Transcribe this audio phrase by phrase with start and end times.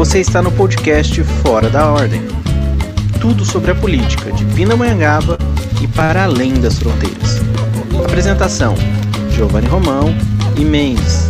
[0.00, 2.22] Você está no podcast Fora da Ordem.
[3.20, 5.36] Tudo sobre a política de Pindamonhangaba
[5.82, 7.36] e para além das fronteiras.
[8.02, 8.74] Apresentação:
[9.30, 10.14] Giovanni Romão
[10.56, 11.28] e Mendes.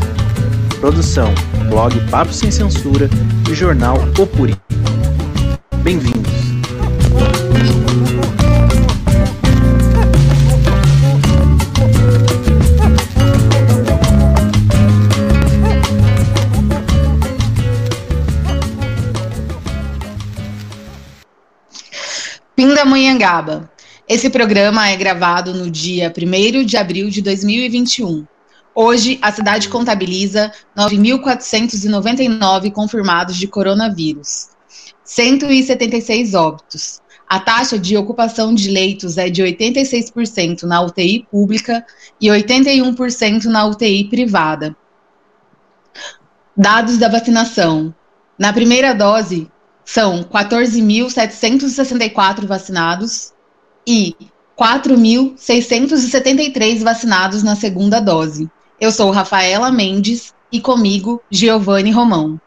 [0.78, 1.34] Produção:
[1.68, 3.10] blog Papo Sem Censura
[3.50, 4.56] e jornal Opuri.
[5.82, 6.29] Bem-vindos.
[23.00, 23.70] Pindamonhangaba.
[24.06, 28.26] Esse programa é gravado no dia 1 de abril de 2021.
[28.74, 34.50] Hoje, a cidade contabiliza 9.499 confirmados de coronavírus,
[35.02, 37.00] 176 óbitos.
[37.26, 41.82] A taxa de ocupação de leitos é de 86% na UTI pública
[42.20, 44.76] e 81% na UTI privada.
[46.54, 47.94] Dados da vacinação.
[48.38, 49.50] Na primeira dose,
[49.92, 53.34] são 14.764 vacinados
[53.84, 54.14] e
[54.56, 58.48] 4.673 vacinados na segunda dose.
[58.80, 62.40] Eu sou Rafaela Mendes e comigo Giovanni Romão.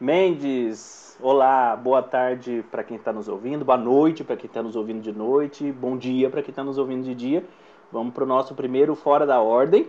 [0.00, 4.76] Mendes, olá, boa tarde para quem está nos ouvindo, boa noite para quem está nos
[4.76, 7.44] ouvindo de noite, bom dia para quem está nos ouvindo de dia.
[7.90, 9.88] Vamos para o nosso primeiro Fora da Ordem.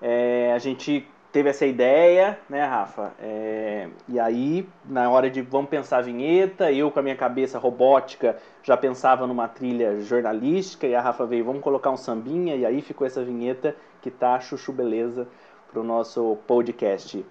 [0.00, 3.12] É, a gente teve essa ideia, né, Rafa?
[3.20, 7.58] É, e aí, na hora de vamos pensar a vinheta, eu com a minha cabeça
[7.58, 12.64] robótica já pensava numa trilha jornalística e a Rafa veio, vamos colocar um sambinha e
[12.64, 15.26] aí ficou essa vinheta que tá chuchu beleza
[15.70, 17.24] pro nosso podcast.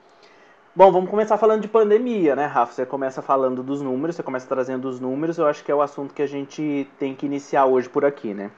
[0.75, 2.73] Bom, vamos começar falando de pandemia, né, Rafa?
[2.73, 5.81] Você começa falando dos números, você começa trazendo os números, eu acho que é o
[5.81, 8.51] assunto que a gente tem que iniciar hoje por aqui, né?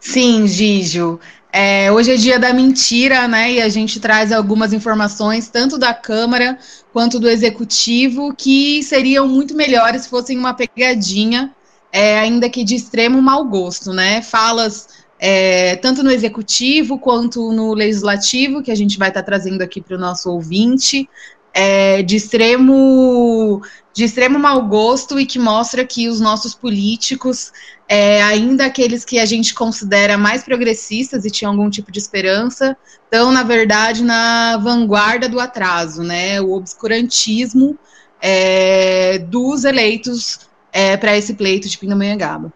[0.00, 1.20] Sim, Gijo.
[1.52, 3.52] É, hoje é dia da mentira, né?
[3.52, 6.58] E a gente traz algumas informações, tanto da Câmara
[6.92, 11.52] quanto do Executivo, que seriam muito melhores se fossem uma pegadinha,
[11.92, 14.22] é, ainda que de extremo mau gosto, né?
[14.22, 14.86] Falas
[15.18, 19.80] é, tanto no Executivo quanto no Legislativo, que a gente vai estar tá trazendo aqui
[19.80, 21.08] para o nosso ouvinte,
[21.52, 23.62] é, de extremo
[23.92, 27.52] de extremo mau gosto e que mostra que os nossos políticos,
[27.88, 32.76] é, ainda aqueles que a gente considera mais progressistas e tinham algum tipo de esperança,
[33.04, 36.40] estão, na verdade, na vanguarda do atraso, né?
[36.40, 37.76] O obscurantismo
[38.22, 42.52] é, dos eleitos é, para esse pleito de Pindamonhangaba.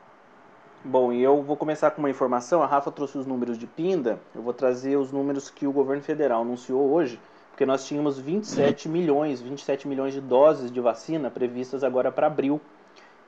[0.84, 2.62] Bom, e eu vou começar com uma informação.
[2.62, 4.20] A Rafa trouxe os números de Pinda.
[4.34, 7.18] Eu vou trazer os números que o governo federal anunciou hoje
[7.54, 12.60] porque nós tínhamos 27 milhões, 27 milhões de doses de vacina previstas agora para abril.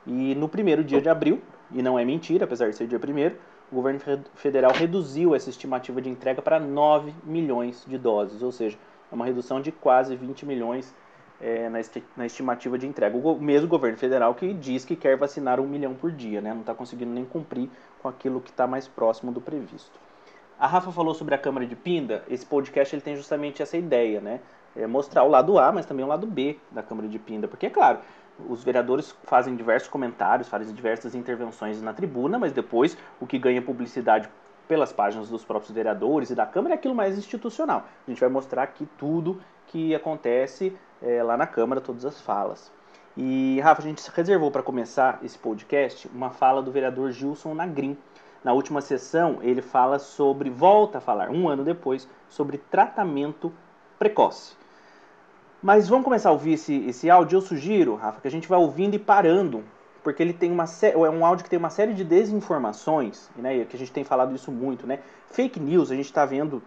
[0.05, 3.37] E no primeiro dia de abril, e não é mentira, apesar de ser dia primeiro,
[3.71, 4.01] o governo
[4.35, 8.77] federal reduziu essa estimativa de entrega para 9 milhões de doses, ou seja,
[9.09, 10.93] é uma redução de quase 20 milhões
[11.39, 13.15] é, na, esti na, estimativa de entrega.
[13.17, 16.53] O mesmo governo federal que diz que quer vacinar um milhão por dia, né?
[16.53, 17.69] não está conseguindo nem cumprir
[18.01, 19.97] com aquilo que está mais próximo do previsto.
[20.59, 22.23] A Rafa falou sobre a Câmara de Pinda.
[22.27, 24.39] Esse podcast ele tem justamente essa ideia, né?
[24.75, 27.47] É mostrar o lado A, mas também o lado B da Câmara de Pinda.
[27.47, 27.99] Porque, é claro,
[28.49, 33.61] os vereadores fazem diversos comentários, fazem diversas intervenções na tribuna, mas depois o que ganha
[33.61, 34.27] publicidade
[34.67, 37.85] pelas páginas dos próprios vereadores e da Câmara é aquilo mais institucional.
[38.07, 42.71] A gente vai mostrar aqui tudo que acontece é, lá na Câmara, todas as falas.
[43.15, 47.95] E, Rafa, a gente reservou para começar esse podcast uma fala do vereador Gilson Nagrin,
[48.47, 53.51] na última sessão, ele fala sobre, volta a falar, um ano depois, sobre tratamento
[53.99, 54.55] precoce.
[55.61, 57.35] Mas vamos começar a ouvir esse, esse áudio.
[57.35, 59.65] Eu sugiro, Rafa, que a gente vá ouvindo e parando,
[60.01, 63.65] porque ele tem uma é um áudio que tem uma série de desinformações, né?
[63.65, 64.99] Que a gente tem falado isso muito, né?
[65.29, 66.63] Fake news, a gente está vendo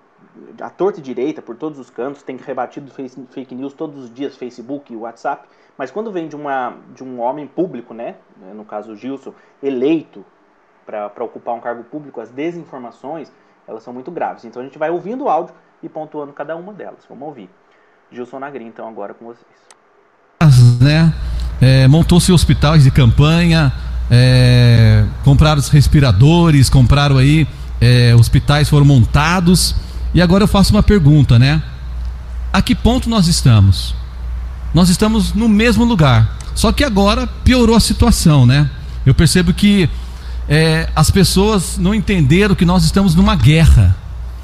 [0.61, 2.93] a torta e direita por todos os cantos, tem rebatido
[3.31, 5.49] fake news todos os dias, Facebook e WhatsApp.
[5.79, 8.17] Mas quando vem de, uma, de um homem público, né?
[8.55, 10.23] No caso Gilson, eleito
[10.85, 13.31] para ocupar um cargo público, as desinformações,
[13.67, 14.45] elas são muito graves.
[14.45, 17.01] Então a gente vai ouvindo o áudio e pontuando cada uma delas.
[17.09, 17.49] Vamos ouvir.
[18.13, 19.47] Gilson Nagrin, então, agora com vocês.
[20.81, 21.13] Né?
[21.61, 23.73] É, Montou-se hospitais de campanha,
[24.11, 27.47] é, compraram os respiradores, compraram aí,
[27.81, 29.77] é, hospitais foram montados.
[30.13, 31.63] E agora eu faço uma pergunta, né?
[32.53, 33.95] A que ponto nós estamos?
[34.75, 36.37] Nós estamos no mesmo lugar.
[36.55, 38.69] Só que agora piorou a situação, né?
[39.07, 39.89] Eu percebo que
[40.51, 43.97] é, as pessoas não entenderam que nós estamos numa guerra.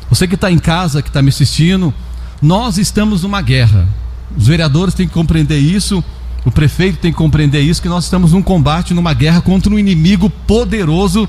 [0.09, 1.93] Você que está em casa, que está me assistindo,
[2.41, 3.89] nós estamos numa guerra.
[4.37, 6.03] Os vereadores têm que compreender isso,
[6.45, 9.79] o prefeito tem que compreender isso, que nós estamos num combate, numa guerra contra um
[9.79, 11.29] inimigo poderoso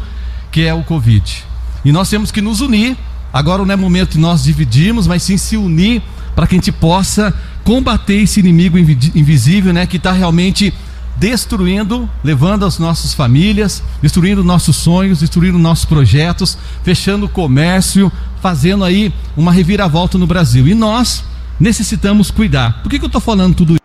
[0.51, 1.43] que é o Covid.
[1.83, 2.95] E nós temos que nos unir.
[3.33, 6.03] Agora não é momento de nós dividirmos, mas sim se unir
[6.35, 7.33] para que a gente possa
[7.63, 10.71] combater esse inimigo invisível, né, que está realmente
[11.19, 18.11] destruindo, levando as nossas famílias, destruindo nossos sonhos, destruindo nossos projetos, fechando o comércio,
[18.41, 20.67] fazendo aí uma reviravolta no Brasil.
[20.67, 21.23] E nós
[21.59, 22.81] necessitamos cuidar.
[22.83, 23.81] Por que, que eu estou falando tudo isso?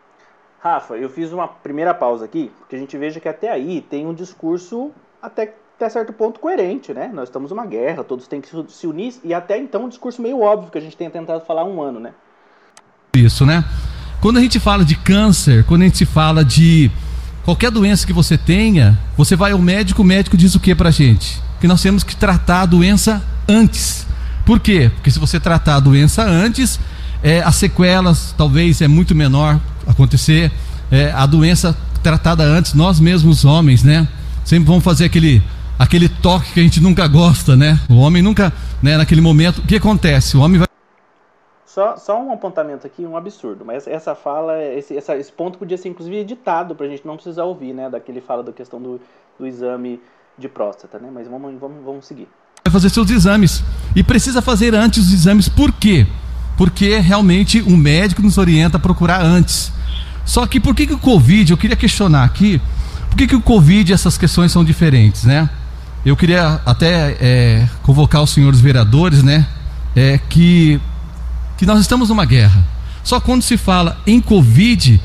[0.61, 4.07] Rafa, eu fiz uma primeira pausa aqui, porque a gente veja que até aí tem
[4.07, 7.11] um discurso até, até certo ponto coerente, né?
[7.13, 10.41] Nós estamos numa guerra, todos têm que se unir, e até então um discurso meio
[10.41, 12.13] óbvio que a gente tem tentado falar há um ano, né?
[13.17, 13.65] Isso, né?
[14.21, 16.89] Quando a gente fala de câncer, quando a gente fala de
[17.45, 20.91] qualquer doença que você tenha, você vai ao médico, o médico diz o que pra
[20.91, 21.41] gente?
[21.61, 24.07] Que nós temos que tratar a doença antes.
[24.45, 24.91] Por quê?
[24.95, 26.79] Porque se você tratar a doença antes,
[27.23, 30.51] é, as sequelas talvez é muito menor acontecer.
[30.91, 34.07] É, a doença tratada antes, nós mesmos homens, né?
[34.45, 35.43] Sempre vamos fazer aquele
[35.79, 37.79] aquele toque que a gente nunca gosta, né?
[37.89, 40.37] O homem nunca, né, naquele momento, o que acontece?
[40.37, 40.72] O homem vai
[41.73, 45.79] só, só um apontamento aqui, um absurdo, mas essa fala, esse, essa, esse ponto podia
[45.79, 47.89] ser inclusive editado para a gente não precisar ouvir, né?
[47.89, 49.01] Daquele fala da questão do,
[49.39, 49.99] do exame
[50.37, 51.09] de próstata, né?
[51.11, 52.29] Mas vamos, vamos, vamos seguir.
[52.63, 53.65] Vai fazer seus exames
[53.97, 56.07] e precisa fazer antes os exames, por quê?
[56.59, 59.73] Porque realmente o médico nos orienta a procurar antes.
[60.27, 62.61] Só que por que, que o Covid, eu queria questionar aqui,
[63.09, 65.49] por que, que o Covid essas questões são diferentes, né?
[66.05, 69.47] Eu queria até é, convocar os senhores vereadores, né?
[69.97, 70.79] É, que
[71.63, 72.61] que nós estamos numa guerra.
[73.05, 75.01] Só quando se fala em Covid,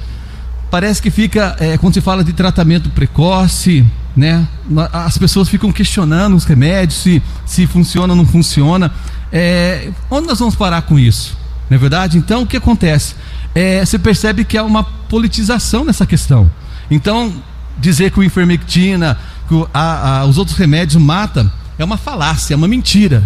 [0.71, 4.48] parece que fica, é, quando se fala de tratamento precoce, né?
[4.92, 8.92] As pessoas ficam questionando os remédios, se, se funciona ou não funciona.
[9.31, 11.38] É, onde nós vamos parar com isso?
[11.69, 12.18] Não é verdade?
[12.18, 13.13] Então, o que acontece?
[13.53, 16.50] É, você percebe que há uma politização nessa questão.
[16.89, 17.31] Então,
[17.77, 19.15] dizer que o enfermectina,
[19.48, 23.24] que o, a, a, os outros remédios matam, é uma falácia, é uma mentira.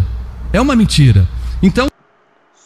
[0.51, 1.25] É uma mentira.
[1.63, 1.90] Então,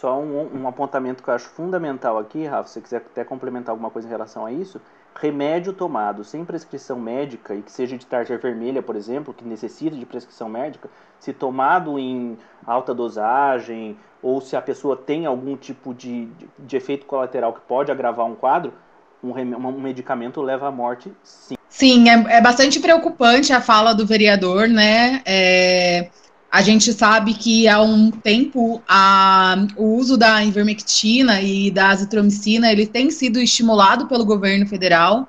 [0.05, 3.71] só um, um, apontamento que eu acho fundamental aqui, Rafa, se você quiser até complementar
[3.71, 4.79] alguma coisa em relação a isso,
[5.19, 9.95] remédio tomado sem prescrição médica e que seja de tarja vermelha, por exemplo, que necessita
[9.95, 12.37] de prescrição médica, se tomado em
[12.67, 17.61] alta dosagem ou se a pessoa tem algum tipo de, de, de efeito colateral que
[17.61, 18.75] pode agravar um quadro,
[19.23, 21.55] um, um medicamento leva à morte, sim.
[21.67, 25.23] Sim, é, é bastante preocupante a fala do vereador, né?
[25.25, 26.09] É
[26.55, 32.71] a gente sabe que há um tempo a, o uso da ivermectina e da azitromicina
[32.71, 35.27] ele tem sido estimulado pelo governo federal.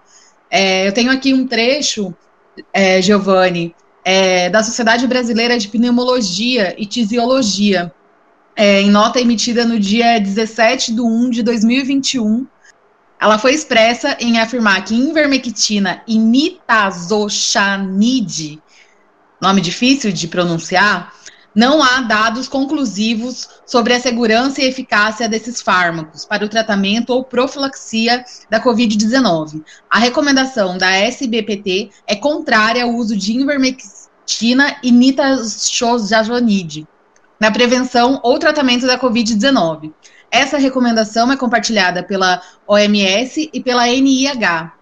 [0.49, 2.15] É, eu tenho aqui um trecho,
[2.73, 3.75] é, Giovanni,
[4.05, 7.93] é, da Sociedade Brasileira de Pneumologia e Tisiologia,
[8.55, 12.47] é, em nota emitida no dia 17 de 1 de 2021.
[13.21, 18.63] Ela foi expressa em afirmar que ivermectina e nitazoxanide
[19.41, 21.13] nome difícil de pronunciar,
[21.57, 27.25] não há dados conclusivos sobre a segurança e eficácia desses fármacos para o tratamento ou
[27.25, 29.65] profilaxia da Covid-19.
[29.89, 36.87] A recomendação da SBPT é contrária ao uso de ivermectina e nitazoxanide
[37.41, 39.95] na prevenção ou tratamento da Covid-19.
[40.31, 44.76] Essa recomendação é compartilhada pela OMS e pela NIH,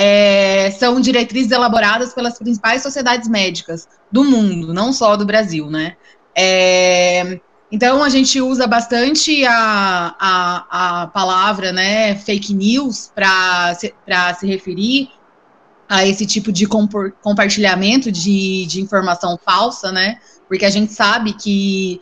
[0.00, 5.96] é, são diretrizes elaboradas pelas principais sociedades médicas do mundo, não só do Brasil, né?
[6.36, 7.40] É,
[7.72, 13.92] então a gente usa bastante a, a, a palavra né, fake news para se,
[14.38, 15.10] se referir
[15.88, 20.18] a esse tipo de compartilhamento de, de informação falsa, né?
[20.46, 22.00] Porque a gente sabe que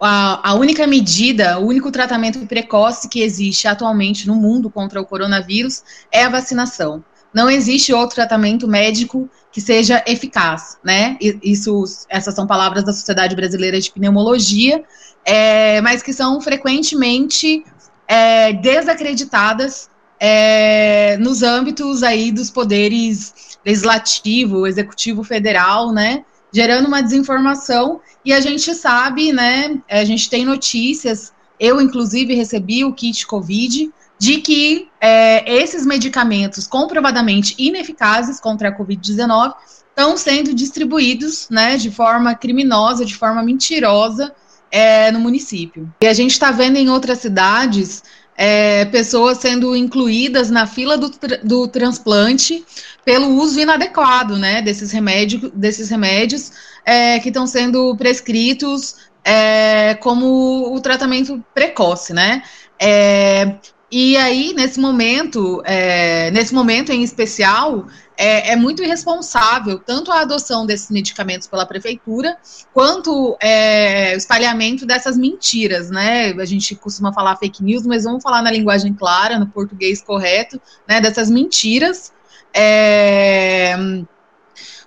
[0.00, 5.04] a, a, única medida, o único tratamento precoce que existe atualmente no mundo contra o
[5.04, 7.02] coronavírus é a vacinação.
[7.32, 11.16] Não existe outro tratamento médico que seja eficaz, né?
[11.20, 14.82] Isso, essas são palavras da Sociedade Brasileira de Pneumologia,
[15.24, 17.64] é, mas que são frequentemente
[18.06, 26.24] é, desacreditadas é, nos âmbitos aí dos poderes legislativo, executivo federal, né?
[26.52, 29.78] Gerando uma desinformação e a gente sabe, né?
[29.88, 31.32] A gente tem notícias.
[31.58, 38.76] Eu, inclusive, recebi o kit Covid de que é, esses medicamentos comprovadamente ineficazes contra a
[38.76, 39.54] Covid-19
[39.88, 44.34] estão sendo distribuídos né, de forma criminosa, de forma mentirosa
[44.70, 45.92] é, no município.
[46.00, 48.02] E a gente está vendo em outras cidades
[48.40, 51.10] é, pessoas sendo incluídas na fila do,
[51.42, 52.64] do transplante
[53.04, 56.52] pelo uso inadequado, né, desses remédios, desses remédios
[56.86, 62.42] é, que estão sendo prescritos é, como o tratamento precoce, né?
[62.80, 63.56] É,
[63.90, 67.86] e aí, nesse momento, é, nesse momento em especial,
[68.20, 72.36] é, é, muito irresponsável tanto a adoção desses medicamentos pela prefeitura,
[72.74, 76.32] quanto é, o espalhamento dessas mentiras, né?
[76.32, 80.60] A gente costuma falar fake news, mas vamos falar na linguagem clara, no português correto,
[80.86, 81.00] né?
[81.00, 82.12] Dessas mentiras.
[82.52, 83.76] É,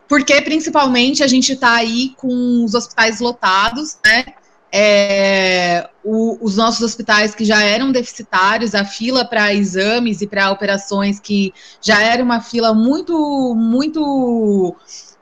[0.09, 4.25] porque principalmente a gente está aí com os hospitais lotados, né?
[4.71, 10.51] É, o, os nossos hospitais que já eram deficitários, a fila para exames e para
[10.51, 14.75] operações que já era uma fila muito, muito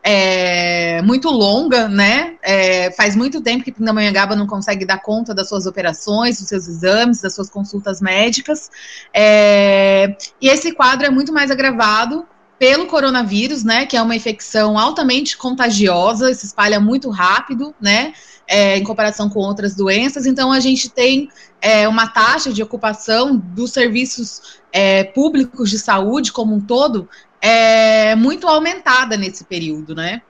[0.04, 2.38] é, muito longa, né?
[2.42, 6.68] É, faz muito tempo que Pindamonhangaba não consegue dar conta das suas operações, dos seus
[6.68, 8.70] exames, das suas consultas médicas.
[9.14, 12.26] É, e esse quadro é muito mais agravado
[12.58, 13.86] pelo coronavírus, né?
[13.86, 18.14] Que é uma infecção altamente contagiosa, se espalha muito rápido, né?
[18.50, 20.26] É, em comparação com outras doenças.
[20.26, 21.30] Então, a gente tem
[21.62, 27.08] é, uma taxa de ocupação dos serviços é, públicos de saúde como um todo
[27.40, 30.24] é, muito aumentada nesse período, né?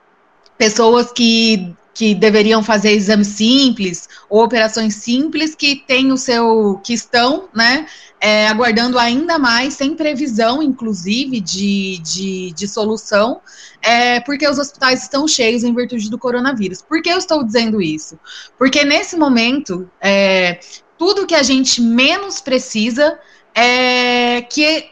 [0.57, 6.93] Pessoas que que deveriam fazer exames simples ou operações simples que têm o seu que
[6.93, 7.87] estão, né,
[8.21, 13.41] é, aguardando ainda mais, sem previsão, inclusive, de, de, de solução,
[13.81, 16.81] é, porque os hospitais estão cheios em virtude do coronavírus.
[16.81, 18.19] Por que eu estou dizendo isso?
[18.57, 20.59] Porque nesse momento, é,
[20.97, 23.17] tudo que a gente menos precisa
[23.55, 24.89] é que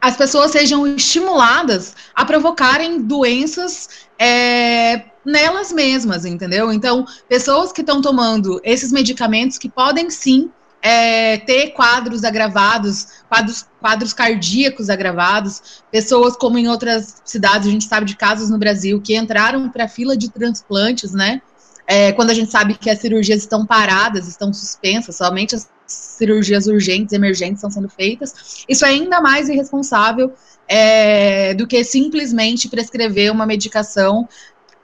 [0.00, 6.72] as pessoas sejam estimuladas a provocarem doenças é, nelas mesmas, entendeu?
[6.72, 10.50] Então, pessoas que estão tomando esses medicamentos que podem sim
[10.88, 17.86] é, ter quadros agravados, quadros, quadros cardíacos agravados, pessoas como em outras cidades, a gente
[17.86, 21.42] sabe de casos no Brasil que entraram para a fila de transplantes, né?
[21.88, 26.68] É, quando a gente sabe que as cirurgias estão paradas, estão suspensas, somente as cirurgias
[26.68, 28.64] urgentes, emergentes estão sendo feitas.
[28.68, 30.34] Isso é ainda mais irresponsável
[30.68, 34.28] é, do que simplesmente prescrever uma medicação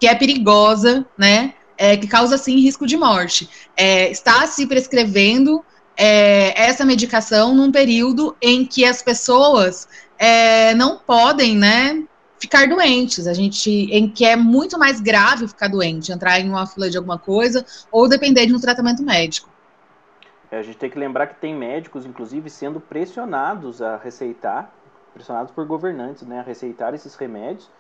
[0.00, 1.54] que é perigosa, né?
[1.78, 3.49] É, que causa sim risco de morte.
[3.76, 5.64] É, está se prescrevendo
[5.96, 12.04] é, essa medicação num período em que as pessoas é, não podem, né?
[12.38, 16.66] Ficar doentes, a gente, em que é muito mais grave ficar doente, entrar em uma
[16.66, 19.49] fila de alguma coisa ou depender de um tratamento médico.
[20.50, 24.72] É, a gente tem que lembrar que tem médicos, inclusive, sendo pressionados a receitar,
[25.14, 27.70] pressionados por governantes, né, a receitar esses remédios,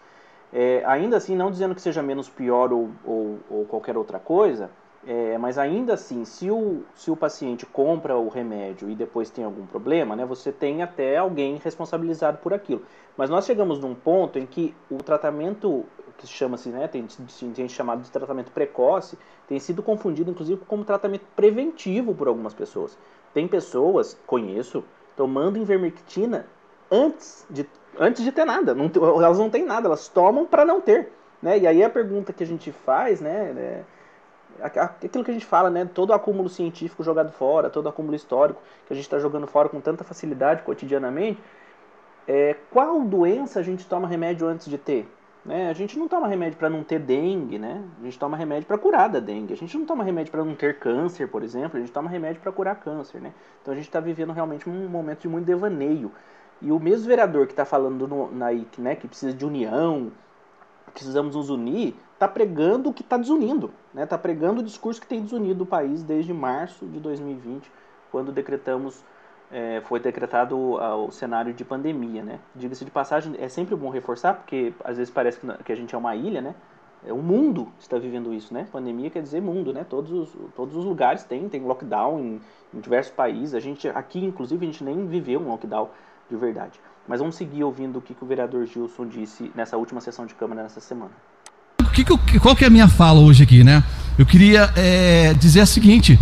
[0.52, 4.70] é, ainda assim, não dizendo que seja menos pior ou, ou, ou qualquer outra coisa,
[5.06, 9.44] é, mas ainda assim, se o, se o paciente compra o remédio e depois tem
[9.44, 12.82] algum problema, né, você tem até alguém responsabilizado por aquilo.
[13.16, 15.84] Mas nós chegamos num ponto em que o tratamento,
[16.18, 17.04] que chama-se, né, tem,
[17.54, 19.18] tem chamado de tratamento precoce,
[19.48, 22.96] tem sido confundido inclusive como tratamento preventivo por algumas pessoas.
[23.34, 24.84] Tem pessoas, conheço,
[25.16, 26.46] tomando invermectina
[26.90, 27.66] antes de
[27.98, 28.74] antes de ter nada.
[28.74, 28.90] Não,
[29.20, 31.10] elas não têm nada, elas tomam para não ter.
[31.42, 31.58] Né?
[31.58, 33.84] E aí a pergunta que a gente faz, né, é,
[34.60, 38.92] aquilo que a gente fala, né, todo acúmulo científico jogado fora, todo acúmulo histórico que
[38.92, 41.40] a gente está jogando fora com tanta facilidade cotidianamente,
[42.26, 45.08] é, qual doença a gente toma remédio antes de ter?
[45.44, 45.68] Né?
[45.68, 47.82] A gente não toma remédio para não ter dengue, né?
[48.00, 49.52] A gente toma remédio para curar da dengue.
[49.52, 51.76] A gente não toma remédio para não ter câncer, por exemplo.
[51.76, 53.32] A gente toma remédio para curar câncer, né?
[53.60, 56.12] Então a gente está vivendo realmente um momento de muito devaneio.
[56.60, 60.12] E o mesmo vereador que está falando no, na, né, que precisa de união,
[60.92, 63.66] precisamos nos unir, está pregando o que está desunindo.
[63.66, 64.06] Está né?
[64.06, 67.70] Tá pregando o discurso que tem desunido o país desde março de 2020,
[68.12, 69.04] quando decretamos,
[69.50, 72.22] é, foi decretado o, cenário de pandemia.
[72.22, 72.38] Né?
[72.54, 75.94] Diga-se de passagem, é sempre bom reforçar, porque às vezes parece que, que a gente
[75.94, 76.54] é uma ilha, né?
[77.04, 78.68] É, o mundo está vivendo isso, né?
[78.70, 79.84] Pandemia quer dizer mundo, né?
[79.88, 82.40] Todos os, todos os lugares têm, tem lockdown em,
[82.72, 83.56] em diversos países.
[83.56, 85.90] A gente aqui, inclusive, a gente nem viveu um lockdown
[86.30, 86.80] de verdade.
[87.08, 90.36] Mas vamos seguir ouvindo o que, que o vereador Gilson disse nessa última sessão de
[90.36, 91.10] Câmara nessa semana.
[91.92, 93.82] Que que, qual que é a minha fala hoje aqui, né?
[94.18, 96.18] Eu queria é, dizer o seguinte,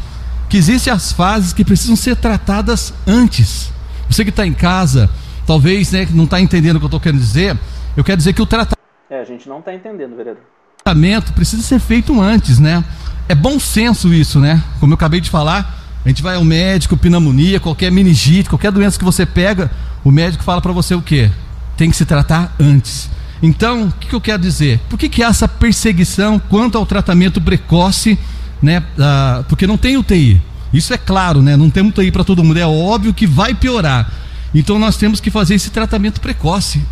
[0.49, 3.73] que existem as fases que precisam ser tratadas antes.
[4.09, 5.09] Você que está em casa,
[5.47, 7.57] talvez né, não está entendendo o que eu estou querendo dizer,
[7.97, 8.79] eu quero dizer que o tratamento...
[9.09, 10.43] É, a gente não está entendendo, vereador.
[10.43, 12.85] O tratamento precisa ser feito antes, né?
[13.29, 14.63] É bom senso isso, né?
[14.81, 18.99] Como eu acabei de falar, a gente vai ao médico, pneumonia, qualquer meningite, qualquer doença
[18.99, 19.71] que você pega,
[20.03, 21.31] o médico fala para você o quê?
[21.77, 23.11] Tem que se tratar antes.
[23.43, 24.79] Então, o que, eu quero dizer?
[24.89, 28.19] Por que, que há essa perseguição quanto ao tratamento precoce,
[28.63, 28.85] né?
[28.99, 30.41] Ah, porque não tem UTI.
[30.73, 31.57] Isso é claro, né?
[31.57, 32.59] Não tem UTI para todo mundo.
[32.59, 34.13] É óbvio que vai piorar.
[34.55, 36.85] Então nós temos que fazer esse tratamento precoce.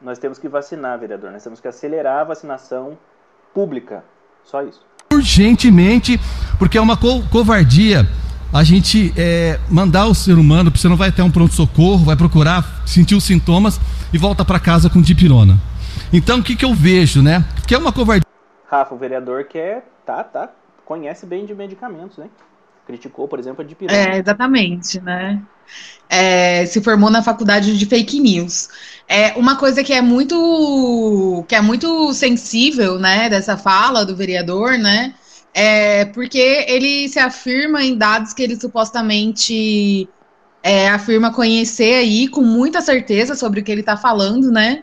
[0.00, 1.30] Nós temos que vacinar, vereador.
[1.30, 2.96] Nós temos que acelerar a vacinação
[3.54, 4.02] pública.
[4.44, 4.80] Só isso.
[5.12, 6.18] Urgentemente,
[6.58, 8.08] porque é uma co covardia
[8.52, 12.82] a gente é, mandar o ser humano, você não vai ter um pronto-socorro, vai procurar,
[12.84, 13.80] sentir os sintomas
[14.12, 15.56] e volta para casa com dipirona.
[16.12, 17.44] Então, o que, que eu vejo, né?
[17.66, 18.26] Que é uma covardia.
[18.66, 20.50] Rafa, o vereador quer, tá, tá,
[20.84, 22.28] conhece bem de medicamentos, né?
[22.84, 23.76] Criticou, por exemplo, a de.
[23.88, 25.40] É, exatamente, né?
[26.08, 28.68] É, se formou na faculdade de fake news.
[29.08, 34.76] É uma coisa que é muito que é muito sensível, né, dessa fala do vereador,
[34.76, 35.14] né?
[35.54, 40.08] É porque ele se afirma em dados que ele supostamente
[40.62, 44.82] é, afirma conhecer aí com muita certeza sobre o que ele está falando, né?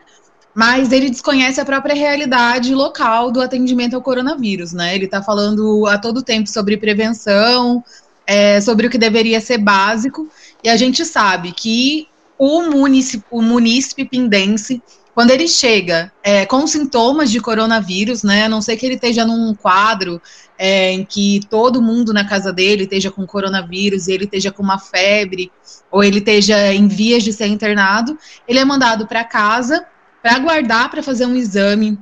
[0.58, 4.96] Mas ele desconhece a própria realidade local do atendimento ao coronavírus, né?
[4.96, 7.84] Ele está falando a todo tempo sobre prevenção,
[8.26, 10.28] é, sobre o que deveria ser básico,
[10.64, 12.08] e a gente sabe que
[12.40, 14.82] o munícipe, o munícipe pindense,
[15.14, 19.28] quando ele chega é, com sintomas de coronavírus, né, a não sei que ele esteja
[19.28, 20.20] num quadro
[20.58, 24.80] é, em que todo mundo na casa dele esteja com coronavírus ele esteja com uma
[24.80, 25.52] febre,
[25.92, 29.86] ou ele esteja em vias de ser internado, ele é mandado para casa
[30.28, 31.98] para aguardar para fazer um exame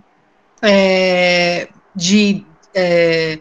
[0.60, 3.40] é, de é,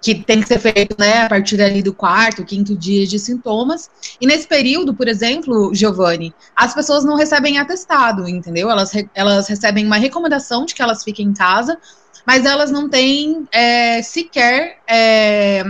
[0.00, 3.90] que tem que ser feito né, a partir ali do quarto, quinto dia de sintomas.
[4.20, 8.70] E nesse período, por exemplo, Giovanni, as pessoas não recebem atestado, entendeu?
[8.70, 11.76] Elas, elas recebem uma recomendação de que elas fiquem em casa,
[12.24, 15.64] mas elas não têm é, sequer é,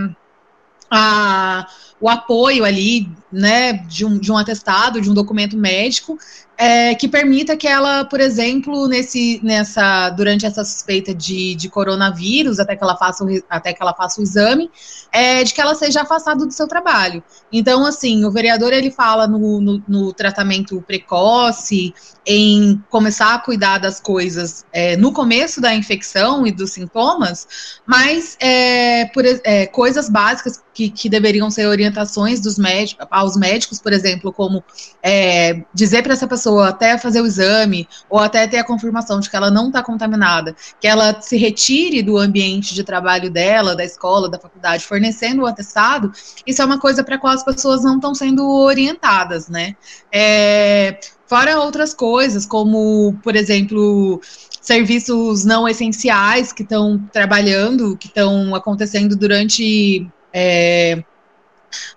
[0.91, 1.67] a,
[1.99, 6.17] o apoio ali, né, de um, de um atestado, de um documento médico,
[6.61, 12.59] é, que permita que ela, por exemplo, nesse, nessa, durante essa suspeita de, de coronavírus,
[12.59, 14.69] até que ela faça o, até que ela faça o exame,
[15.09, 17.23] é, de que ela seja afastada do seu trabalho.
[17.49, 21.93] Então, assim, o vereador ele fala no, no, no tratamento precoce,
[22.25, 28.37] em começar a cuidar das coisas é, no começo da infecção e dos sintomas, mas
[28.39, 33.93] é, por, é, coisas básicas que, que, deveriam ser orientações dos médicos, aos médicos, por
[33.93, 34.63] exemplo, como
[35.03, 39.29] é, dizer para essa pessoa até fazer o exame ou até ter a confirmação de
[39.29, 43.83] que ela não está contaminada, que ela se retire do ambiente de trabalho dela, da
[43.83, 46.11] escola, da faculdade, fornecendo o atestado,
[46.45, 49.75] isso é uma coisa para a qual as pessoas não estão sendo orientadas, né?
[50.11, 54.19] É, fora outras coisas, como, por exemplo,
[54.61, 61.03] serviços não essenciais que estão trabalhando, que estão acontecendo durante é,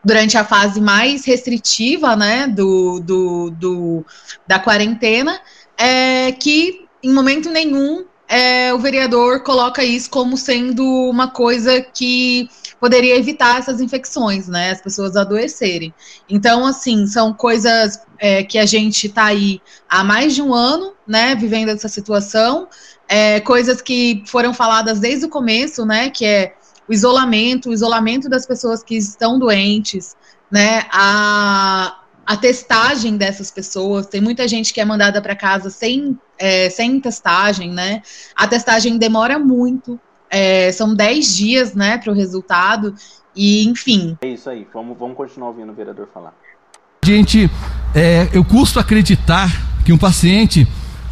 [0.05, 4.07] durante a fase mais restritiva né, do, do, do
[4.47, 5.41] da quarentena,
[5.77, 12.49] é, que em momento nenhum é, o vereador coloca isso como sendo uma coisa que
[12.81, 14.71] poderia evitar essas infecções, né?
[14.71, 15.93] As pessoas adoecerem.
[16.29, 20.95] Então, assim, são coisas é, que a gente está aí há mais de um ano,
[21.07, 22.69] né, vivendo essa situação,
[23.07, 26.55] é, coisas que foram faladas desde o começo, né, que é
[26.89, 30.17] o isolamento, o isolamento das pessoas que estão doentes,
[30.51, 30.85] né?
[30.91, 34.07] A, a testagem dessas pessoas.
[34.07, 38.03] Tem muita gente que é mandada para casa sem, é, sem testagem, né?
[38.35, 39.99] A testagem demora muito.
[40.31, 42.95] É, são 10 dias, né, para o resultado.
[43.37, 44.17] E, enfim.
[44.23, 44.67] É isso aí.
[44.73, 46.35] Vamos, vamos continuar ouvindo o vereador falar.
[47.05, 47.51] Gente,
[47.95, 49.51] é, eu custo acreditar
[49.85, 50.67] que um paciente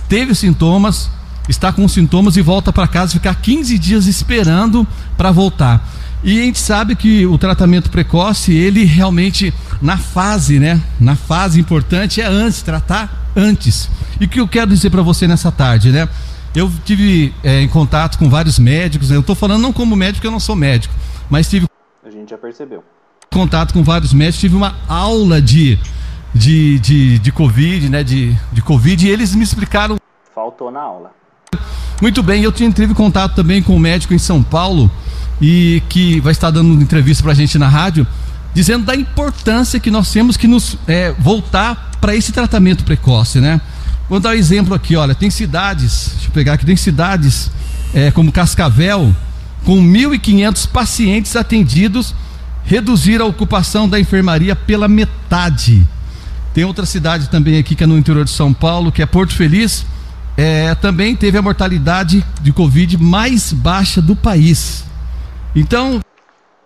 [0.08, 1.10] teve sintomas,
[1.50, 4.86] está com sintomas e volta para casa ficar 15 dias esperando
[5.16, 5.86] para voltar.
[6.22, 10.80] E a gente sabe que o tratamento precoce, ele realmente na fase, né?
[10.98, 13.90] Na fase importante é antes, tratar antes.
[14.20, 16.08] E o que eu quero dizer para você nessa tarde, né?
[16.54, 19.16] Eu tive é, em contato com vários médicos, né?
[19.16, 20.92] eu estou falando não como médico, eu não sou médico,
[21.30, 21.66] mas tive.
[22.04, 22.84] A gente já percebeu.
[23.32, 25.78] Contato com vários médicos, tive uma aula de,
[26.34, 28.04] de, de, de Covid, né?
[28.04, 29.96] De, de Covid, e eles me explicaram.
[30.34, 31.19] Faltou na aula.
[32.00, 34.90] Muito bem, eu tive contato também com um médico em São Paulo
[35.38, 38.06] e que vai estar dando entrevista para a gente na rádio,
[38.54, 43.60] dizendo da importância que nós temos que nos é, voltar para esse tratamento precoce, né?
[44.08, 47.50] Vou dar um exemplo aqui, olha, tem cidades, deixa eu pegar aqui, tem cidades
[47.92, 49.14] é, como Cascavel,
[49.66, 52.14] com 1.500 pacientes atendidos,
[52.64, 55.86] reduzir a ocupação da enfermaria pela metade.
[56.54, 59.34] Tem outra cidade também aqui que é no interior de São Paulo, que é Porto
[59.34, 59.84] Feliz,
[60.40, 64.86] é, também teve a mortalidade de Covid mais baixa do país.
[65.54, 66.00] Então.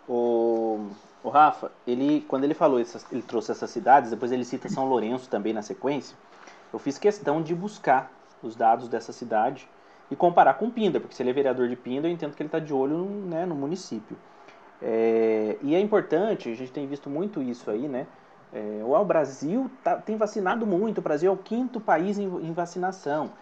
[0.07, 0.91] O,
[1.25, 4.89] o Rafa, ele, quando ele falou, essas, ele trouxe essas cidades, depois ele cita São
[4.89, 6.17] Lourenço também na sequência.
[6.73, 8.13] Eu fiz questão de buscar
[8.45, 9.69] os dados dessa cidade
[10.09, 12.47] e comparar com Pinda, porque se ele é vereador de Pinda, eu entendo que ele
[12.49, 14.17] está de olho no, né, no município.
[14.81, 18.07] É, e é importante, a gente tem visto muito isso aí, né?
[18.53, 22.53] É, o Brasil tá, tem vacinado muito, o Brasil é o quinto país em, em
[22.53, 23.33] vacinação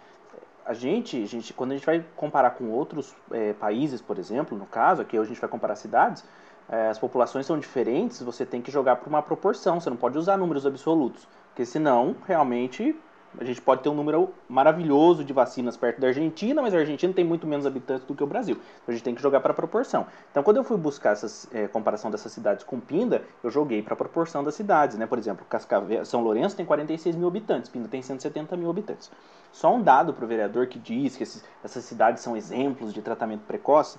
[0.65, 4.57] a gente, a gente, quando a gente vai comparar com outros é, países, por exemplo,
[4.57, 6.23] no caso, aqui a gente vai comparar cidades,
[6.69, 10.17] é, as populações são diferentes, você tem que jogar por uma proporção, você não pode
[10.17, 12.95] usar números absolutos, porque senão realmente
[13.39, 17.11] A gente pode ter um número maravilhoso de vacinas perto da Argentina, mas a Argentina
[17.11, 18.55] tem muito menos habitantes do que o Brasil.
[18.55, 20.05] Então a gente tem que jogar para proporção.
[20.31, 23.95] Então quando eu fui buscar essa é, comparação dessas cidades com Pinda, eu joguei para
[23.95, 24.97] proporção das cidades.
[24.97, 25.05] Né?
[25.05, 29.09] Por exemplo, Cascavel, São Lourenço tem 46 mil habitantes, Pinda tem 170 mil habitantes.
[29.51, 33.01] Só um dado para o vereador que diz que esses, essas cidades são exemplos de
[33.01, 33.97] tratamento precoce.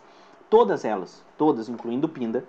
[0.48, 2.44] Todas elas, todas, incluindo Pinda,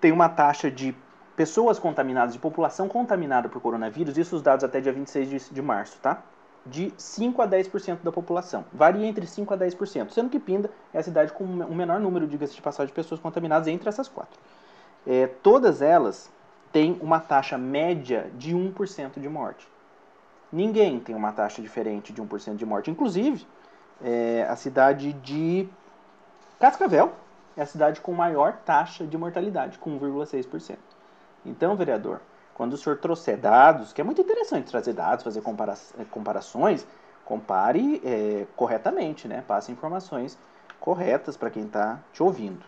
[0.00, 0.94] têm uma taxa de
[1.36, 5.62] pessoas contaminadas, de população contaminada por coronavírus, isso os dados até dia 26 de, de
[5.62, 6.22] março, tá?
[6.64, 8.64] De 5 a 10% da população.
[8.72, 12.26] Varia entre 5 a 10%, sendo que Pinda é a cidade com o menor número,
[12.26, 14.38] diga-se de passagem, de pessoas contaminadas entre essas quatro.
[15.06, 16.30] É, todas elas
[16.72, 19.68] têm uma taxa média de 1% de morte.
[20.50, 22.90] Ninguém tem uma taxa diferente de 1% de morte.
[22.90, 23.46] Inclusive,
[24.02, 25.68] é, a cidade de
[26.58, 27.12] Cascavel
[27.56, 30.76] é a cidade com maior taxa de mortalidade, com 1,6%.
[31.44, 32.20] Então, vereador,
[32.54, 36.86] quando o senhor trouxer dados, que é muito interessante trazer dados, fazer compara eh, comparações,
[37.24, 39.42] compare é, corretamente, né?
[39.46, 40.38] Passe informações
[40.78, 42.64] corretas para quem está te ouvindo.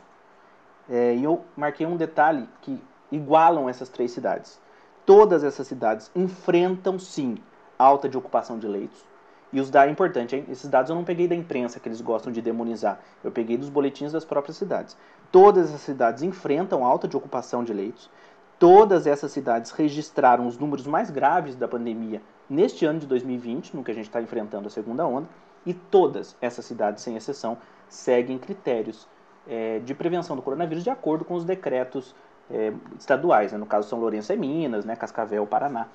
[0.88, 4.60] É, e eu marquei um detalhe que igualam essas três cidades.
[5.04, 7.36] Todas essas cidades enfrentam, sim,
[7.78, 9.04] alta de ocupação de leitos.
[9.52, 10.44] E os dados, é importante, hein?
[10.48, 12.98] Esses dados eu não peguei da imprensa, que eles gostam de demonizar.
[13.22, 14.96] Eu peguei dos boletins das próprias cidades.
[15.30, 18.10] Todas as cidades enfrentam alta de ocupação de leitos.
[18.58, 23.84] Todas essas cidades registraram os números mais graves da pandemia neste ano de 2020, no
[23.84, 25.28] que a gente está enfrentando a segunda onda,
[25.64, 29.06] e todas essas cidades, sem exceção, seguem critérios
[29.48, 32.14] é, de prevenção do coronavírus de acordo com os decretos
[32.50, 33.52] é, estaduais.
[33.52, 33.58] Né?
[33.58, 34.96] No caso, São Lourenço é Minas, né?
[34.96, 35.86] Cascavel, Paraná,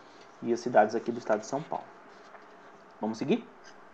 [0.44, 1.86] e as cidades aqui do estado de São Paulo.
[3.00, 3.44] Vamos seguir?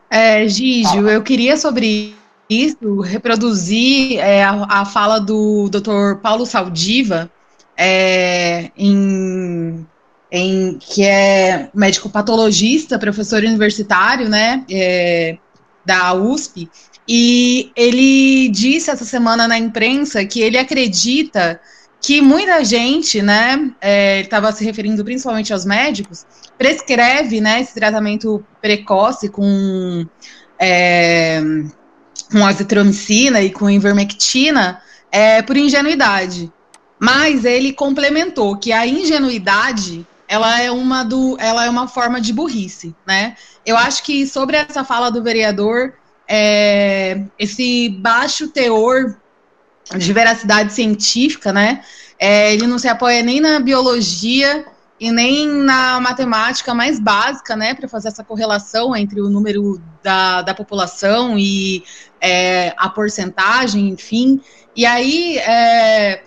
[0.10, 2.16] É, Gígio, eu queria sobre
[2.50, 6.20] isso reproduzir é, a, a fala do Dr.
[6.22, 7.30] Paulo Saldiva,
[7.78, 9.86] é, em,
[10.32, 15.38] em, que é médico patologista, professor universitário, né, é,
[15.86, 16.70] da USP,
[17.08, 21.62] e ele disse essa semana na imprensa que ele acredita
[22.02, 26.26] que muita gente, né, é, estava se referindo principalmente aos médicos,
[26.58, 30.06] prescreve, né, esse tratamento precoce com
[30.60, 31.42] é,
[32.32, 36.52] com azitromicina e com ivermectina é, por ingenuidade.
[37.00, 42.34] Mas ele complementou que a ingenuidade ela é uma do, ela é uma forma de
[42.34, 43.36] burrice, né?
[43.66, 45.94] Eu acho que sobre essa fala do vereador,
[46.28, 49.16] é, esse baixo teor
[49.96, 51.82] de veracidade científica, né?
[52.20, 54.66] É, ele não se apoia nem na biologia
[55.00, 60.42] e nem na matemática mais básica, né, para fazer essa correlação entre o número da,
[60.42, 61.84] da população e
[62.20, 64.42] é, a porcentagem, enfim.
[64.76, 66.24] E aí, é,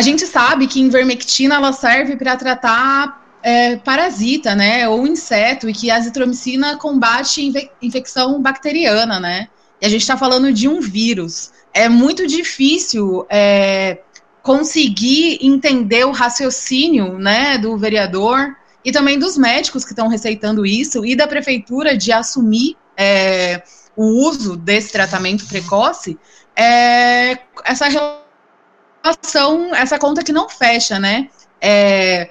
[0.00, 5.74] a gente sabe que invermectina ela serve para tratar é, parasita, né, ou inseto, e
[5.74, 9.48] que a azitromicina combate infe infecção bacteriana, né?
[9.78, 11.52] E a gente está falando de um vírus.
[11.74, 13.98] É muito difícil é,
[14.42, 21.04] conseguir entender o raciocínio, né, do vereador e também dos médicos que estão receitando isso
[21.04, 23.62] e da prefeitura de assumir é,
[23.94, 26.18] o uso desse tratamento precoce.
[26.56, 27.36] É,
[27.66, 28.19] essa relação
[29.02, 31.28] relação, essa conta que não fecha, né?
[31.60, 32.30] É,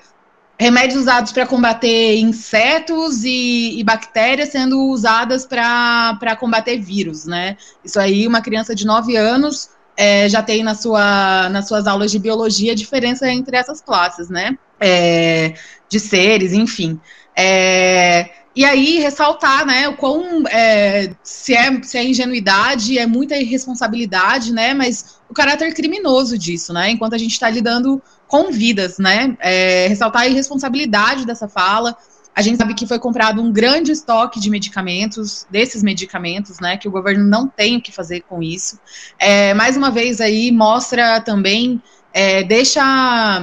[0.60, 7.56] remédios usados para combater insetos e, e, bactérias sendo usadas para combater vírus, né?
[7.84, 12.12] Isso aí, uma criança de 9 anos é, já tem na sua, nas suas aulas
[12.12, 14.58] de biologia a diferença entre essas classes, né?
[14.80, 15.54] É,
[15.90, 17.00] de seres, enfim.
[17.36, 23.38] É, e aí ressaltar, né, o quão é, se, é, se é ingenuidade, é muita
[23.38, 28.98] irresponsabilidade, né, mas o caráter criminoso disso, né, enquanto a gente está lidando com vidas,
[28.98, 31.96] né, é, ressaltar a irresponsabilidade dessa fala.
[32.36, 36.88] A gente sabe que foi comprado um grande estoque de medicamentos, desses medicamentos, né, que
[36.88, 38.80] o governo não tem o que fazer com isso.
[39.18, 41.82] É, mais uma vez aí mostra também,
[42.14, 43.42] é, deixa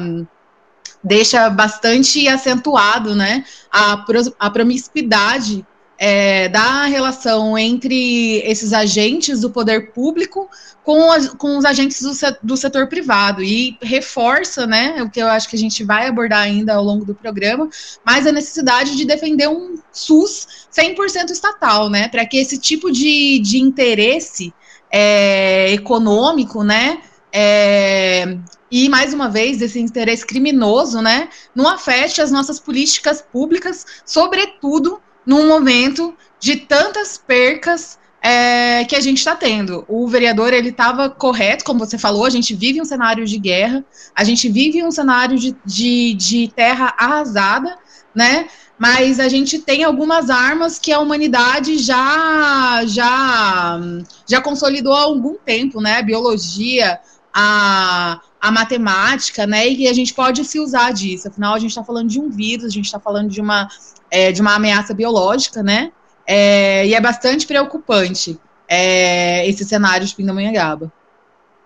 [1.07, 4.05] deixa bastante acentuado né, a,
[4.39, 5.65] a promiscuidade
[5.99, 10.49] é, da relação entre esses agentes do poder público
[10.85, 13.43] com, as, com os agentes do, do, setor privado.
[13.43, 17.05] E reforça, né, o que eu acho que a gente vai abordar ainda ao longo
[17.05, 17.69] do programa,
[18.05, 23.39] mas a necessidade de defender um SUS 100% estatal, né, para que esse tipo de,
[23.39, 24.53] de interesse
[24.91, 26.99] é, econômico, né,
[27.39, 28.39] é,
[28.71, 35.03] e, mais uma vez, esse interesse criminoso, né, não afete as nossas políticas públicas, sobretudo
[35.27, 39.85] num momento de tantas percas é, que a gente está tendo.
[39.87, 43.85] O vereador ele estava correto, como você falou, a gente vive um cenário de guerra,
[44.15, 47.77] a gente vive um cenário de, de, de terra arrasada,
[48.15, 48.47] né?
[48.79, 53.81] mas a gente tem algumas armas que a humanidade já já
[54.29, 56.03] já consolidou há algum tempo, né?
[56.03, 57.01] Biologia,
[57.39, 59.69] a, a matemática, né?
[59.69, 61.29] E a gente pode se usar disso.
[61.29, 63.69] Afinal, a gente está falando de um vírus, a gente está falando de uma,
[64.11, 65.93] é, de uma ameaça biológica, né?
[66.27, 70.91] É, e é bastante preocupante é, esse cenário de Pindamonhangaba.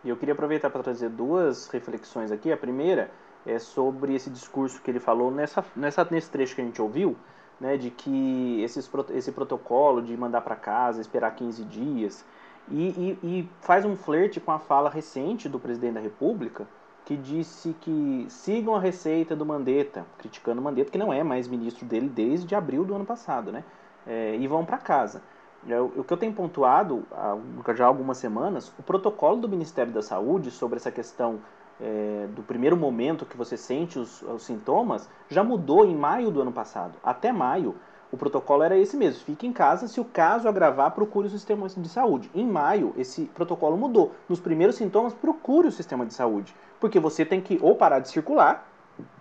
[0.03, 2.51] E eu queria aproveitar para trazer duas reflexões aqui.
[2.51, 3.09] A primeira
[3.47, 7.17] é sobre esse discurso que ele falou nessa, nessa, nesse trecho que a gente ouviu,
[7.61, 12.25] né, de que esses, esse protocolo de mandar para casa, esperar 15 dias,
[12.69, 16.67] e, e, e, faz um flerte com a fala recente do presidente da República,
[17.05, 21.49] que disse que sigam a receita do Mandetta, criticando o Mandetta, que não é mais
[21.49, 23.65] ministro dele desde abril do ano passado, né,
[24.07, 25.23] é, e vão para casa.
[25.69, 27.37] É, o que eu tenho pontuado há
[27.75, 31.41] já há algumas semanas, o protocolo do Ministério da Saúde sobre essa questão
[31.81, 36.41] é, do primeiro momento que você sente os, os, sintomas já mudou em maio do
[36.41, 36.95] ano passado.
[37.03, 37.75] Até maio,
[38.13, 41.69] o protocolo era esse mesmo: fique em casa, se o caso agravar, procure o sistema
[41.69, 42.31] de saúde.
[42.35, 44.13] Em maio, esse protocolo mudou.
[44.29, 48.09] Nos primeiros sintomas, procure o sistema de saúde, porque você tem que ou parar de
[48.09, 48.67] circular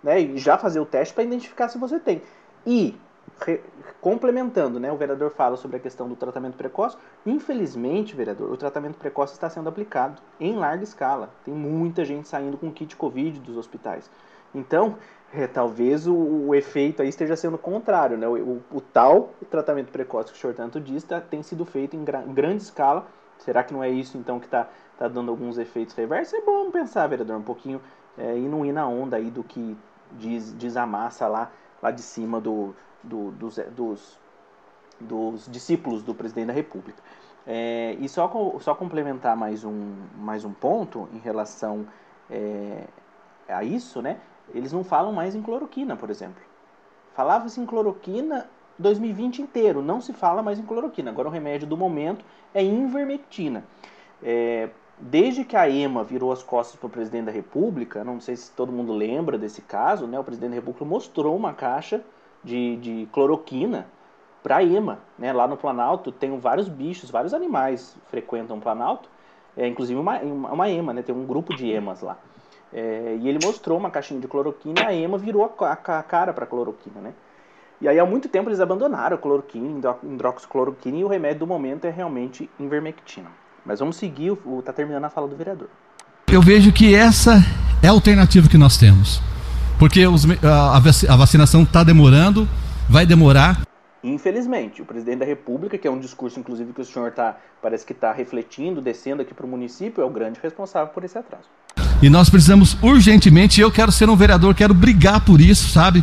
[0.02, 2.22] né, e já fazer o teste para identificar se você tem.
[2.66, 2.96] E
[3.46, 3.60] re,
[4.00, 6.96] complementando, né, o vereador fala sobre a questão do tratamento precoce.
[7.24, 11.30] Infelizmente, vereador, o tratamento precoce está sendo aplicado em larga escala.
[11.44, 14.10] Tem muita gente saindo com kit Covid dos hospitais.
[14.54, 14.96] Então,
[15.32, 18.26] é, talvez o, o, efeito aí esteja sendo contrário, né?
[18.26, 21.94] O, o, o, tal tratamento precoce que o senhor tanto diz tá, tem sido feito
[21.96, 23.06] em, gra, grande escala.
[23.38, 26.34] Será que não é isso então que está tá dando alguns efeitos reversos?
[26.34, 27.80] É bom pensar, vereador, um pouquinho
[28.18, 29.76] é, e não ir na onda aí do que
[30.12, 34.18] diz, diz a massa lá, lá de cima do, do, dos, dos,
[34.98, 37.00] dos, discípulos do presidente da República.
[37.46, 41.86] É, e só, só complementar mais um, mais um ponto em relação
[42.28, 42.84] é,
[43.48, 44.18] a isso, né?
[44.54, 46.42] Eles não falam mais em cloroquina, por exemplo.
[47.14, 51.10] Falava-se em cloroquina 2020 inteiro, não se fala mais em cloroquina.
[51.10, 53.64] Agora o remédio do momento é invermectina.
[54.22, 58.36] É, desde que a EMA virou as costas para o presidente da República, não sei
[58.36, 60.18] se todo mundo lembra desse caso, né?
[60.18, 62.02] O presidente da República mostrou uma caixa
[62.42, 63.86] de, de cloroquina
[64.42, 64.98] para EMA.
[65.18, 65.32] Né?
[65.32, 69.08] Lá no Planalto tem vários bichos, vários animais frequentam o Planalto,
[69.56, 71.02] é, inclusive uma, uma EMA, né?
[71.02, 72.16] tem um grupo de EMAs lá.
[72.72, 76.02] É, e ele mostrou uma caixinha de cloroquina e a EMA virou a, a, a
[76.02, 77.00] cara para cloroquina.
[77.00, 77.12] Né?
[77.80, 81.86] E aí há muito tempo eles abandonaram a cloroquina, hidroxicloroquina e o remédio do momento
[81.86, 83.28] é realmente invermectina.
[83.64, 85.68] Mas vamos seguir, está terminando a fala do vereador.
[86.30, 87.38] Eu vejo que essa
[87.82, 89.20] é a alternativa que nós temos.
[89.78, 92.46] Porque os, a, a vacinação está demorando,
[92.88, 93.62] vai demorar.
[94.04, 97.84] Infelizmente, o presidente da República, que é um discurso, inclusive, que o senhor tá, parece
[97.84, 101.48] que está refletindo, descendo aqui para o município, é o grande responsável por esse atraso.
[102.02, 106.02] E nós precisamos urgentemente, eu quero ser um vereador, quero brigar por isso, sabe?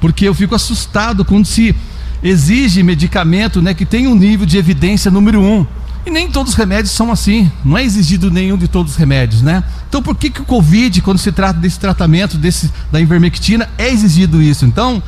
[0.00, 1.74] Porque eu fico assustado quando se
[2.22, 5.66] exige medicamento né, que tem um nível de evidência número um.
[6.04, 7.50] E nem todos os remédios são assim.
[7.64, 9.62] Não é exigido nenhum de todos os remédios, né?
[9.88, 13.88] Então por que, que o Covid, quando se trata desse tratamento, desse, da ivermectina, é
[13.88, 14.64] exigido isso?
[14.64, 15.02] Então,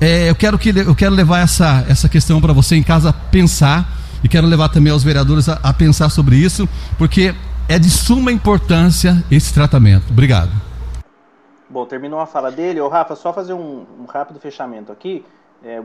[0.00, 3.98] é, eu, quero que, eu quero levar essa, essa questão para você em casa pensar.
[4.22, 6.68] E quero levar também aos vereadores a, a pensar sobre isso,
[6.98, 7.34] porque
[7.70, 10.10] é de suma importância esse tratamento.
[10.10, 10.50] Obrigado.
[11.68, 12.80] Bom, terminou a fala dele.
[12.80, 15.24] Ô, Rafa, só fazer um, um rápido fechamento aqui.
[15.62, 15.80] É,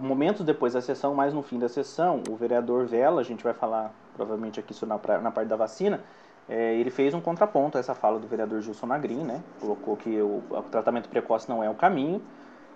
[0.00, 3.52] momentos depois da sessão, mais no fim da sessão, o vereador Vela, a gente vai
[3.52, 6.00] falar provavelmente aqui isso na, na parte da vacina,
[6.48, 9.42] é, ele fez um contraponto a essa fala do vereador Gilson Nagrin, né?
[9.60, 12.22] Colocou que o, o tratamento precoce não é o caminho,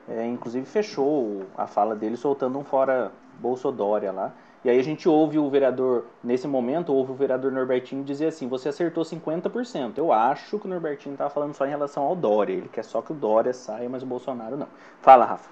[0.06, 4.32] é, inclusive fechou a fala dele soltando um fora Bolsodória lá.
[4.64, 8.46] E aí a gente ouve o vereador, nesse momento, ouve o vereador Norbertinho dizer assim,
[8.46, 9.92] você acertou 50%.
[9.96, 13.00] Eu acho que o Norbertinho estava falando só em relação ao Dória, ele quer só
[13.00, 14.68] que o Dória saia, mas o Bolsonaro não.
[15.00, 15.48] Fala, Rafa.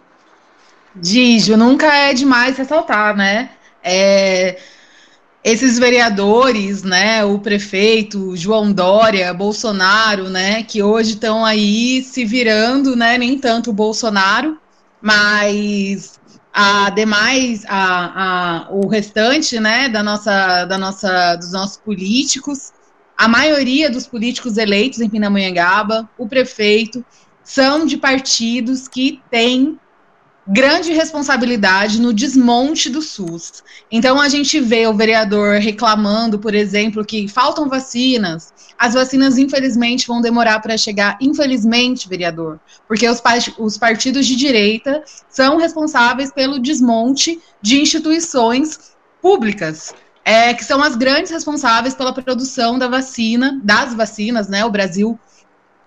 [0.94, 3.50] Dijo, nunca é demais ressaltar, né?
[3.82, 4.58] É,
[5.42, 12.96] esses vereadores, né, o prefeito João Dória, Bolsonaro, né, que hoje estão aí se virando,
[12.96, 14.58] né, nem tanto o Bolsonaro,
[15.00, 16.17] mas
[16.60, 22.72] a demais, a, a, o restante, né, da nossa, da nossa, dos nossos políticos,
[23.16, 27.04] a maioria dos políticos eleitos em Pindamonhangaba, o prefeito,
[27.44, 29.78] são de partidos que têm
[30.48, 33.62] grande responsabilidade no desmonte do SUS.
[33.90, 38.52] Então a gente vê o vereador reclamando, por exemplo, que faltam vacinas.
[38.78, 41.18] As vacinas, infelizmente, vão demorar para chegar.
[41.20, 43.22] Infelizmente, vereador, porque os,
[43.58, 49.94] os partidos de direita são responsáveis pelo desmonte de instituições públicas.
[50.24, 54.62] É, que são as grandes responsáveis pela produção da vacina, das vacinas, né?
[54.62, 55.18] O Brasil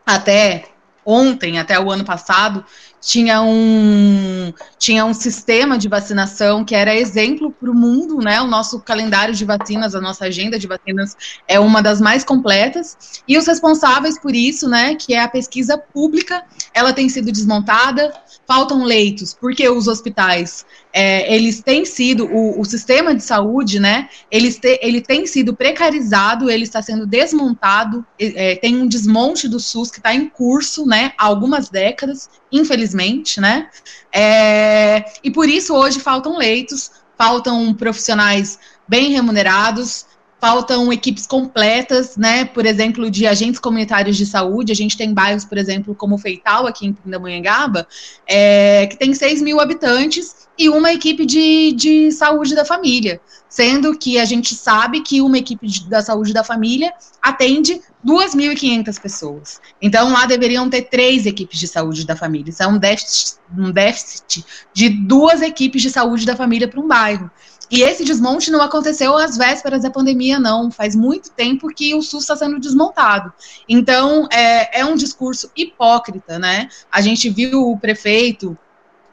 [0.03, 0.65] até
[1.05, 2.63] ontem até o ano passado,
[3.01, 8.39] tinha um, tinha um sistema de vacinação que era exemplo para o mundo, né?
[8.41, 13.21] O nosso calendário de vacinas, a nossa agenda de vacinas é uma das mais completas.
[13.27, 18.13] E os responsáveis por isso, né, que é a pesquisa pública, ela tem sido desmontada,
[18.47, 24.09] faltam leitos, porque os hospitais é, eles têm sido, o, o, sistema de saúde, né,
[24.29, 29.59] eles te, ele tem sido precarizado, ele está sendo desmontado, é, tem um desmonte do
[29.59, 33.69] SUS que está em curso, né, há algumas décadas, infelizmente, né,
[34.13, 40.05] é, e por isso hoje faltam leitos, faltam profissionais bem remunerados,
[40.41, 42.45] faltam equipes completas, né?
[42.45, 44.71] Por exemplo, de agentes comunitários de saúde.
[44.71, 47.87] A gente tem bairros, por exemplo, como Feital, aqui em Pindamonhangaba,
[48.27, 53.19] é, que tem 6 mil habitantes e uma equipe de, de saúde da família.
[53.49, 59.01] Sendo que a gente sabe que uma equipe de, da saúde da família atende 2.500
[59.01, 59.61] pessoas.
[59.81, 62.49] Então, lá deveriam ter três equipes de saúde da família.
[62.49, 66.87] Isso é um déficit, um déficit de duas equipes de saúde da família para um
[66.87, 67.29] bairro.
[67.71, 70.69] E esse desmonte não aconteceu às vésperas da pandemia, não.
[70.69, 73.31] Faz muito tempo que o SUS está sendo desmontado.
[73.67, 76.67] Então, é, é um discurso hipócrita, né?
[76.91, 78.57] A gente viu o prefeito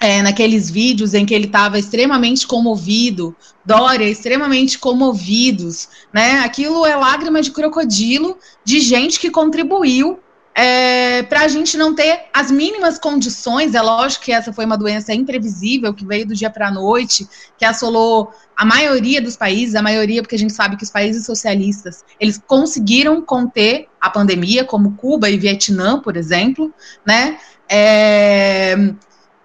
[0.00, 3.34] é, naqueles vídeos em que ele estava extremamente comovido,
[3.64, 6.40] Dória extremamente comovidos, né?
[6.40, 10.18] Aquilo é lágrima de crocodilo de gente que contribuiu
[10.54, 13.74] é, para a gente não ter as mínimas condições.
[13.74, 17.28] É lógico que essa foi uma doença imprevisível que veio do dia para a noite,
[17.56, 21.26] que assolou a maioria dos países, a maioria porque a gente sabe que os países
[21.26, 26.74] socialistas eles conseguiram conter a pandemia, como Cuba e Vietnã, por exemplo,
[27.06, 27.38] né?
[27.68, 28.76] É,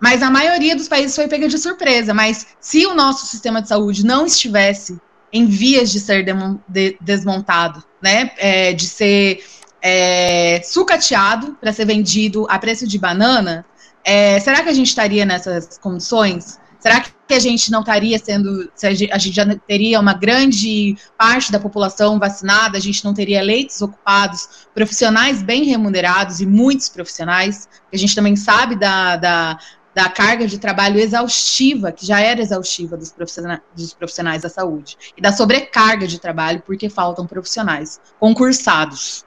[0.03, 2.13] mas a maioria dos países foi pega de surpresa.
[2.13, 4.99] Mas se o nosso sistema de saúde não estivesse
[5.31, 6.25] em vias de ser
[6.67, 9.41] de, desmontado, né, é, de ser
[9.81, 13.65] é, sucateado para ser vendido a preço de banana,
[14.03, 16.59] é, será que a gente estaria nessas condições?
[16.81, 21.61] Será que a gente não estaria sendo, a gente já teria uma grande parte da
[21.61, 27.95] população vacinada, a gente não teria leitos ocupados, profissionais bem remunerados e muitos profissionais, a
[27.95, 29.57] gente também sabe da, da,
[29.93, 34.97] da carga de trabalho exaustiva, que já era exaustiva dos profissionais, dos profissionais da saúde,
[35.15, 39.25] e da sobrecarga de trabalho, porque faltam profissionais concursados.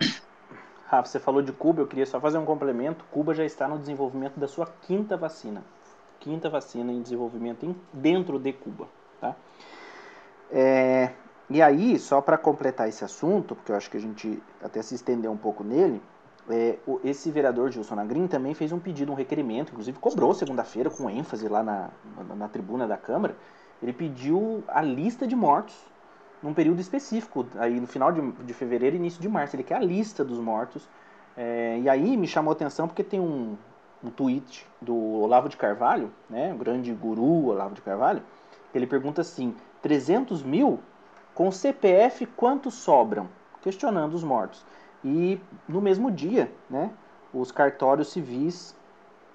[0.86, 3.04] Rafa, você falou de Cuba, eu queria só fazer um complemento.
[3.10, 5.64] Cuba já está no desenvolvimento da sua quinta vacina.
[6.20, 8.88] Quinta vacina em desenvolvimento em, dentro de Cuba.
[9.20, 9.34] Tá?
[10.50, 11.10] É,
[11.48, 14.94] e aí, só para completar esse assunto, porque eu acho que a gente até se
[14.94, 16.00] estendeu um pouco nele,
[16.48, 21.08] é, esse vereador Gilson Nagrin também fez um pedido, um requerimento, inclusive cobrou segunda-feira com
[21.08, 23.36] ênfase lá na, na, na tribuna da Câmara.
[23.82, 25.74] Ele pediu a lista de mortos
[26.42, 29.56] num período específico, aí no final de, de fevereiro e início de março.
[29.56, 30.86] Ele quer a lista dos mortos.
[31.36, 33.56] É, e aí me chamou a atenção porque tem um,
[34.02, 38.22] um tweet do Olavo de Carvalho, né, o grande guru Olavo de Carvalho,
[38.70, 40.78] que ele pergunta assim: 300 mil
[41.34, 43.28] com CPF quantos sobram?
[43.62, 44.64] Questionando os mortos.
[45.04, 45.38] E
[45.68, 46.90] no mesmo dia, né,
[47.32, 48.74] os cartórios civis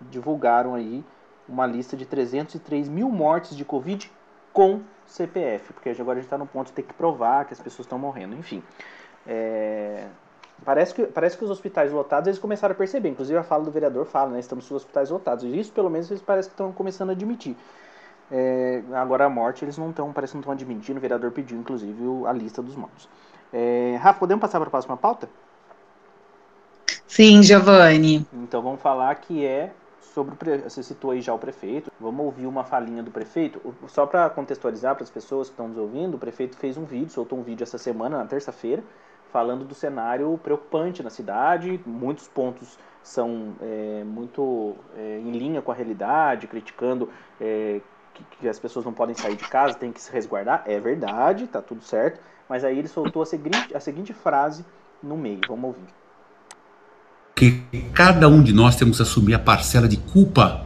[0.01, 1.03] divulgaram aí
[1.47, 4.11] uma lista de 303 mil mortes de Covid
[4.51, 7.59] com CPF, porque agora a gente está no ponto de ter que provar que as
[7.59, 8.63] pessoas estão morrendo, enfim.
[9.27, 10.07] É,
[10.63, 13.71] parece, que, parece que os hospitais lotados eles começaram a perceber, inclusive a fala do
[13.71, 16.53] vereador fala, né, estamos com os hospitais lotados, e isso pelo menos eles parecem que
[16.53, 17.55] estão começando a admitir.
[18.31, 21.57] É, agora a morte eles não estão, parece que não estão admitindo, o vereador pediu
[21.57, 23.09] inclusive a lista dos mortos.
[23.51, 25.27] É, Rafa, podemos passar para a próxima pauta?
[27.09, 28.23] Sim, Giovanni.
[28.31, 29.71] Então vamos falar que é
[30.13, 31.91] sobre o você citou aí já o prefeito.
[31.99, 33.59] Vamos ouvir uma falinha do prefeito.
[33.87, 37.09] Só para contextualizar para as pessoas que estão nos ouvindo, o prefeito fez um vídeo,
[37.09, 38.83] soltou um vídeo essa semana, na terça-feira,
[39.33, 41.81] falando do cenário preocupante na cidade.
[41.83, 47.09] Muitos pontos são é, muito é, em linha com a realidade, criticando
[47.41, 47.81] é,
[48.13, 50.61] que, que, as pessoas não podem sair de casa, tem que se resguardar.
[50.67, 52.21] É verdade, tá tudo certo.
[52.47, 54.63] Mas aí ele soltou a seguinte, a seguinte frase
[55.01, 55.41] no meio.
[55.47, 55.98] Vamos ouvir
[57.39, 60.65] que cada um de nós temos que assumir a parcela de culpa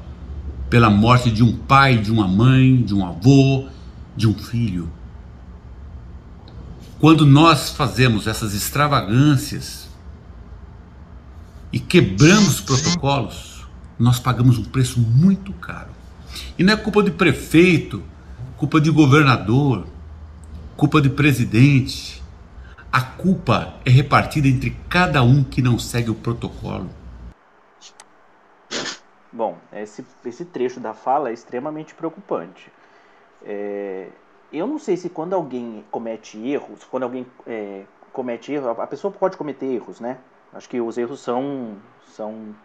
[0.72, 3.68] pela morte de um pai, de uma mãe, de um avô,
[4.18, 4.92] de um filho.
[7.00, 9.88] Quando nós fazemos essas extravagâncias
[11.72, 13.68] e quebramos protocolos,
[14.00, 15.92] nós pagamos um preço muito caro.
[16.58, 18.02] E não é culpa de prefeito,
[18.58, 19.86] culpa de governador,
[20.76, 22.23] culpa de presidente,
[22.94, 26.88] a culpa é repartida entre cada um que não segue o protocolo.
[29.32, 32.72] Bom, esse, esse trecho da fala é extremamente preocupante.
[33.44, 34.10] É,
[34.52, 37.82] eu não sei se quando alguém comete erros, quando alguém é,
[38.12, 40.20] comete erros, a pessoa pode cometer erros, né?
[40.54, 41.78] Acho que os erros são,
[42.10, 42.56] são,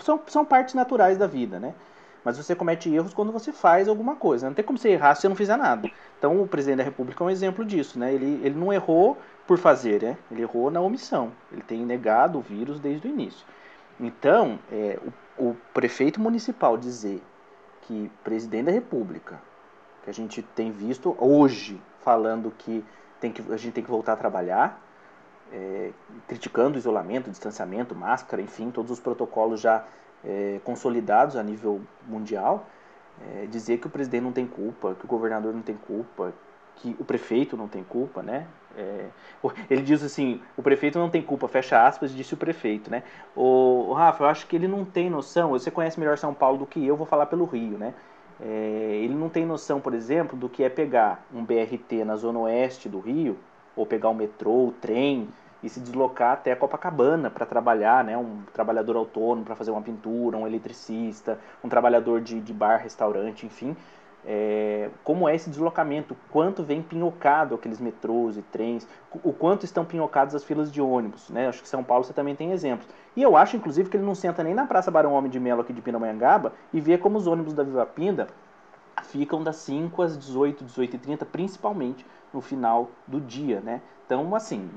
[0.00, 1.74] são, são partes naturais da vida, né?
[2.24, 4.46] Mas você comete erros quando você faz alguma coisa.
[4.46, 5.90] Não tem como você errar se você não fizer nada.
[6.18, 8.14] Então o presidente da República é um exemplo disso, né?
[8.14, 9.18] Ele, ele não errou
[9.50, 10.16] por fazer, né?
[10.30, 11.32] Ele errou na omissão.
[11.50, 13.44] Ele tem negado o vírus desde o início.
[13.98, 14.96] Então, é,
[15.36, 17.20] o, o prefeito municipal dizer
[17.82, 19.42] que presidente da República,
[20.04, 22.84] que a gente tem visto hoje falando que,
[23.18, 24.80] tem que a gente tem que voltar a trabalhar,
[25.52, 25.90] é,
[26.28, 29.84] criticando o isolamento, o distanciamento, máscara, enfim, todos os protocolos já
[30.24, 32.68] é, consolidados a nível mundial,
[33.20, 36.32] é, dizer que o presidente não tem culpa, que o governador não tem culpa,
[36.80, 38.46] que o prefeito não tem culpa, né?
[38.76, 39.06] É,
[39.68, 43.02] ele diz assim, o prefeito não tem culpa, fecha aspas, disse o prefeito, né?
[43.36, 46.66] O, Rafa, eu acho que ele não tem noção, você conhece melhor São Paulo do
[46.66, 47.94] que eu, vou falar pelo Rio, né?
[48.40, 52.38] É, ele não tem noção, por exemplo, do que é pegar um BRT na zona
[52.40, 53.36] oeste do Rio,
[53.76, 55.28] ou pegar o metrô, o trem,
[55.62, 58.16] e se deslocar até Copacabana para trabalhar, né?
[58.16, 63.44] Um trabalhador autônomo para fazer uma pintura, um eletricista, um trabalhador de, de bar, restaurante,
[63.44, 63.76] enfim.
[64.26, 68.86] É, como é esse deslocamento, quanto vem pinhocado aqueles metrôs e trens,
[69.24, 71.48] o quanto estão pinhocadas as filas de ônibus, né?
[71.48, 72.86] Acho que São Paulo você também tem exemplos.
[73.16, 75.62] E eu acho, inclusive, que ele não senta nem na Praça Barão Homem de Melo
[75.62, 78.28] aqui de Pindamonhangaba e vê como os ônibus da Viva Pinda
[79.04, 83.80] ficam das 5 às 18, 18 e 30, principalmente no final do dia, né?
[84.06, 84.68] Então, assim,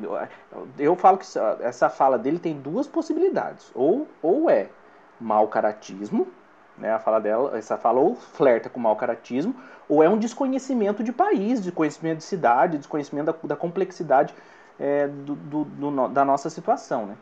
[0.78, 1.26] eu, falo que
[1.62, 3.72] essa fala dele tem duas possibilidades.
[3.74, 4.70] Ou, ou é
[5.20, 6.28] mau caratismo,
[6.78, 6.94] né?
[6.94, 9.56] A fala dela, essa fala ou flerta com mau caratismo,
[9.88, 14.34] ou é um desconhecimento de país, desconhecimento de cidade, desconhecimento da, da complexidade
[14.80, 17.16] é, do, do, do, da nossa situação, né?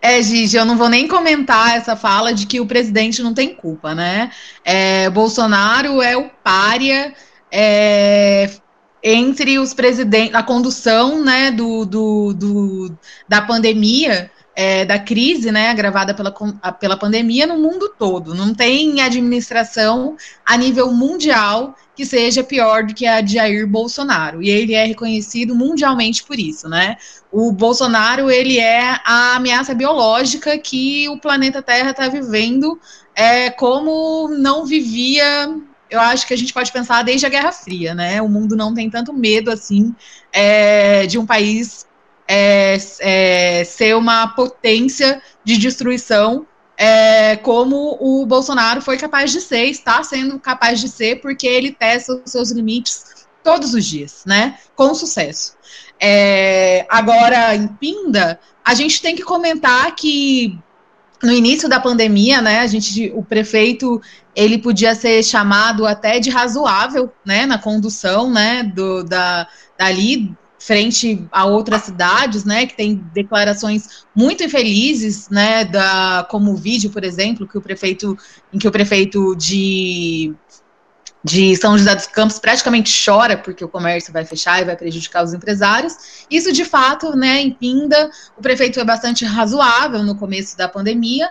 [0.00, 3.54] É, Gigi, eu não vou nem comentar essa fala de que o presidente não tem
[3.54, 4.30] culpa, né?
[4.64, 7.14] É, Bolsonaro é o pária
[7.50, 8.50] é,
[9.02, 15.70] entre os presidentes, a condução né, do, do, do da pandemia é, da crise, né,
[15.70, 16.32] agravada pela,
[16.72, 18.34] pela pandemia no mundo todo.
[18.34, 24.42] Não tem administração a nível mundial que seja pior do que a de Jair Bolsonaro.
[24.42, 26.96] E ele é reconhecido mundialmente por isso, né?
[27.30, 32.78] O Bolsonaro, ele é a ameaça biológica que o planeta Terra está vivendo
[33.14, 35.54] é, como não vivia
[35.92, 38.22] eu acho que a gente pode pensar desde a Guerra Fria, né?
[38.22, 39.94] O mundo não tem tanto medo assim
[40.32, 41.86] é, de um país
[42.28, 46.46] é, é, ser uma potência de destruição
[46.76, 51.72] é, como o Bolsonaro foi capaz de ser, está sendo capaz de ser, porque ele
[51.72, 54.58] testa os seus limites todos os dias, né?
[54.74, 55.54] Com sucesso.
[56.00, 60.58] É, agora, em Pinda, a gente tem que comentar que
[61.22, 64.02] no início da pandemia, né, a gente, o prefeito,
[64.34, 69.46] ele podia ser chamado até de razoável, né, na condução, né, do, da,
[69.78, 70.34] dali
[70.64, 76.88] frente a outras cidades, né, que tem declarações muito infelizes, né, da como o vídeo,
[76.88, 78.16] por exemplo, que o prefeito
[78.52, 80.32] em que o prefeito de
[81.24, 85.24] de São José dos Campos praticamente chora porque o comércio vai fechar e vai prejudicar
[85.24, 86.26] os empresários.
[86.30, 91.30] Isso de fato, né, em Pinda, o prefeito é bastante razoável no começo da pandemia,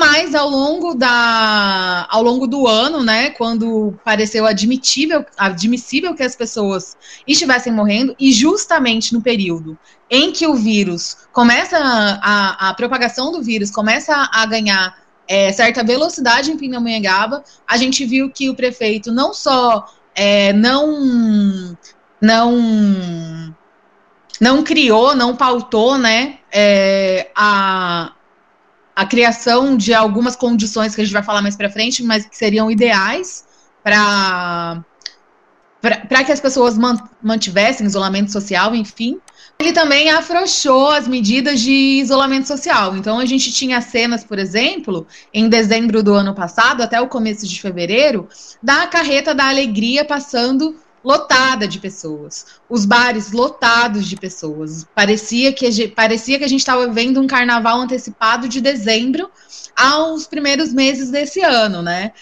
[0.00, 6.34] mas ao longo da ao longo do ano, né, quando pareceu admitível, admissível que as
[6.34, 6.96] pessoas
[7.28, 9.78] estivessem morrendo e justamente no período
[10.08, 14.96] em que o vírus começa a, a propagação do vírus começa a ganhar
[15.28, 19.84] é, certa velocidade em Pindamonhangaba, a gente viu que o prefeito não só
[20.14, 21.76] é, não
[22.22, 23.54] não
[24.40, 28.12] não criou, não pautou, né, é, a
[28.94, 32.36] a criação de algumas condições que a gente vai falar mais para frente, mas que
[32.36, 33.44] seriam ideais
[33.82, 34.84] para
[35.80, 36.76] para que as pessoas
[37.22, 39.18] mantivessem isolamento social, enfim.
[39.58, 42.96] Ele também afrouxou as medidas de isolamento social.
[42.96, 47.46] Então, a gente tinha cenas, por exemplo, em dezembro do ano passado, até o começo
[47.46, 48.28] de fevereiro,
[48.62, 54.86] da carreta da alegria passando lotada de pessoas, os bares lotados de pessoas.
[54.94, 59.30] Parecia que a gente, parecia que a gente estava vendo um carnaval antecipado de dezembro
[59.74, 62.12] aos primeiros meses desse ano, né?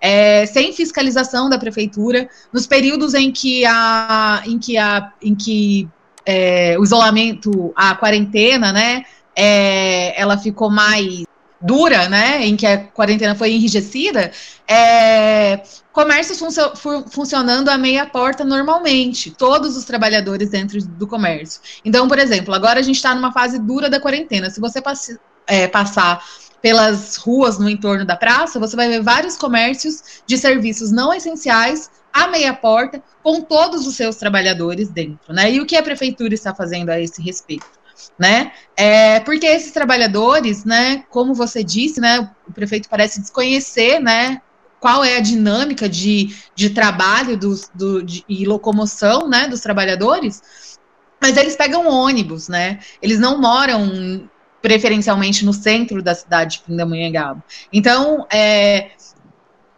[0.00, 5.88] É, sem fiscalização da prefeitura, nos períodos em que a, em que a, em que
[6.24, 11.24] é, o isolamento, a quarentena, né, é, ela ficou mais
[11.66, 14.30] dura, né, em que a quarentena foi enrijecida,
[14.68, 15.62] é,
[15.92, 16.72] comércios funcio
[17.10, 21.60] funcionando a meia porta normalmente, todos os trabalhadores dentro do comércio.
[21.84, 24.50] Então, por exemplo, agora a gente está numa fase dura da quarentena.
[24.50, 24.80] Se você
[25.46, 26.22] é, passar
[26.62, 31.90] pelas ruas no entorno da praça, você vai ver vários comércios de serviços não essenciais
[32.12, 35.52] a meia porta, com todos os seus trabalhadores dentro, né?
[35.52, 37.66] E o que a prefeitura está fazendo a esse respeito?
[38.18, 38.52] Né?
[38.76, 44.40] É, porque esses trabalhadores, né, como você disse, né, o prefeito parece desconhecer, né,
[44.80, 50.78] qual é a dinâmica de, de trabalho dos, do, de, e locomoção, né, dos trabalhadores,
[51.20, 52.78] mas eles pegam ônibus, né?
[53.00, 54.28] Eles não moram
[54.60, 57.42] preferencialmente no centro da cidade de Pindamonhangaba.
[57.72, 58.90] Então, é,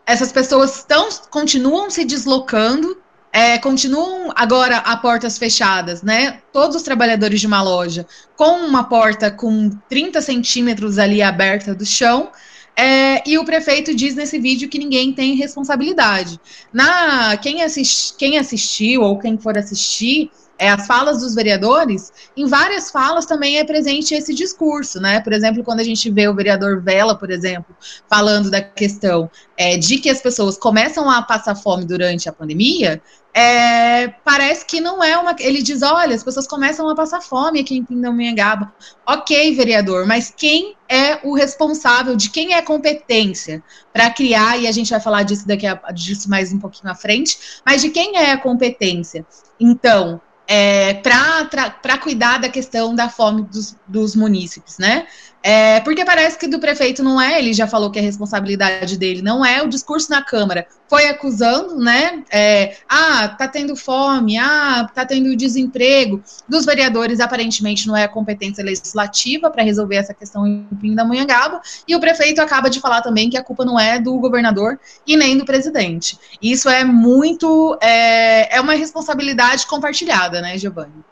[0.05, 3.01] essas pessoas tão, continuam se deslocando,
[3.33, 6.41] é, continuam agora a portas fechadas, né?
[6.53, 8.07] Todos os trabalhadores de uma loja
[8.37, 12.31] com uma porta com 30 centímetros ali aberta do chão.
[12.75, 16.41] É, e o prefeito diz nesse vídeo que ninguém tem responsabilidade.
[16.73, 22.47] Na quem, assist, quem assistiu ou quem for assistir é, as falas dos vereadores, em
[22.47, 25.21] várias falas também é presente esse discurso, né?
[25.21, 27.77] Por exemplo, quando a gente vê o vereador Vela, por exemplo,
[28.09, 33.01] falando da questão é, de que as pessoas começam a passar fome durante a pandemia,
[33.33, 35.37] é, parece que não é uma.
[35.39, 38.73] Ele diz: olha, as pessoas começam a passar fome aqui em Pindamonhangaba.
[39.07, 44.67] Ok, vereador, mas quem é o responsável, de quem é a competência para criar, e
[44.67, 47.91] a gente vai falar disso daqui a, disso mais um pouquinho à frente, mas de
[47.91, 49.25] quem é a competência?
[49.61, 55.07] Então, é, para cuidar da questão da fome dos, dos munícipes, né?
[55.41, 59.23] É, porque parece que do prefeito não é, ele já falou que a responsabilidade dele
[59.23, 62.25] não é, o discurso na Câmara foi acusando, né?
[62.31, 66.23] É, ah, tá tendo fome, ah, tá tendo desemprego.
[66.49, 71.95] Dos vereadores, aparentemente, não é a competência legislativa para resolver essa questão em Pindamonhangaba, e
[71.95, 75.37] o prefeito acaba de falar também que a culpa não é do governador e nem
[75.37, 76.19] do presidente.
[76.43, 81.05] Isso é muito, é, é uma responsabilidade compartilhada, né, Giovanni?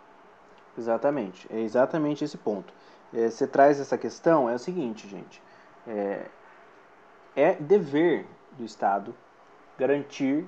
[0.77, 2.76] Exatamente, é exatamente esse ponto
[3.14, 5.42] é, você traz essa questão, é o seguinte, gente.
[5.86, 6.26] É,
[7.34, 9.14] é dever do Estado
[9.78, 10.46] garantir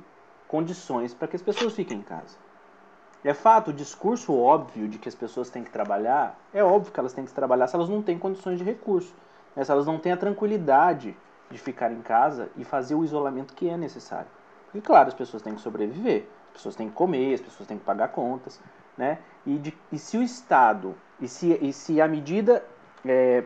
[0.49, 2.37] condições para que as pessoas fiquem em casa.
[3.25, 7.01] É fato, o discurso óbvio de que as pessoas têm que trabalhar, é óbvio que
[7.01, 9.13] elas têm que trabalhar se elas não têm condições de recurso,
[9.55, 9.65] né?
[9.65, 11.17] se elas não têm a tranquilidade
[11.51, 14.29] de ficar em casa e fazer o isolamento que é necessário.
[14.73, 17.79] E claro, as pessoas têm que sobreviver, as pessoas têm que comer, as pessoas têm
[17.79, 18.61] que pagar contas,
[18.99, 19.19] né?
[19.47, 22.63] E, de, e se o Estado e se, e se a medida
[23.07, 23.45] é,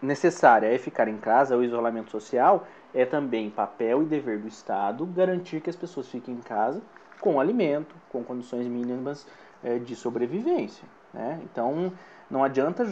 [0.00, 5.04] necessária é ficar em casa, o isolamento social, é também papel e dever do Estado
[5.04, 6.80] garantir que as pessoas fiquem em casa
[7.20, 9.26] com alimento, com condições mínimas
[9.62, 10.86] é, de sobrevivência.
[11.12, 11.40] Né?
[11.44, 11.92] Então,
[12.30, 12.84] não adianta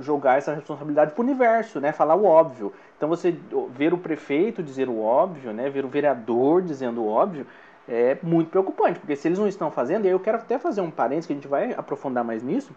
[0.00, 1.92] jogar essa responsabilidade para o universo, né?
[1.92, 2.72] falar o óbvio.
[2.96, 3.36] Então, você
[3.70, 5.68] ver o prefeito dizer o óbvio, né?
[5.68, 7.46] ver o vereador dizendo o óbvio,
[7.88, 10.90] é muito preocupante, porque se eles não estão fazendo, e eu quero até fazer um
[10.90, 12.74] parênteses, que a gente vai aprofundar mais nisso,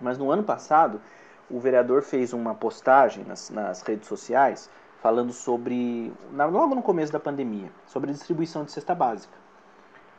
[0.00, 1.00] mas no ano passado,
[1.50, 4.70] o vereador fez uma postagem nas, nas redes sociais
[5.00, 9.34] falando sobre, logo no começo da pandemia, sobre a distribuição de cesta básica.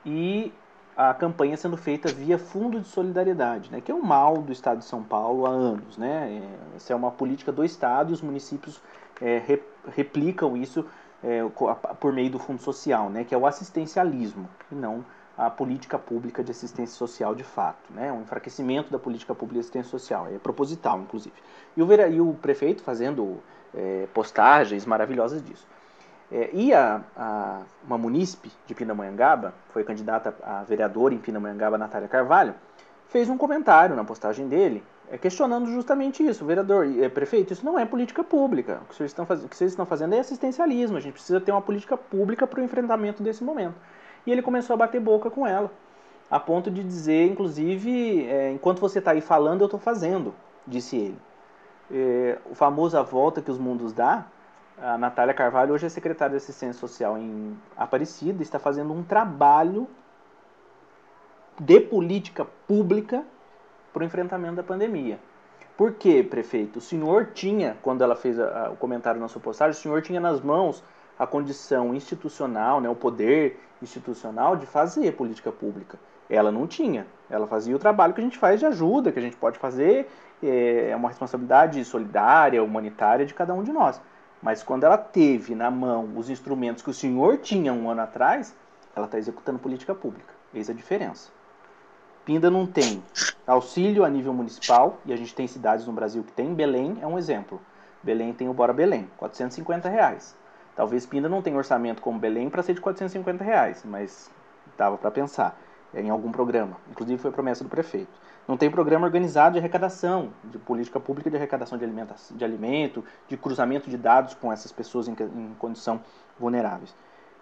[0.06, 0.54] E
[0.96, 4.80] a campanha sendo feita via Fundo de Solidariedade, né, que é um mal do Estado
[4.80, 5.98] de São Paulo há anos.
[5.98, 6.42] Né?
[6.42, 8.82] É, essa é uma política do Estado e os municípios
[9.22, 9.42] é,
[9.96, 10.86] replicam isso
[11.24, 11.42] é,
[12.00, 15.04] por meio do Fundo Social, né, que é o assistencialismo, e não
[15.40, 18.12] a política pública de assistência social de fato, né?
[18.12, 21.34] um enfraquecimento da política pública de assistência social, é proposital, inclusive.
[21.78, 23.38] E o, e o prefeito fazendo
[23.74, 25.66] é, postagens maravilhosas disso.
[26.30, 32.10] É, e a, a, uma munícipe de Pindamonhangaba, foi candidata a vereadora em Pindamonhangaba, Natália
[32.10, 32.54] Carvalho,
[33.08, 36.46] fez um comentário na postagem dele, é, questionando justamente isso.
[36.46, 38.82] Vereador, é, prefeito, isso não é política pública.
[38.84, 39.44] O que vocês, estão faz...
[39.46, 40.98] que vocês estão fazendo é assistencialismo.
[40.98, 43.76] A gente precisa ter uma política pública para o enfrentamento desse momento
[44.26, 45.72] e ele começou a bater boca com ela,
[46.30, 50.34] a ponto de dizer, inclusive, é, enquanto você está aí falando, eu estou fazendo,
[50.68, 51.18] disse ele.
[51.92, 54.28] É, o famoso A Volta que os Mundos dá,
[54.82, 59.88] a Natália Carvalho hoje é secretária de Assistência Social em Aparecida, está fazendo um trabalho
[61.60, 63.26] de política pública
[63.94, 65.20] para o enfrentamento da pandemia.
[65.78, 66.80] Por quê, prefeito?
[66.80, 70.02] O senhor tinha, quando ela fez a, a, o comentário na sua postagem, o senhor
[70.02, 70.84] tinha nas mãos
[71.18, 75.98] a condição institucional, né, o poder institucional de fazer política pública.
[76.30, 77.08] Ela não tinha.
[77.30, 80.10] Ela fazia o trabalho que a gente faz de ajuda, que a gente pode fazer,
[80.44, 84.02] é, é uma responsabilidade solidária, humanitária de cada um de nós.
[84.42, 88.56] Mas quando ela teve na mão os instrumentos que o senhor tinha um ano atrás,
[88.96, 90.34] ela está executando política pública.
[90.54, 91.30] Eis a diferença.
[92.26, 93.04] Pinda não tem
[93.46, 96.54] auxílio a nível municipal, e a gente tem cidades no Brasil que tem.
[96.54, 97.60] Belém é um exemplo.
[98.04, 100.36] Belém tem o Bora Belém, 450 reais.
[100.76, 104.30] Talvez Pinda não tenha orçamento como Belém para ser de 450 reais, mas
[104.78, 105.60] dava para pensar
[105.94, 106.78] em algum programa.
[106.90, 108.12] Inclusive foi promessa do prefeito.
[108.48, 113.04] Não tem programa organizado de arrecadação, de política pública de arrecadação de, alimentação, de alimento,
[113.28, 116.02] de cruzamento de dados com essas pessoas em, em condição
[116.40, 116.96] vulneráveis.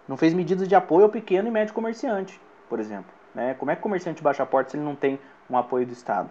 [0.06, 3.17] Não fez medidas de apoio ao pequeno e médio comerciante, por exemplo.
[3.38, 3.54] Né?
[3.54, 5.92] Como é que o comerciante baixa a porta se ele não tem um apoio do
[5.92, 6.28] Estado?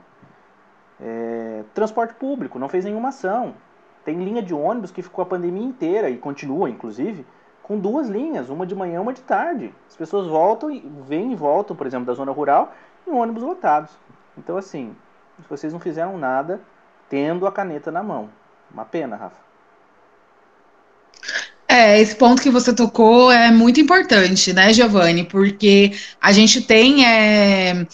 [0.99, 3.55] É, transporte público, não fez nenhuma ação.
[4.03, 7.26] Tem linha de ônibus que ficou a pandemia inteira e continua, inclusive,
[7.64, 9.74] com duas linhas, uma de manhã e uma de tarde.
[9.88, 12.74] As pessoas voltam e vêm e voltam, por exemplo, da zona rural
[13.08, 13.97] em ônibus lotados.
[14.38, 14.93] Então, assim,
[15.49, 16.60] vocês não fizeram nada
[17.08, 18.28] tendo a caneta na mão.
[18.70, 19.47] Uma pena, Rafa.
[21.78, 25.23] É, esse ponto que você tocou é muito importante, né, Giovanni?
[25.23, 27.86] Porque a gente tem é,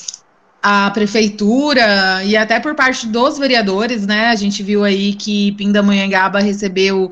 [0.62, 4.28] a prefeitura e até por parte dos vereadores, né?
[4.28, 7.12] A gente viu aí que Pindamonhangaba recebeu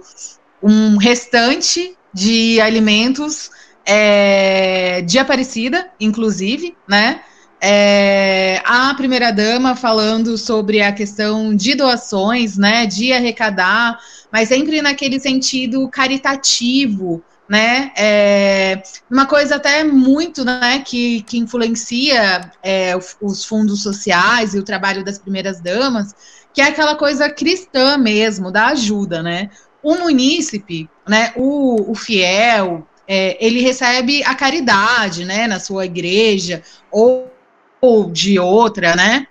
[0.63, 3.49] um restante de alimentos
[3.85, 7.19] é, de Aparecida, inclusive, né?
[7.59, 12.85] É, a primeira dama falando sobre a questão de doações, né?
[12.85, 13.99] De arrecadar
[14.31, 17.91] mas sempre naquele sentido caritativo, né?
[17.97, 24.63] É uma coisa até muito, né, que, que influencia é, os fundos sociais e o
[24.63, 26.15] trabalho das primeiras damas,
[26.53, 29.49] que é aquela coisa cristã mesmo, da ajuda, né?
[29.83, 36.63] O munícipe, né, o, o fiel, é, ele recebe a caridade, né, na sua igreja
[36.89, 37.29] ou,
[37.81, 39.27] ou de outra, né?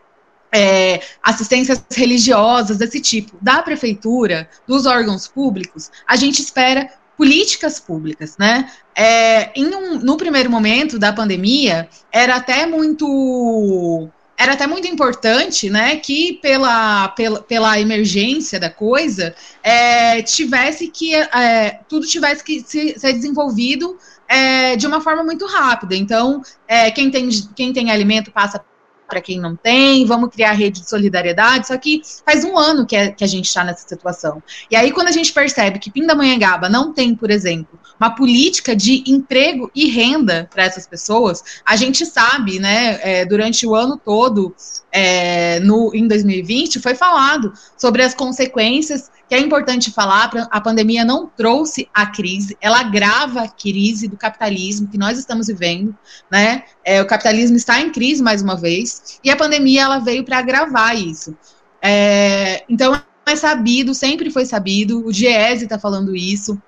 [0.52, 8.36] É, assistências religiosas desse tipo da prefeitura, dos órgãos públicos, a gente espera políticas públicas,
[8.38, 8.70] né?
[8.96, 14.08] É, um, no primeiro momento da pandemia, era até muito
[14.40, 21.14] era até muito importante, né, que pela, pela, pela emergência da coisa, é, tivesse que
[21.14, 25.94] é, tudo tivesse que se, ser desenvolvido é, de uma forma muito rápida.
[25.94, 28.64] Então, é, quem, tem, quem tem alimento passa
[29.10, 31.66] para quem não tem, vamos criar rede de solidariedade.
[31.66, 34.42] Só que faz um ano que, é, que a gente está nessa situação.
[34.70, 39.02] E aí, quando a gente percebe que Pindamonhangaba não tem, por exemplo, uma política de
[39.06, 44.54] emprego e renda para essas pessoas, a gente sabe, né, é, durante o ano todo,
[44.92, 51.04] é, no, em 2020, foi falado sobre as consequências que é importante falar, a pandemia
[51.04, 55.96] não trouxe a crise, ela agrava a crise do capitalismo que nós estamos vivendo,
[56.28, 56.64] né?
[56.84, 60.38] É, o capitalismo está em crise mais uma vez, e a pandemia ela veio para
[60.38, 61.36] agravar isso.
[61.80, 66.60] É, então é sabido, sempre foi sabido, o Diese está falando isso,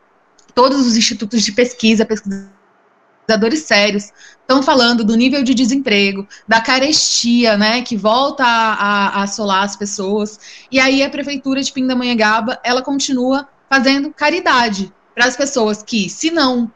[0.55, 2.07] todos os institutos de pesquisa,
[3.33, 8.75] pesquisadores sérios, estão falando do nível de desemprego, da carestia, né, que volta a,
[9.19, 10.39] a, assolar as pessoas.
[10.71, 16.31] E aí a prefeitura de Pindamonhangaba, ela continua fazendo caridade para as pessoas que, se
[16.31, 16.71] não,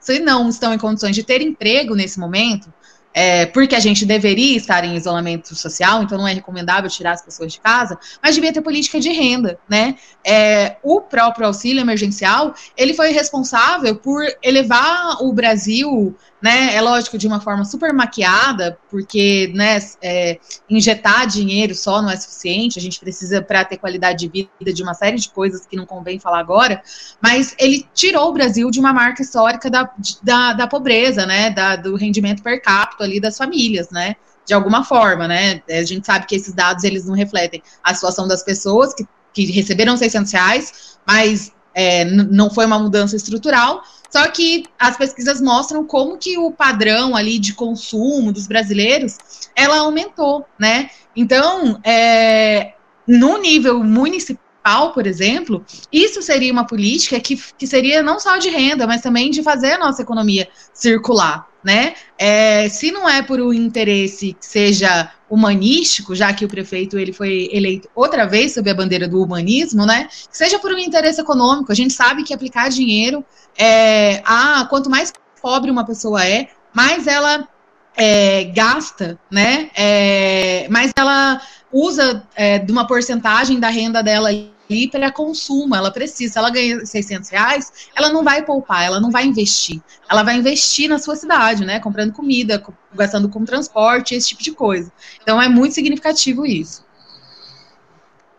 [0.00, 2.72] se não estão em condições de ter emprego nesse momento,
[3.12, 7.22] é, porque a gente deveria estar em isolamento social, então não é recomendável tirar as
[7.22, 9.96] pessoas de casa, mas devia ter política de renda, né?
[10.24, 16.74] É, o próprio auxílio emergencial, ele foi responsável por elevar o Brasil né?
[16.74, 20.38] É lógico, de uma forma super maquiada, porque né, é,
[20.70, 24.82] injetar dinheiro só não é suficiente, a gente precisa, para ter qualidade de vida, de
[24.82, 26.82] uma série de coisas que não convém falar agora,
[27.20, 29.90] mas ele tirou o Brasil de uma marca histórica da,
[30.22, 31.50] da, da pobreza, né?
[31.50, 34.14] Da, do rendimento per capita ali das famílias, né?
[34.46, 35.60] De alguma forma, né?
[35.68, 39.44] A gente sabe que esses dados eles não refletem a situação das pessoas que, que
[39.50, 45.84] receberam 600 reais, mas é, não foi uma mudança estrutural, só que as pesquisas mostram
[45.84, 49.16] como que o padrão ali de consumo dos brasileiros,
[49.54, 50.90] ela aumentou, né?
[51.14, 52.74] Então, é,
[53.06, 58.48] no nível municipal, por exemplo, isso seria uma política que, que seria não só de
[58.48, 61.94] renda, mas também de fazer a nossa economia circular, né?
[62.18, 67.12] É, se não é por um interesse que seja humanístico, já que o prefeito ele
[67.12, 70.08] foi eleito outra vez sob a bandeira do humanismo, né?
[70.30, 73.24] Seja por um interesse econômico, a gente sabe que aplicar dinheiro,
[73.56, 77.48] é, a, quanto mais pobre uma pessoa é, mais ela
[77.96, 79.70] é, gasta, né?
[79.76, 81.40] É, mais ela
[81.72, 84.30] usa é, de uma porcentagem da renda dela
[84.68, 86.38] ali para consumo, ela precisa.
[86.38, 89.80] Ela ganha 600 reais, ela não vai poupar, ela não vai investir.
[90.08, 91.80] Ela vai investir na sua cidade, né?
[91.80, 92.62] Comprando comida,
[92.92, 94.92] gastando com transporte, esse tipo de coisa.
[95.22, 96.86] Então é muito significativo isso.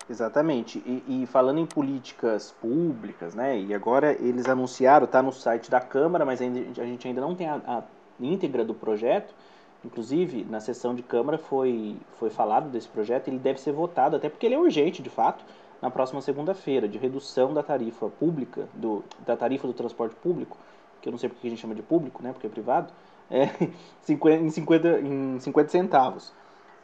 [0.10, 0.82] Exatamente.
[0.86, 3.60] E, e, falando em políticas públicas, né?
[3.60, 6.46] E agora eles anunciaram, está no site da Câmara, mas a
[6.86, 7.84] gente ainda não tem a, a
[8.20, 9.34] íntegra do projeto.
[9.86, 14.28] Inclusive, na sessão de Câmara foi, foi falado desse projeto, ele deve ser votado, até
[14.28, 15.46] porque ele é urgente, de fato
[15.82, 20.58] na próxima segunda-feira, de redução da tarifa pública, do, da tarifa do transporte público,
[21.02, 22.92] que eu não sei porque a gente chama de público, né, porque é privado,
[23.32, 26.34] é, em, 50, em 50 centavos.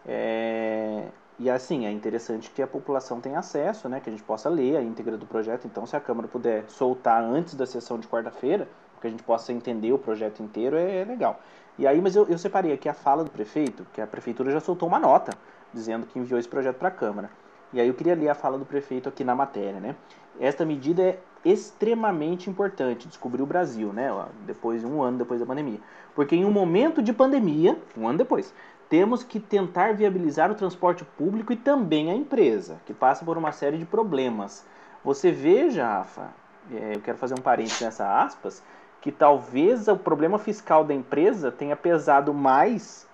[0.06, 4.48] É, e assim, é interessante que a população tenha acesso, né, que a gente possa
[4.48, 5.66] ler a íntegra do projeto.
[5.66, 8.68] Então, se a Câmara puder soltar antes da sessão de quarta-feira,
[9.06, 11.40] que a gente possa entender o projeto inteiro, é, é legal.
[11.78, 14.60] E aí, mas eu, eu separei aqui a fala do prefeito, que a prefeitura já
[14.60, 15.38] soltou uma nota
[15.74, 17.30] dizendo que enviou esse projeto para a Câmara.
[17.76, 19.98] E aí eu queria ler a fala do prefeito aqui na matéria, né?
[20.40, 24.10] Esta medida é extremamente importante, descobriu o Brasil, né?
[24.46, 25.82] Depois de um ano depois da pandemia.
[26.16, 28.54] Porque em um momento de pandemia, um ano depois,
[28.88, 33.52] temos que tentar viabilizar o transporte público e também a empresa, que passa por uma
[33.52, 34.66] série de problemas.
[35.04, 36.30] Você veja, Rafa,
[36.72, 38.64] é, eu quero fazer um parênteses nessa aspas,
[39.02, 43.06] que talvez o problema fiscal da empresa tenha pesado mais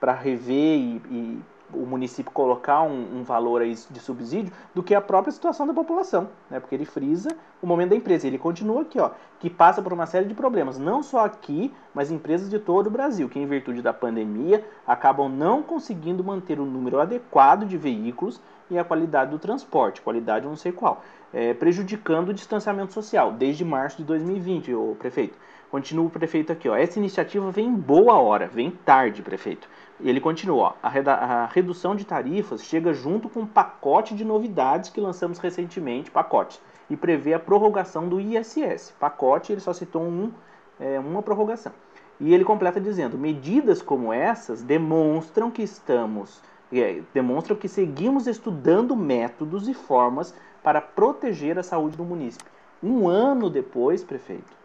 [0.00, 1.42] para rever e, e
[1.72, 5.74] o município colocar um, um, valor aí de subsídio do que a própria situação da
[5.74, 6.58] população, né?
[6.60, 8.26] Porque ele frisa o momento da empresa.
[8.26, 12.10] Ele continua aqui, ó, que passa por uma série de problemas, não só aqui, mas
[12.10, 16.64] empresas de todo o Brasil, que em virtude da pandemia acabam não conseguindo manter o
[16.64, 18.40] número adequado de veículos
[18.70, 21.02] e a qualidade do transporte, qualidade não sei qual,
[21.32, 25.38] é, prejudicando o distanciamento social desde março de 2020, o prefeito.
[25.70, 26.74] Continua o prefeito aqui, ó.
[26.74, 29.68] Essa iniciativa vem em boa hora, vem tarde, prefeito
[30.00, 34.90] ele continua, ó, a, a, redução de tarifas chega junto com um pacote de novidades
[34.90, 38.94] que lançamos recentemente, pacote, e prevê a prorrogação do ISS.
[38.98, 40.32] Pacote, ele só citou um,
[40.78, 41.72] é, uma prorrogação.
[42.20, 46.40] E ele completa dizendo, medidas como essas demonstram que estamos,
[46.72, 52.46] é, demonstram que seguimos estudando métodos e formas para proteger a saúde do município.
[52.82, 54.56] Um ano depois, prefeito,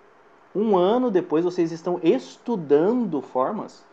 [0.55, 3.84] um ano depois vocês estão estudando formas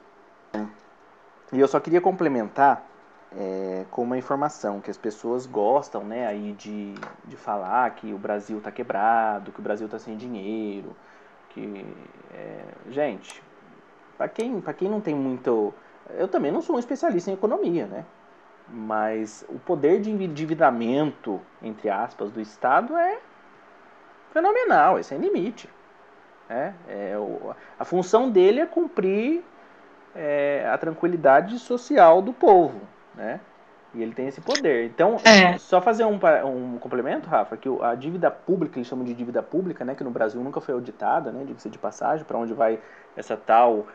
[1.52, 2.84] e eu só queria complementar
[3.36, 6.94] é, com uma informação que as pessoas gostam né, aí de,
[7.24, 10.94] de falar que o Brasil está quebrado, que o Brasil está sem dinheiro,
[11.50, 11.84] que
[12.32, 13.42] é, gente,
[14.16, 15.72] para quem, quem não tem muito,
[16.10, 18.04] eu também não sou um especialista em economia, né?
[18.68, 23.18] Mas o poder de endividamento, entre aspas, do Estado é
[24.32, 25.68] fenomenal, é sem limite.
[26.48, 27.14] É, é,
[27.78, 29.44] a função dele é cumprir
[30.14, 32.80] é, a tranquilidade social do povo,
[33.14, 33.40] né?
[33.92, 34.86] E ele tem esse poder.
[34.86, 35.58] Então, é.
[35.58, 39.84] só fazer um, um complemento, Rafa, que a dívida pública, eles chamam de dívida pública,
[39.84, 42.78] né, que no Brasil nunca foi auditada, né, diga-se de passagem, para onde vai
[43.16, 43.86] essa tal,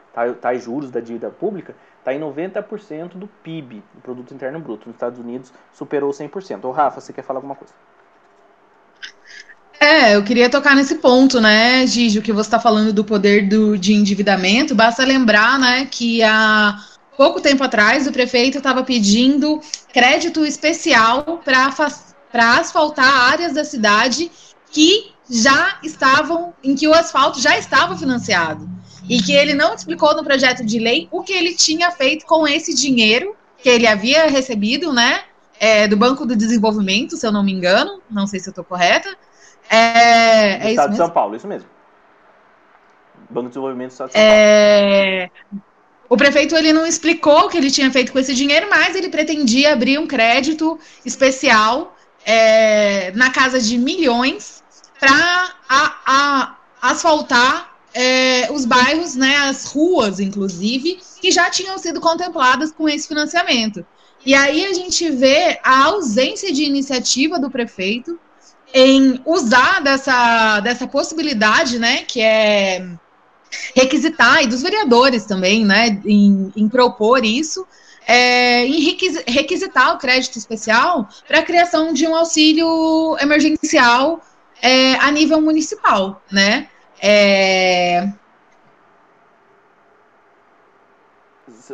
[0.42, 4.88] tais juros da dívida pública, está em 90% do PIB, do Produto Interno Bruto.
[4.88, 6.66] Nos Estados Unidos superou 100%.
[6.66, 7.74] Ô, Rafa, você quer falar alguma coisa?
[9.86, 13.78] É, eu queria tocar nesse ponto, né, Gigi, que você está falando do poder do,
[13.78, 14.74] de endividamento.
[14.74, 16.76] Basta lembrar, né, que há
[17.16, 19.62] pouco tempo atrás o prefeito estava pedindo
[19.94, 24.32] crédito especial para asfaltar áreas da cidade
[24.72, 28.68] que já estavam, em que o asfalto já estava financiado.
[29.08, 32.48] E que ele não explicou no projeto de lei o que ele tinha feito com
[32.48, 35.22] esse dinheiro que ele havia recebido, né,
[35.60, 38.64] é, do Banco do Desenvolvimento, se eu não me engano, não sei se eu estou
[38.64, 39.16] correta,
[39.70, 41.70] é, do é Estado de São Paulo, isso mesmo.
[43.30, 45.30] Banco de Desenvolvimento do Estado de São é...
[45.50, 45.64] Paulo.
[46.08, 49.10] O prefeito ele não explicou o que ele tinha feito com esse dinheiro, mas ele
[49.10, 54.64] pretendia abrir um crédito especial é, na casa de milhões
[55.00, 55.56] para
[56.82, 63.08] asfaltar é, os bairros, né, as ruas, inclusive, que já tinham sido contempladas com esse
[63.08, 63.86] financiamento.
[64.26, 68.20] E aí a gente vê a ausência de iniciativa do prefeito
[68.78, 72.86] em usar dessa, dessa possibilidade, né, que é
[73.74, 77.66] requisitar, e dos vereadores também, né, em, em propor isso,
[78.06, 78.82] é, em
[79.28, 84.20] requisitar o crédito especial para a criação de um auxílio emergencial
[84.62, 86.68] é, a nível municipal, né?
[87.02, 88.12] É...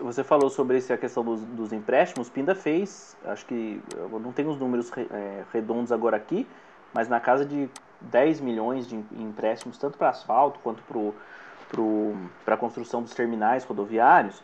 [0.04, 2.30] Você falou sobre essa questão dos, dos, empréstimos.
[2.30, 6.47] Pinda fez, acho que não tenho os números é, redondos agora aqui,
[6.93, 7.69] mas na casa de
[8.01, 10.83] 10 milhões de empréstimos, tanto para asfalto quanto
[12.43, 14.43] para a construção dos terminais rodoviários.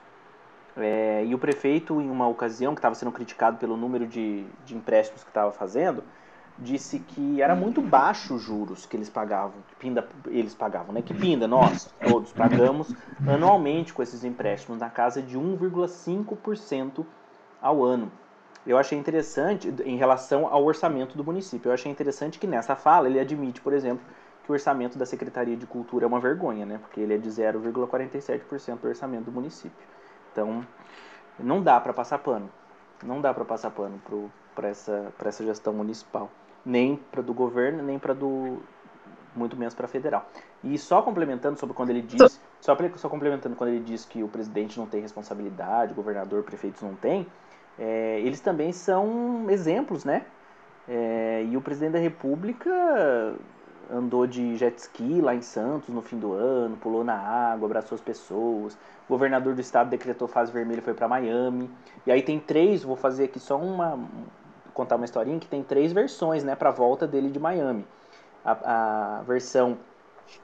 [0.76, 4.76] É, e o prefeito, em uma ocasião, que estava sendo criticado pelo número de, de
[4.76, 6.04] empréstimos que estava fazendo,
[6.60, 11.02] disse que era muito baixo os juros que eles pagavam, que Pinda, eles pagavam, né?
[11.02, 12.94] Que Pinda, nós todos pagamos
[13.28, 17.06] anualmente com esses empréstimos na casa de 1,5%
[17.60, 18.12] ao ano
[18.68, 23.08] eu achei interessante, em relação ao orçamento do município, eu achei interessante que nessa fala
[23.08, 24.06] ele admite, por exemplo,
[24.44, 26.78] que o orçamento da Secretaria de Cultura é uma vergonha, né?
[26.78, 29.88] Porque ele é de 0,47% do orçamento do município.
[30.32, 30.68] Então,
[31.40, 32.50] não dá para passar pano.
[33.04, 34.02] Não dá para passar pano
[34.54, 36.30] para essa, essa gestão municipal.
[36.66, 38.58] Nem para do governo, nem para do.
[39.36, 40.28] Muito menos para federal.
[40.64, 42.42] E só complementando sobre quando ele diz.
[42.60, 46.96] Só, só complementando quando ele diz que o presidente não tem responsabilidade, governador, prefeitos não
[46.96, 47.28] tem
[47.80, 50.26] é, eles também são exemplos, né?
[50.88, 52.72] É, e o presidente da República
[53.92, 57.96] andou de jet ski lá em Santos no fim do ano, pulou na água, abraçou
[57.96, 58.74] as pessoas.
[59.08, 61.70] O governador do estado decretou fase vermelha foi para Miami.
[62.06, 64.00] E aí tem três, vou fazer aqui só uma
[64.74, 67.84] contar uma historinha que tem três versões, né, para volta dele de Miami.
[68.46, 69.76] A, a versão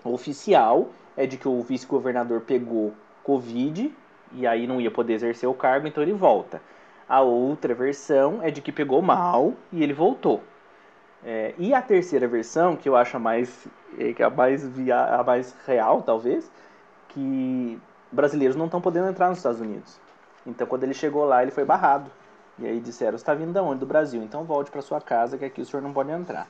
[0.03, 3.93] oficial é de que o vice-governador pegou Covid
[4.31, 6.59] e aí não ia poder exercer o cargo, então ele volta.
[7.07, 10.41] A outra versão é de que pegou mal e ele voltou.
[11.23, 15.23] É, e a terceira versão, que eu acho a mais, é, a mais, via, a
[15.23, 16.51] mais real, talvez,
[17.09, 17.79] que
[18.11, 19.99] brasileiros não estão podendo entrar nos Estados Unidos.
[20.45, 22.11] Então, quando ele chegou lá, ele foi barrado.
[22.59, 23.79] E aí disseram: está vindo de onde?
[23.79, 24.21] Do Brasil.
[24.21, 26.47] Então, volte para sua casa, que aqui o senhor não pode entrar.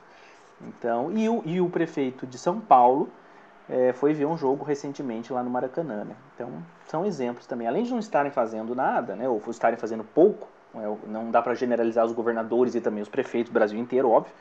[0.60, 3.08] Então, e o, e o prefeito de São Paulo
[3.68, 6.04] é, foi ver um jogo recentemente lá no Maracanã.
[6.04, 6.14] Né?
[6.34, 6.50] Então,
[6.86, 7.66] são exemplos também.
[7.66, 11.54] Além de não estarem fazendo nada, né, ou estarem fazendo pouco, é, não dá para
[11.54, 14.32] generalizar os governadores e também os prefeitos do Brasil inteiro, óbvio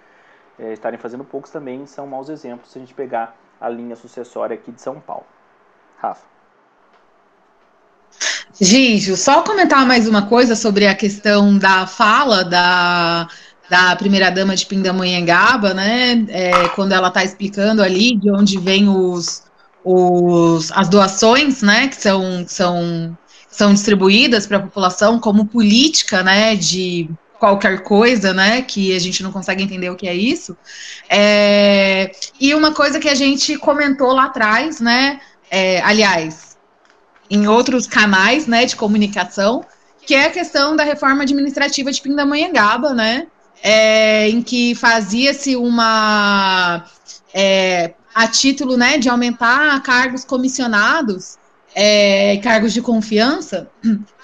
[0.59, 4.53] é, estarem fazendo poucos também são maus exemplos se a gente pegar a linha sucessória
[4.55, 5.25] aqui de São Paulo.
[5.97, 6.25] Rafa.
[8.59, 13.27] Gijo, só comentar mais uma coisa sobre a questão da fala da,
[13.69, 16.25] da primeira-dama de Pindamonhangaba, né?
[16.29, 19.43] É, quando ela está explicando ali de onde vem os,
[19.83, 21.87] os, as doações, né?
[21.87, 23.17] Que são, são,
[23.49, 26.55] são distribuídas para a população como política, né?
[26.55, 27.09] De
[27.39, 28.61] qualquer coisa, né?
[28.61, 30.55] Que a gente não consegue entender o que é isso.
[31.09, 35.19] É, e uma coisa que a gente comentou lá atrás, né?
[35.49, 36.57] É, aliás,
[37.29, 39.65] em outros canais, né, de comunicação,
[40.05, 43.27] que é a questão da reforma administrativa de Pindamonhangaba, né?
[43.65, 46.85] É, em que fazia-se uma
[47.33, 51.37] é, a título, né, de aumentar cargos comissionados
[51.75, 53.69] é, cargos de confiança,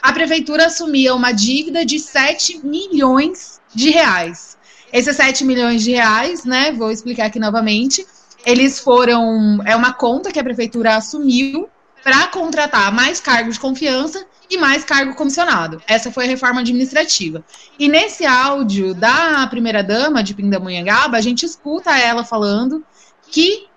[0.01, 4.57] a prefeitura assumia uma dívida de 7 milhões de reais.
[4.91, 8.05] Esses 7 milhões de reais, né, vou explicar aqui novamente,
[8.45, 11.67] eles foram, é uma conta que a prefeitura assumiu
[12.03, 15.81] para contratar mais cargos de confiança e mais cargo comissionado.
[15.87, 17.43] Essa foi a reforma administrativa.
[17.77, 22.83] E nesse áudio da primeira-dama de Pindamonhangaba, a gente escuta ela falando
[23.29, 23.67] que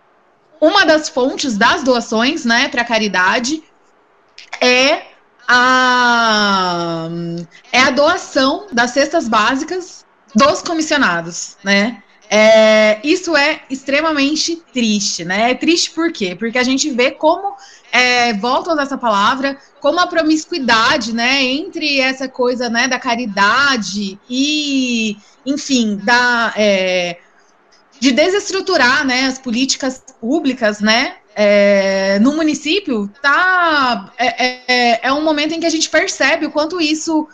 [0.60, 3.62] uma das fontes das doações, né, para caridade
[4.60, 5.02] é
[5.46, 7.08] a
[7.72, 12.02] é a doação das cestas básicas dos comissionados, né?
[12.34, 15.50] É, isso é extremamente triste, né?
[15.50, 16.34] É triste por quê?
[16.34, 17.54] Porque a gente vê como,
[17.92, 24.18] é, volto a essa palavra, como a promiscuidade, né, entre essa coisa, né, da caridade
[24.30, 27.18] e, enfim, da, é,
[28.00, 31.16] de desestruturar né, as políticas públicas, né?
[31.36, 36.50] É, no município, tá, é, é, é um momento em que a gente percebe o
[36.50, 37.28] quanto isso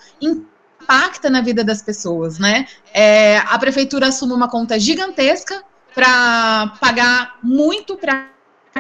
[0.89, 2.67] impacta na vida das pessoas, né?
[2.95, 5.63] É, a prefeitura assume uma conta gigantesca
[5.95, 8.31] para pagar muito para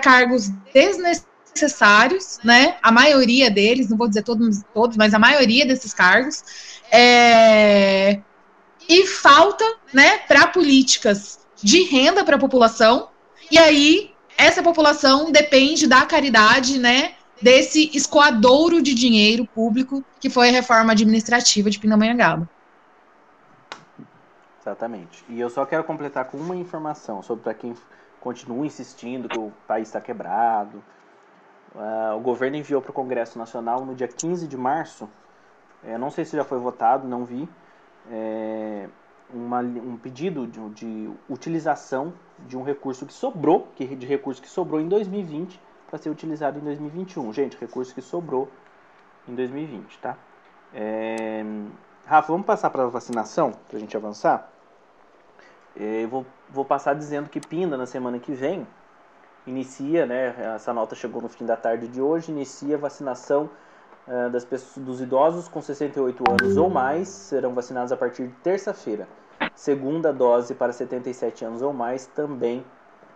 [0.00, 2.76] cargos desnecessários, né?
[2.82, 6.42] A maioria deles, não vou dizer todos, todos mas a maioria desses cargos.
[6.90, 8.20] É,
[8.88, 13.10] e falta, né, para políticas de renda para a população,
[13.50, 20.48] e aí essa população depende da caridade, né, desse escoadouro de dinheiro público que foi
[20.48, 22.48] a reforma administrativa de Pindamonhangaba.
[24.60, 25.24] Exatamente.
[25.28, 27.74] E eu só quero completar com uma informação sobre para quem
[28.20, 30.82] continua insistindo que o país está quebrado.
[31.74, 35.08] Uh, o governo enviou para o Congresso Nacional no dia 15 de março,
[35.84, 37.48] é, não sei se já foi votado, não vi,
[38.10, 38.88] é,
[39.32, 42.12] uma, um pedido de, de, utilização
[42.46, 46.58] de um recurso que sobrou, que, de recurso que sobrou em 2020 para ser utilizado
[46.58, 47.32] em 2021.
[47.32, 48.48] Gente, recurso que sobrou
[49.26, 50.16] em 2020, tá?
[50.72, 51.42] É...
[52.06, 54.50] Rafa, vamos passar para a vacinação, para a gente avançar?
[55.76, 58.66] É, eu vou, vou passar dizendo que Pinda, na semana que vem,
[59.46, 63.50] inicia, né, essa nota chegou no fim da tarde de hoje, inicia a vacinação
[64.06, 68.34] uh, das pessoas, dos idosos com 68 anos ou mais, serão vacinados a partir de
[68.36, 69.06] terça-feira.
[69.54, 72.64] Segunda dose para 77 anos ou mais também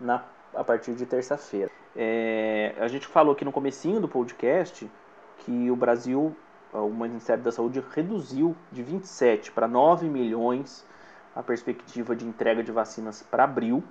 [0.00, 0.22] na,
[0.54, 1.70] a partir de terça-feira.
[1.94, 4.90] É, a gente falou aqui no comecinho do podcast
[5.38, 6.34] que o Brasil,
[6.72, 10.86] o Ministério da Saúde reduziu de 27 para 9 milhões
[11.34, 13.82] a perspectiva de entrega de vacinas para abril.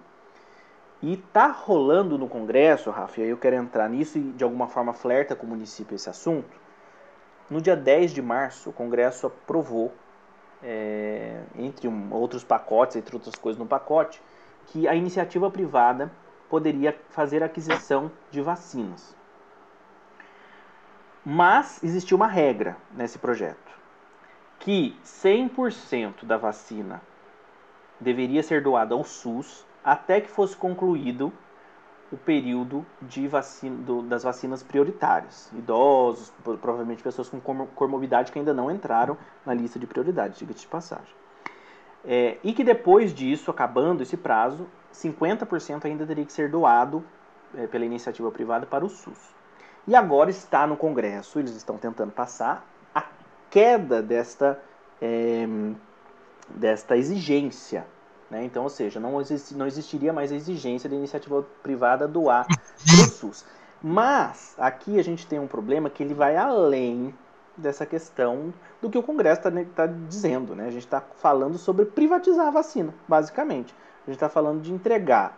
[1.02, 4.68] E tá rolando no Congresso, Rafa, e aí eu quero entrar nisso e de alguma
[4.68, 6.60] forma flerta com o município esse assunto.
[7.50, 9.92] No dia 10 de março, o Congresso aprovou
[10.64, 14.22] é, entre um, outros pacotes, entre outras coisas no pacote,
[14.68, 16.12] que a iniciativa privada
[16.52, 19.16] poderia fazer aquisição de vacinas.
[21.26, 23.72] Mas existia uma regra nesse projeto,
[24.60, 27.02] que 100% da vacina
[28.02, 31.32] deveria ser doada ao SUS até que fosse concluído
[32.12, 35.50] o período de vacina, do, das vacinas prioritárias.
[35.54, 40.68] Idosos, provavelmente pessoas com comorbidade que ainda não entraram na lista de prioridade, diga-se de
[40.68, 41.21] passagem.
[42.04, 47.04] É, e que depois disso, acabando esse prazo, 50% ainda teria que ser doado
[47.56, 49.20] é, pela iniciativa privada para o SUS.
[49.88, 53.04] E agora está no Congresso, eles estão tentando passar a
[53.50, 54.60] queda desta,
[55.02, 55.48] é,
[56.50, 57.86] desta exigência
[58.32, 58.46] né?
[58.46, 63.06] Então, ou seja, não, exist, não existiria mais a exigência da iniciativa privada doar para
[63.06, 63.46] o SUS.
[63.84, 67.14] Mas aqui a gente tem um problema que ele vai além
[67.58, 70.56] dessa questão do que o Congresso está tá dizendo.
[70.56, 70.68] Né?
[70.68, 73.74] A gente está falando sobre privatizar a vacina, basicamente.
[74.06, 75.38] A gente está falando de entregar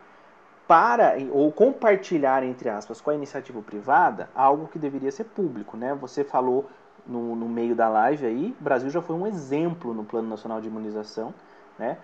[0.67, 5.75] para ou compartilhar, entre aspas, com a iniciativa privada algo que deveria ser público.
[5.75, 5.93] Né?
[5.95, 6.69] Você falou
[7.05, 10.61] no, no meio da live aí, o Brasil já foi um exemplo no Plano Nacional
[10.61, 11.33] de Imunização.
[11.77, 11.97] Né?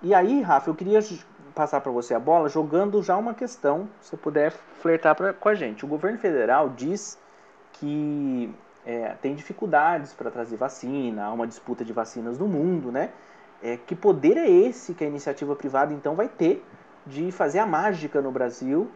[0.00, 1.00] E aí, Rafa, eu queria
[1.54, 5.54] passar para você a bola jogando já uma questão, se puder flertar pra, com a
[5.54, 5.84] gente.
[5.84, 7.18] O governo federal diz
[7.72, 8.54] que
[8.88, 13.10] é, tem dificuldades para trazer vacina, há uma disputa de vacinas no mundo, né?
[13.62, 16.64] É, que poder é esse que a iniciativa privada então vai ter
[17.06, 18.90] de fazer a mágica no Brasil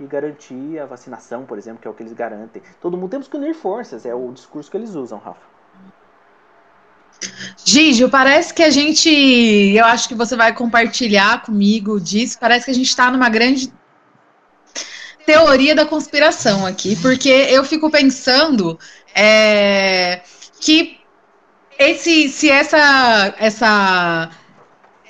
[0.00, 2.62] e garantir a vacinação, por exemplo, que é o que eles garantem.
[2.80, 5.52] Todo mundo temos que unir forças, é o discurso que eles usam, Rafa.
[7.64, 9.10] Gigi, parece que a gente.
[9.10, 12.38] Eu acho que você vai compartilhar comigo disso.
[12.40, 13.72] Parece que a gente está numa grande
[15.24, 18.78] teoria da conspiração aqui, porque eu fico pensando
[19.14, 20.20] é,
[20.60, 20.98] que
[21.78, 24.30] esse, se essa, essa,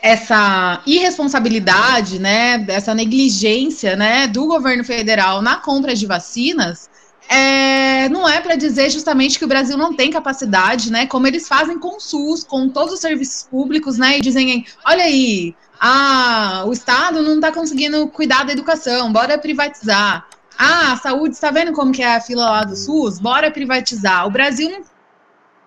[0.02, 6.88] essa irresponsabilidade, né, essa negligência, né, do governo federal na compra de vacinas
[7.28, 11.06] é, não é para dizer justamente que o Brasil não tem capacidade, né?
[11.06, 14.18] Como eles fazem com o SUS, com todos os serviços públicos, né?
[14.18, 20.26] E dizem, olha aí, ah, o Estado não está conseguindo cuidar da educação, bora privatizar.
[20.58, 23.18] Ah, a saúde, está vendo como que é a fila lá do SUS?
[23.18, 24.26] Bora privatizar.
[24.26, 24.82] O Brasil não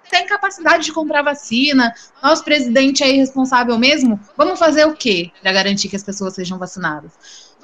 [0.09, 4.19] tem capacidade de comprar vacina, nosso presidente é irresponsável mesmo.
[4.37, 7.11] Vamos fazer o quê para garantir que as pessoas sejam vacinadas?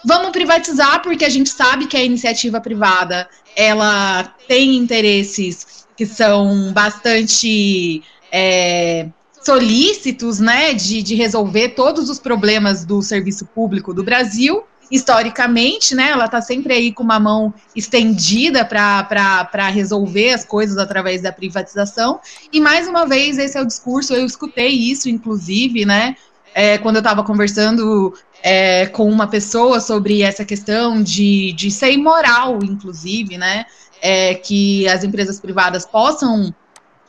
[0.06, 6.74] Vamos privatizar porque a gente sabe que a iniciativa privada ela tem interesses que são
[6.74, 9.08] bastante é,
[9.42, 14.64] solícitos, né, de, de resolver todos os problemas do serviço público do Brasil.
[14.94, 21.20] Historicamente, né, ela está sempre aí com uma mão estendida para resolver as coisas através
[21.20, 22.20] da privatização.
[22.52, 26.16] E mais uma vez, esse é o discurso, eu escutei isso, inclusive, né,
[26.54, 28.14] é, quando eu estava conversando
[28.44, 33.66] é, com uma pessoa sobre essa questão de, de ser imoral, inclusive, né?
[34.02, 36.54] É, que as empresas privadas possam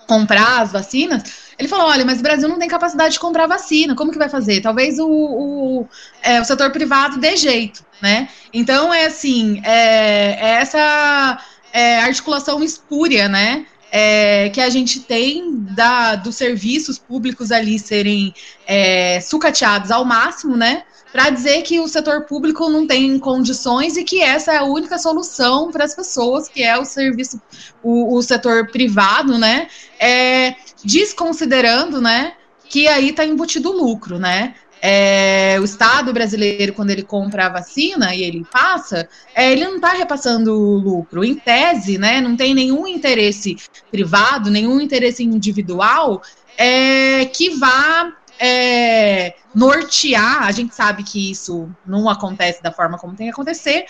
[0.06, 1.22] comprar as vacinas.
[1.58, 4.28] Ele falou: olha, mas o Brasil não tem capacidade de comprar vacina, como que vai
[4.28, 4.60] fazer?
[4.60, 5.88] Talvez o, o,
[6.22, 8.28] é, o setor privado dê jeito, né?
[8.52, 11.38] Então é assim, é, é essa
[11.72, 13.66] é, articulação espúria, né?
[13.96, 18.34] é, que a gente tem da, dos serviços públicos ali serem
[18.66, 20.82] é, sucateados ao máximo, né?
[21.14, 24.98] Para dizer que o setor público não tem condições e que essa é a única
[24.98, 27.40] solução para as pessoas, que é o serviço,
[27.84, 29.68] o, o setor privado, né?
[29.96, 32.32] É, desconsiderando, né?
[32.68, 34.56] Que aí está embutido o lucro, né?
[34.82, 39.76] É, o Estado brasileiro, quando ele compra a vacina e ele passa, é, ele não
[39.76, 41.24] está repassando lucro.
[41.24, 43.56] Em tese, né, não tem nenhum interesse
[43.88, 46.20] privado, nenhum interesse individual
[46.58, 50.44] é, que vá é, nortear.
[50.44, 53.86] A gente sabe que isso não acontece da forma como tem que acontecer,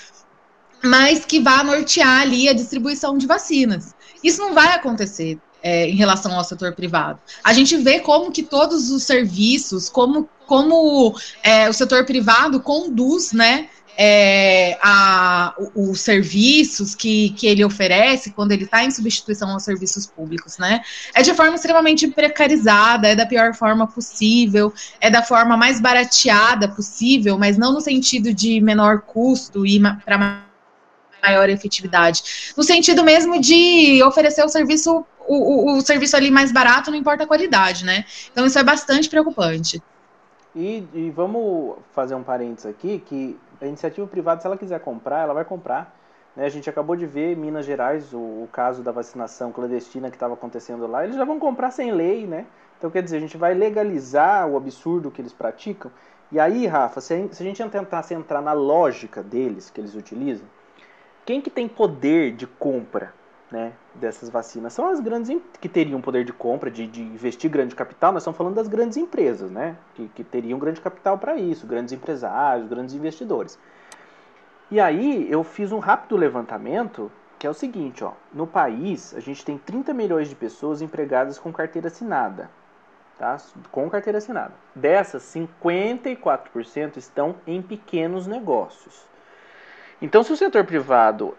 [0.83, 3.95] mas que vá nortear ali a distribuição de vacinas.
[4.23, 7.19] Isso não vai acontecer é, em relação ao setor privado.
[7.43, 13.33] A gente vê como que todos os serviços, como, como é, o setor privado conduz,
[13.33, 19.63] né, é, a, os serviços que, que ele oferece quando ele está em substituição aos
[19.63, 20.83] serviços públicos, né?
[21.15, 26.69] É de forma extremamente precarizada, é da pior forma possível, é da forma mais barateada
[26.69, 30.45] possível, mas não no sentido de menor custo e para
[31.23, 36.53] maior efetividade, no sentido mesmo de oferecer o serviço o, o, o, serviço ali mais
[36.53, 38.05] barato, não importa a qualidade, né?
[38.31, 39.83] Então isso é bastante preocupante.
[40.55, 45.21] E, e vamos fazer um parênteses aqui, que a iniciativa privada, se ela quiser comprar,
[45.21, 45.95] ela vai comprar.
[46.37, 46.45] Né?
[46.45, 50.17] A gente acabou de ver em Minas Gerais o, o caso da vacinação clandestina que
[50.17, 51.05] estava acontecendo lá.
[51.05, 52.47] Eles já vão comprar sem lei, né?
[52.79, 55.91] Então, quer dizer, a gente vai legalizar o absurdo que eles praticam.
[56.31, 60.47] E aí, Rafa, se a gente tentasse entrar na lógica deles, que eles utilizam,
[61.25, 63.15] quem que tem poder de compra
[63.55, 67.73] né, dessas vacinas são as grandes que teriam poder de compra, de, de investir grande
[67.73, 68.11] capital.
[68.11, 71.93] Nós estamos falando das grandes empresas, né, que, que teriam grande capital para isso, grandes
[71.93, 73.57] empresários, grandes investidores.
[74.73, 79.21] E aí eu fiz um rápido levantamento que é o seguinte, ó, no país a
[79.21, 82.51] gente tem 30 milhões de pessoas empregadas com carteira assinada,
[83.17, 83.37] tá?
[83.71, 84.55] Com carteira assinada.
[84.75, 89.07] Dessas, 54% estão em pequenos negócios.
[90.03, 91.37] Então, se o setor privado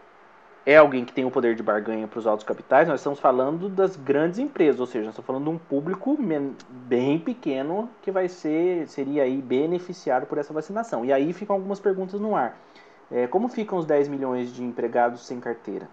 [0.65, 3.69] é alguém que tem o poder de barganha para os altos capitais, nós estamos falando
[3.69, 6.17] das grandes empresas, ou seja, nós estamos falando de um público
[6.69, 11.05] bem pequeno que vai ser, seria aí beneficiado por essa vacinação.
[11.05, 12.57] E aí ficam algumas perguntas no ar.
[13.11, 15.87] É, como ficam os 10 milhões de empregados sem carteira?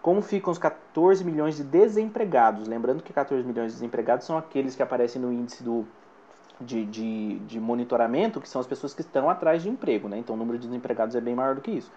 [0.00, 2.66] Como ficam os 14 milhões de desempregados?
[2.66, 5.86] Lembrando que 14 milhões de desempregados são aqueles que aparecem no índice do,
[6.60, 10.08] de, de, de monitoramento, que são as pessoas que estão atrás de emprego.
[10.08, 10.18] Né?
[10.18, 11.92] Então o número de desempregados é bem maior do que isso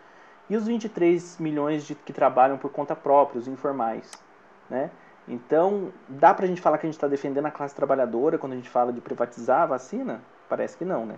[0.50, 4.10] e os 23 milhões de, que trabalham por conta própria, os informais.
[4.70, 4.90] Né?
[5.28, 8.54] Então, dá para a gente falar que a gente está defendendo a classe trabalhadora quando
[8.54, 10.22] a gente fala de privatizar a vacina?
[10.48, 11.16] Parece que não, né?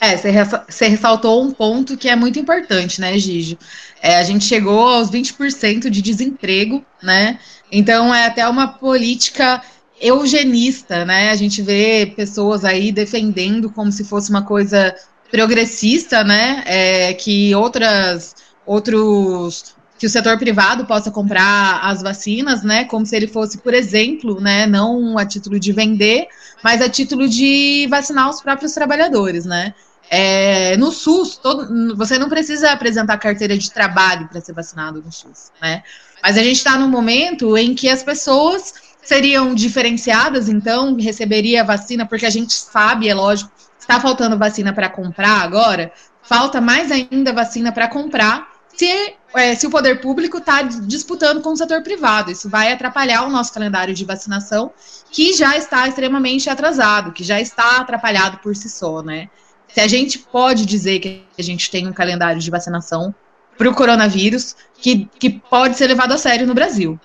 [0.00, 3.58] É, você ressaltou um ponto que é muito importante, né, Gigi?
[4.00, 7.38] É, a gente chegou aos 20% de desemprego, né?
[7.70, 9.62] Então é até uma política
[10.00, 11.30] eugenista, né?
[11.30, 14.96] A gente vê pessoas aí defendendo como se fosse uma coisa
[15.30, 16.62] progressista, né?
[16.66, 18.34] É, que outras
[18.66, 22.84] outros que o setor privado possa comprar as vacinas, né?
[22.86, 24.66] Como se ele fosse, por exemplo, né?
[24.66, 26.26] Não a título de vender,
[26.64, 29.74] mas a título de vacinar os próprios trabalhadores, né?
[30.08, 35.12] É, no SUS, todo, você não precisa apresentar carteira de trabalho para ser vacinado no
[35.12, 35.82] SUS, né?
[36.22, 41.64] Mas a gente está num momento em que as pessoas seriam diferenciadas, então receberia a
[41.64, 43.50] vacina, porque a gente sabe, é lógico,
[43.90, 45.90] Está faltando vacina para comprar agora?
[46.22, 48.86] Falta mais ainda vacina para comprar se,
[49.34, 52.30] é, se o poder público está disputando com o setor privado.
[52.30, 54.70] Isso vai atrapalhar o nosso calendário de vacinação,
[55.10, 59.28] que já está extremamente atrasado, que já está atrapalhado por si só, né?
[59.66, 63.12] Se a gente pode dizer que a gente tem um calendário de vacinação
[63.58, 66.96] para o coronavírus que, que pode ser levado a sério no Brasil,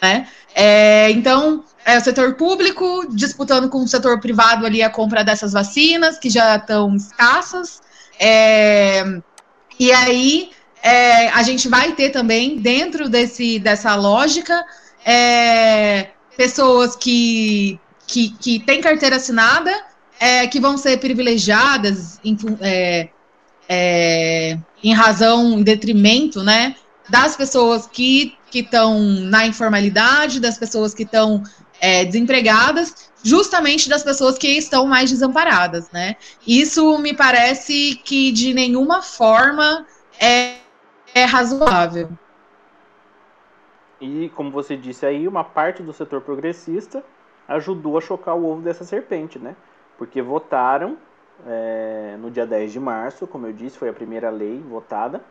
[0.00, 0.28] né?
[0.54, 5.52] É, então, é o setor público disputando com o setor privado ali a compra dessas
[5.52, 7.80] vacinas, que já estão escassas.
[8.18, 9.04] É,
[9.78, 10.50] e aí
[10.82, 14.64] é, a gente vai ter também, dentro desse, dessa lógica,
[15.04, 19.72] é, pessoas que, que, que têm carteira assinada,
[20.18, 22.36] é, que vão ser privilegiadas em,
[23.68, 26.74] é, em razão, em detrimento, né,
[27.08, 31.42] das pessoas que estão na informalidade, das pessoas que estão
[31.80, 36.16] é, desempregadas, justamente das pessoas que estão mais desamparadas, né?
[36.46, 39.86] Isso me parece que de nenhuma forma
[40.20, 40.56] é,
[41.14, 42.10] é razoável.
[44.00, 47.04] E como você disse aí, uma parte do setor progressista
[47.46, 49.54] ajudou a chocar o ovo dessa serpente, né?
[49.98, 50.96] Porque votaram
[51.46, 55.22] é, no dia 10 de março, como eu disse, foi a primeira lei votada,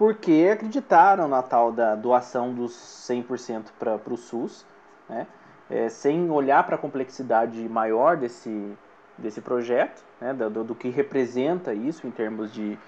[0.00, 4.64] porque acreditaram na tal da doação dos 100% para o SUS,
[5.06, 5.26] né?
[5.68, 8.72] é, sem olhar para a complexidade maior desse,
[9.18, 12.78] desse projeto, né, do, do, que representa isso em termos de,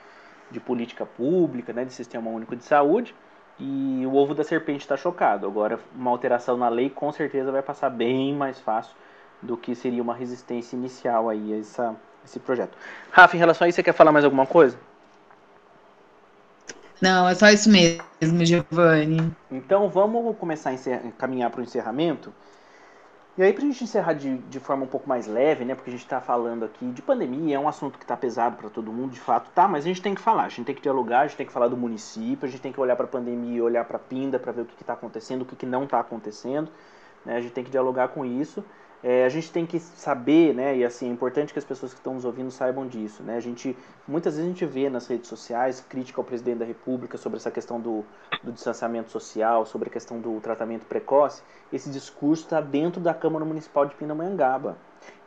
[0.50, 3.14] de política pública, né, de sistema único de saúde,
[3.60, 5.46] e o ovo da serpente está chocado.
[5.46, 8.96] Agora, uma alteração na lei com certeza vai passar bem mais fácil
[9.42, 11.94] do que seria uma resistência inicial aí a essa,
[12.24, 12.74] esse projeto.
[13.10, 14.78] Rafa, em relação a isso, você quer falar mais alguma coisa?
[17.02, 19.34] Não, é só isso mesmo, Giovanni.
[19.50, 22.32] Então vamos começar a caminhar para o encerramento.
[23.36, 25.74] E aí, para a gente encerrar de, de forma um pouco mais leve, né?
[25.74, 28.70] Porque a gente está falando aqui de pandemia, é um assunto que está pesado para
[28.70, 30.82] todo mundo, de fato tá, mas a gente tem que falar, a gente tem que
[30.82, 33.08] dialogar, a gente tem que falar do município, a gente tem que olhar para a
[33.08, 35.84] pandemia, olhar para a Pinda para ver o que está acontecendo, o que, que não
[35.84, 36.70] está acontecendo,
[37.24, 37.36] né?
[37.36, 38.62] A gente tem que dialogar com isso.
[39.04, 41.98] É, a gente tem que saber, né, e assim, é importante que as pessoas que
[41.98, 43.76] estão nos ouvindo saibam disso, né, a gente,
[44.06, 47.50] muitas vezes a gente vê nas redes sociais crítica ao presidente da república sobre essa
[47.50, 48.04] questão do,
[48.44, 51.42] do distanciamento social, sobre a questão do tratamento precoce,
[51.72, 54.76] esse discurso está dentro da Câmara Municipal de Pindamonhangaba,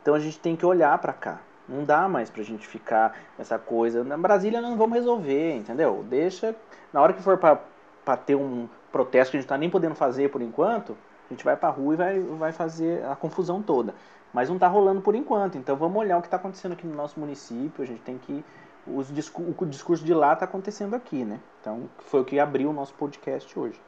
[0.00, 3.58] então a gente tem que olhar para cá, não dá mais pra gente ficar essa
[3.58, 6.56] coisa, na Brasília não vamos resolver, entendeu, deixa,
[6.94, 10.30] na hora que for para ter um protesto que a gente está nem podendo fazer
[10.30, 10.96] por enquanto,
[11.30, 13.94] a gente vai para a rua e vai, vai fazer a confusão toda.
[14.32, 15.58] Mas não está rolando por enquanto.
[15.58, 17.82] Então vamos olhar o que está acontecendo aqui no nosso município.
[17.82, 18.44] A gente tem que.
[18.86, 21.40] Os, o discurso de lá está acontecendo aqui, né?
[21.60, 23.80] Então foi o que abriu o nosso podcast hoje.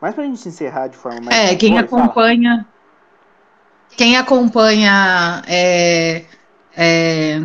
[0.00, 1.36] Mas para a gente encerrar de forma mais.
[1.36, 2.50] É, quem acompanha.
[2.50, 2.72] Fala.
[3.94, 6.24] Quem acompanha é,
[6.74, 7.42] é,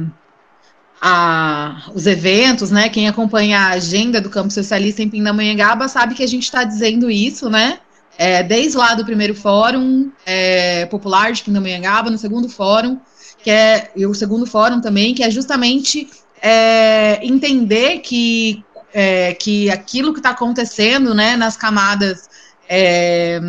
[1.02, 2.90] a, os eventos, né?
[2.90, 7.12] Quem acompanha a agenda do Campo Socialista em Pindamonhangaba sabe que a gente está dizendo
[7.12, 7.80] isso, né?
[8.18, 13.00] É, desde lá do primeiro fórum é, popular de Pindamonhangaba, no segundo fórum,
[13.44, 16.10] que é e o segundo fórum também, que é justamente
[16.42, 18.64] é, entender que,
[18.94, 22.28] é, que aquilo que está acontecendo, né, nas camadas,
[22.68, 23.40] é,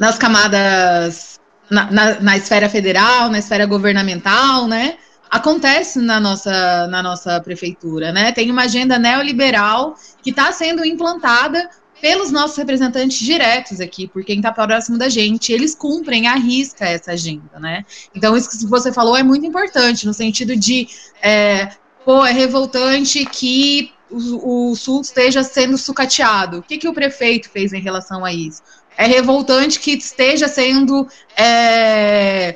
[0.00, 1.40] nas camadas
[1.70, 4.96] na, na, na esfera federal, na esfera governamental, né?
[5.34, 8.30] acontece na nossa, na nossa prefeitura, né?
[8.30, 11.68] Tem uma agenda neoliberal que está sendo implantada
[12.04, 16.84] pelos nossos representantes diretos aqui, por quem está próximo da gente, eles cumprem à risca
[16.84, 17.82] essa agenda, né?
[18.14, 20.86] Então, isso que você falou é muito importante, no sentido de,
[21.22, 21.70] é,
[22.04, 26.58] pô, é revoltante que o, o Sul esteja sendo sucateado.
[26.58, 28.60] O que, que o prefeito fez em relação a isso?
[28.98, 32.54] É revoltante que esteja sendo é,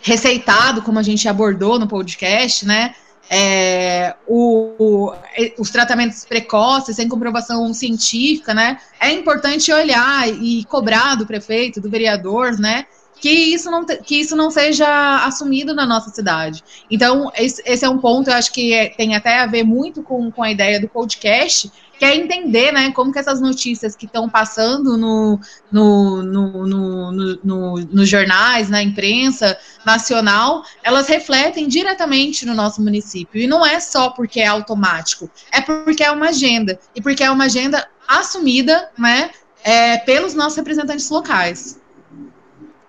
[0.00, 2.94] receitado, como a gente abordou no podcast, né?
[3.30, 5.14] É, o, o,
[5.58, 8.78] os tratamentos precoces, sem comprovação científica, né?
[9.00, 12.86] É importante olhar e cobrar do prefeito, do vereador, né?
[13.24, 16.62] Que isso não, que isso não seja assumido na nossa cidade.
[16.90, 20.02] Então, esse, esse é um ponto, eu acho que é, tem até a ver muito
[20.02, 24.04] com, com a ideia do podcast, que é entender, né, como que essas notícias que
[24.04, 25.40] estão passando no,
[25.72, 29.56] no, no, no, no, nos jornais, na imprensa
[29.86, 33.40] nacional, elas refletem diretamente no nosso município.
[33.40, 36.78] E não é só porque é automático, é porque é uma agenda.
[36.94, 39.30] E porque é uma agenda assumida, né,
[39.62, 41.82] é, pelos nossos representantes locais.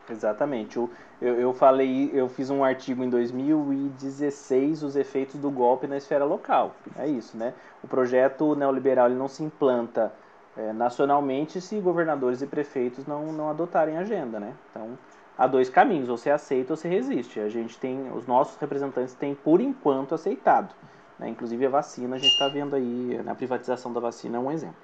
[0.09, 0.77] Exatamente.
[0.77, 0.89] O,
[1.21, 6.25] eu, eu falei, eu fiz um artigo em 2016, os efeitos do golpe na esfera
[6.25, 6.75] local.
[6.97, 7.53] É isso, né?
[7.83, 10.13] O projeto neoliberal ele não se implanta
[10.57, 14.53] é, nacionalmente se governadores e prefeitos não, não adotarem a agenda, né?
[14.69, 14.97] Então,
[15.37, 17.39] há dois caminhos, ou você aceita ou você resiste.
[17.39, 20.73] A gente tem, os nossos representantes têm, por enquanto, aceitado.
[21.19, 21.29] Né?
[21.29, 24.75] Inclusive a vacina, a gente está vendo aí, na privatização da vacina é um exemplo.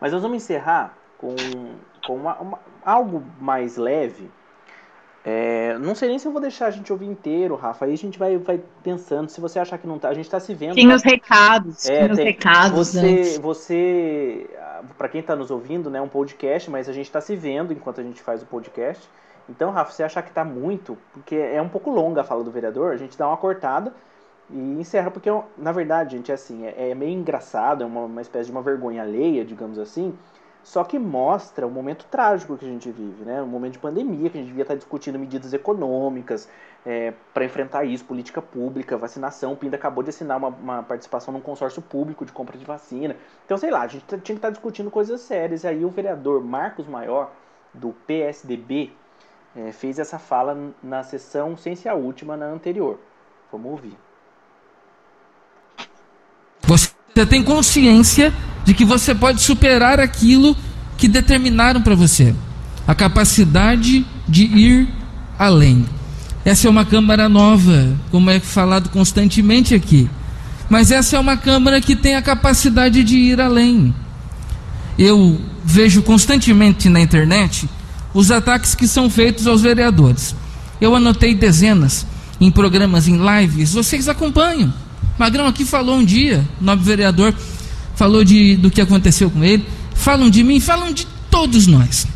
[0.00, 1.34] Mas nós vamos encerrar com,
[2.06, 4.30] com uma, uma, algo mais leve,
[5.22, 7.84] é, não sei nem se eu vou deixar a gente ouvir inteiro, Rafa.
[7.84, 9.28] Aí a gente vai, vai pensando.
[9.28, 10.74] Se você achar que não tá, a gente tá se vendo.
[10.74, 10.94] Tem tá?
[10.94, 11.88] os recados.
[11.88, 12.78] É, tem os recados.
[12.78, 14.46] Você, você
[14.96, 18.00] para quem tá nos ouvindo, né, um podcast, mas a gente tá se vendo enquanto
[18.00, 19.06] a gente faz o podcast.
[19.48, 22.50] Então, Rafa, você achar que tá muito, porque é um pouco longa a fala do
[22.50, 23.92] vereador, a gente dá uma cortada
[24.48, 25.28] e encerra, porque
[25.58, 28.62] na verdade, gente, é assim, é, é meio engraçado, é uma, uma espécie de uma
[28.62, 30.16] vergonha alheia, digamos assim
[30.62, 33.42] só que mostra o momento trágico que a gente vive, né?
[33.42, 36.48] Um momento de pandemia, que a gente devia estar discutindo medidas econômicas
[36.84, 39.52] é, para enfrentar isso, política pública, vacinação.
[39.52, 43.16] O Pinda acabou de assinar uma, uma, participação num consórcio público de compra de vacina.
[43.44, 45.64] Então, sei lá, a gente tinha que estar discutindo coisas sérias.
[45.64, 47.30] E aí o vereador Marcos Maior,
[47.72, 48.92] do PSDB,
[49.56, 52.98] é, fez essa fala na sessão sem ser a última, na anterior.
[53.50, 54.09] Vamos ouvir.
[57.14, 58.32] Você tem consciência
[58.64, 60.56] de que você pode superar aquilo
[60.96, 62.34] que determinaram para você.
[62.86, 64.88] A capacidade de ir
[65.38, 65.84] além.
[66.44, 70.08] Essa é uma Câmara nova, como é falado constantemente aqui.
[70.68, 73.94] Mas essa é uma Câmara que tem a capacidade de ir além.
[74.98, 77.68] Eu vejo constantemente na internet
[78.14, 80.34] os ataques que são feitos aos vereadores.
[80.80, 82.06] Eu anotei dezenas
[82.40, 84.72] em programas, em lives, vocês acompanham.
[85.20, 87.34] Magrão aqui falou um dia, nobre vereador,
[87.94, 89.66] falou de, do que aconteceu com ele.
[89.94, 92.06] Falam de mim, falam de todos nós.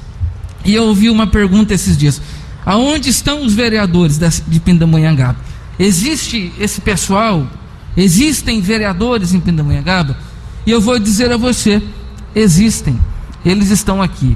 [0.64, 2.22] E eu ouvi uma pergunta esses dias:
[2.64, 4.18] aonde estão os vereadores
[4.48, 5.36] de Pindamonhangaba?
[5.78, 7.46] Existe esse pessoal?
[7.94, 10.16] Existem vereadores em Pindamonhangaba?
[10.66, 11.82] E eu vou dizer a você:
[12.34, 12.98] existem,
[13.44, 14.34] eles estão aqui.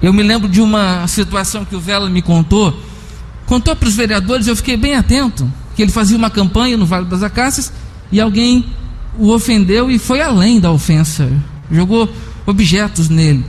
[0.00, 2.78] Eu me lembro de uma situação que o Vela me contou.
[3.44, 7.06] Contou para os vereadores, eu fiquei bem atento, que ele fazia uma campanha no Vale
[7.06, 7.72] das Acácias
[8.14, 8.64] e alguém
[9.18, 11.28] o ofendeu e foi além da ofensa,
[11.68, 12.08] jogou
[12.46, 13.44] objetos nele.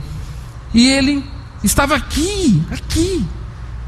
[0.74, 1.22] E ele
[1.62, 3.24] estava aqui, aqui,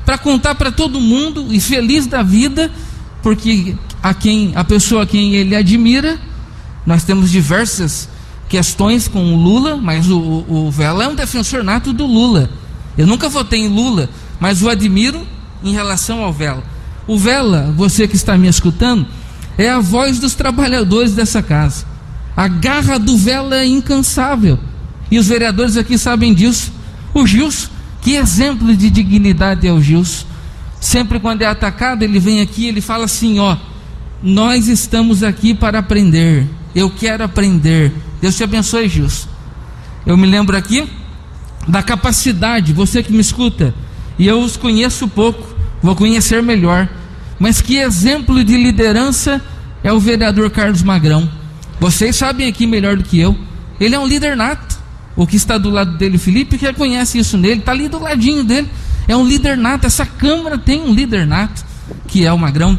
[0.07, 2.71] para contar para todo mundo e feliz da vida,
[3.25, 6.17] porque a quem a pessoa a quem ele admira,
[6.87, 8.09] nós temos diversas
[8.49, 12.49] questões com o Lula, mas o, o, o Vela é um defensor nato do Lula.
[12.97, 15.27] Eu nunca votei em Lula, mas o admiro
[15.65, 16.63] em relação ao Vela.
[17.05, 19.09] O Vela, você que está me escutando,
[19.59, 21.85] é a voz dos trabalhadores dessa casa.
[22.37, 24.57] A garra do vela é incansável.
[25.11, 26.73] E os vereadores aqui sabem disso.
[27.13, 27.69] O Gils,
[28.01, 30.25] que exemplo de dignidade é o Gils.
[30.81, 33.57] Sempre quando é atacado, ele vem aqui ele fala assim: ó,
[34.23, 36.47] nós estamos aqui para aprender.
[36.73, 37.93] Eu quero aprender.
[38.21, 39.27] Deus te abençoe, Gils.
[40.07, 40.89] Eu me lembro aqui
[41.67, 43.75] da capacidade, você que me escuta,
[44.19, 46.89] e eu os conheço pouco, vou conhecer melhor
[47.39, 49.41] mas que exemplo de liderança
[49.83, 51.29] é o vereador Carlos Magrão.
[51.81, 53.37] Vocês sabem aqui melhor do que eu.
[53.79, 54.79] Ele é um líder nato.
[55.15, 58.69] O que está do lado dele, Felipe, reconhece isso nele, está ali do ladinho dele.
[59.07, 59.87] É um líder nato.
[59.87, 61.65] Essa Câmara tem um líder nato,
[62.07, 62.79] que é o Magrão.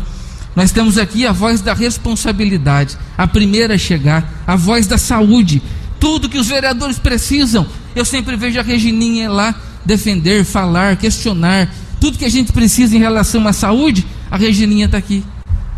[0.55, 5.61] Nós temos aqui a voz da responsabilidade, a primeira a chegar, a voz da saúde.
[5.99, 7.65] Tudo que os vereadores precisam.
[7.95, 9.55] Eu sempre vejo a Regininha lá
[9.85, 11.69] defender, falar, questionar.
[11.99, 15.23] Tudo que a gente precisa em relação à saúde, a Regininha está aqui.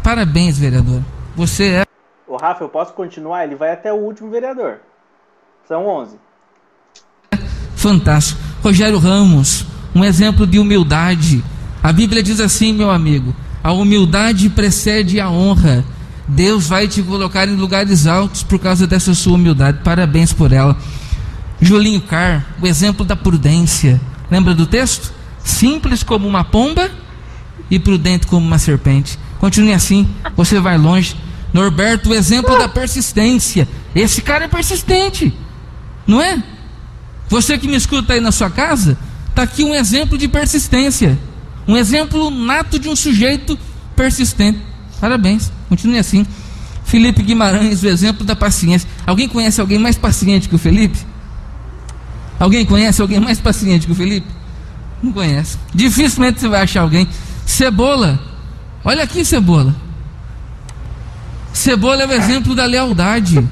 [0.03, 1.02] Parabéns, vereador.
[1.35, 1.85] Você é.
[2.27, 3.43] Ô, Rafa, eu posso continuar?
[3.43, 4.80] Ele vai até o último vereador.
[5.68, 6.18] São 11.
[7.76, 8.39] Fantástico.
[8.64, 9.65] Rogério Ramos,
[9.95, 11.43] um exemplo de humildade.
[11.81, 15.84] A Bíblia diz assim, meu amigo: a humildade precede a honra.
[16.27, 19.80] Deus vai te colocar em lugares altos por causa dessa sua humildade.
[19.84, 20.77] Parabéns por ela.
[21.60, 23.99] Julinho Car, o exemplo da prudência.
[24.30, 25.14] Lembra do texto?
[25.43, 26.89] Simples como uma pomba
[27.69, 29.18] e prudente como uma serpente.
[29.39, 31.15] Continue assim, você vai longe.
[31.53, 33.68] Norberto, o exemplo da persistência.
[33.93, 35.34] Esse cara é persistente,
[36.07, 36.41] não é?
[37.27, 38.97] Você que me escuta aí na sua casa,
[39.30, 41.18] está aqui um exemplo de persistência.
[41.68, 43.57] Um exemplo nato de um sujeito
[43.95, 44.59] persistente.
[44.99, 46.26] Parabéns, continue assim.
[46.84, 48.88] Felipe Guimarães, o exemplo da paciência.
[49.05, 50.99] Alguém conhece alguém mais paciente que o Felipe?
[52.39, 54.27] Alguém conhece alguém mais paciente que o Felipe?
[55.02, 55.57] Não conhece.
[55.73, 57.07] Dificilmente você vai achar alguém.
[57.45, 58.19] Cebola.
[58.84, 59.76] Olha aqui, cebola.
[61.53, 63.48] Cebola é o exemplo da lealdade.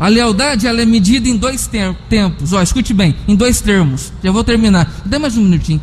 [0.00, 1.68] A lealdade ela é medida em dois
[2.08, 2.52] tempos.
[2.52, 4.12] Ó, escute bem, em dois termos.
[4.22, 4.90] Já vou terminar.
[5.04, 5.80] Dê mais um minutinho.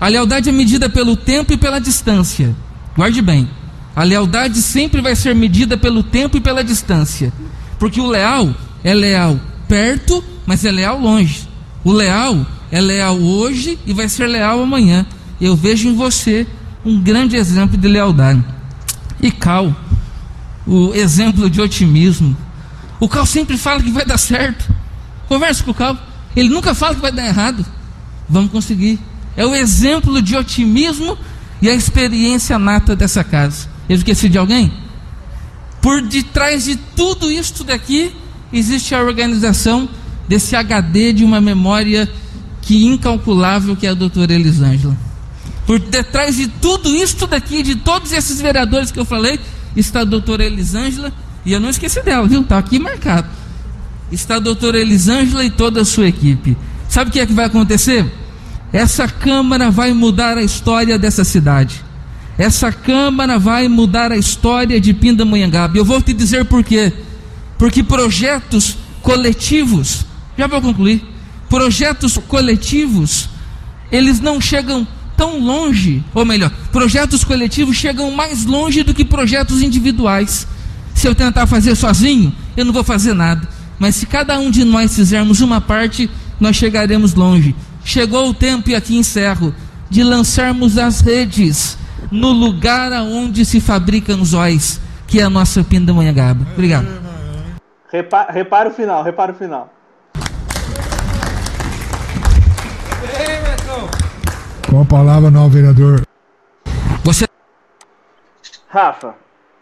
[0.00, 2.54] A lealdade é medida pelo tempo e pela distância.
[2.96, 3.48] Guarde bem.
[3.96, 7.32] A lealdade sempre vai ser medida pelo tempo e pela distância.
[7.78, 8.54] Porque o leal
[8.84, 11.48] é leal perto, mas é leal longe.
[11.82, 15.06] O leal é leal hoje e vai ser leal amanhã.
[15.40, 16.46] Eu vejo em você
[16.84, 18.44] um grande exemplo de lealdade.
[19.20, 19.74] E Cal,
[20.66, 22.36] o exemplo de otimismo.
[23.00, 24.72] O Cal sempre fala que vai dar certo.
[25.28, 25.96] Conversa com o Cal.
[26.36, 27.64] Ele nunca fala que vai dar errado.
[28.28, 28.98] Vamos conseguir.
[29.36, 31.16] É o exemplo de otimismo
[31.62, 33.68] e a experiência nata dessa casa.
[33.88, 34.72] Eu esqueci de alguém?
[35.80, 38.12] Por detrás de tudo isto daqui,
[38.52, 39.88] existe a organização
[40.28, 42.08] desse HD de uma memória
[42.62, 44.96] que incalculável que é a doutora Elisângela.
[45.66, 49.38] Por detrás de tudo isto daqui, de todos esses vereadores que eu falei,
[49.76, 51.12] está a doutora Elisângela
[51.44, 52.40] e eu não esqueci dela, viu?
[52.40, 53.28] Está aqui marcado.
[54.10, 56.56] Está a doutora Elisângela e toda a sua equipe.
[56.88, 58.10] Sabe o que é que vai acontecer?
[58.72, 61.84] Essa Câmara vai mudar a história dessa cidade.
[62.36, 65.76] Essa Câmara vai mudar a história de Pindamonhangaba.
[65.76, 66.92] Eu vou te dizer por quê.
[67.58, 70.06] Porque projetos coletivos,
[70.36, 71.04] já vou concluir,
[71.48, 73.28] projetos coletivos,
[73.90, 79.62] eles não chegam tão longe, ou melhor, projetos coletivos chegam mais longe do que projetos
[79.62, 80.46] individuais.
[80.94, 83.48] Se eu tentar fazer sozinho, eu não vou fazer nada.
[83.78, 86.08] Mas se cada um de nós fizermos uma parte,
[86.38, 87.54] nós chegaremos longe.
[87.84, 89.54] Chegou o tempo, e aqui encerro,
[89.90, 91.78] de lançarmos as redes
[92.10, 96.46] no lugar aonde se fabricam os óis, que é a nossa Pindamonhangaba.
[96.52, 96.86] Obrigado.
[97.90, 99.72] Repara, repara o final, repara o final.
[104.68, 106.02] Com a palavra, não, vereador.
[107.02, 107.26] Você
[108.68, 109.14] Rafa,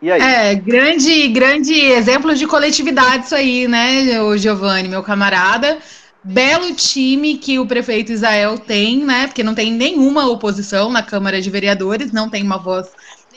[0.02, 0.20] e aí?
[0.20, 5.78] É, grande, grande exemplo de coletividade isso aí, né, o Giovanni, meu camarada.
[6.24, 9.28] Belo time que o prefeito Israel tem, né?
[9.28, 12.88] Porque não tem nenhuma oposição na Câmara de Vereadores, não tem uma voz,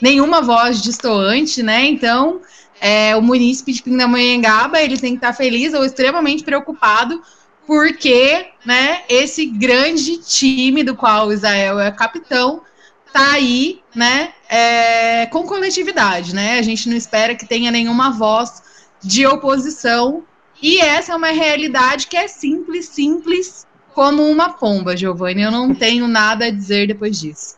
[0.01, 1.85] nenhuma voz distoante, né?
[1.85, 2.41] Então,
[2.81, 7.21] é, o munícipe de Pindamonhangaba, ele tem que estar feliz ou extremamente preocupado,
[7.69, 12.63] porque, né, esse grande time do qual o Israel é capitão,
[13.13, 16.57] tá aí, né, é, com coletividade, né?
[16.57, 18.63] A gente não espera que tenha nenhuma voz
[19.03, 20.23] de oposição.
[20.59, 25.43] E essa é uma realidade que é simples, simples como uma pomba, Giovanni.
[25.43, 27.55] Eu não tenho nada a dizer depois disso.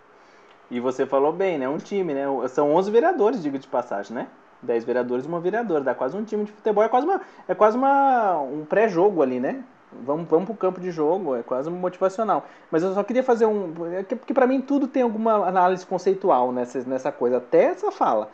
[0.70, 1.70] E você falou bem, né?
[1.70, 2.26] Um time, né?
[2.50, 4.28] São 11 vereadores, diga de passagem, né?
[4.62, 5.86] 10 vereadores e uma vereadora.
[5.86, 6.84] Dá quase um time de futebol.
[6.84, 9.64] É quase, uma, é quase uma, um pré-jogo ali, né?
[10.06, 12.46] Vamos, vamos pro campo de jogo, é quase motivacional.
[12.72, 13.74] Mas eu só queria fazer um.
[13.94, 17.92] é que- Porque para mim tudo tem alguma análise conceitual nessa, nessa coisa, até essa
[17.92, 18.30] fala.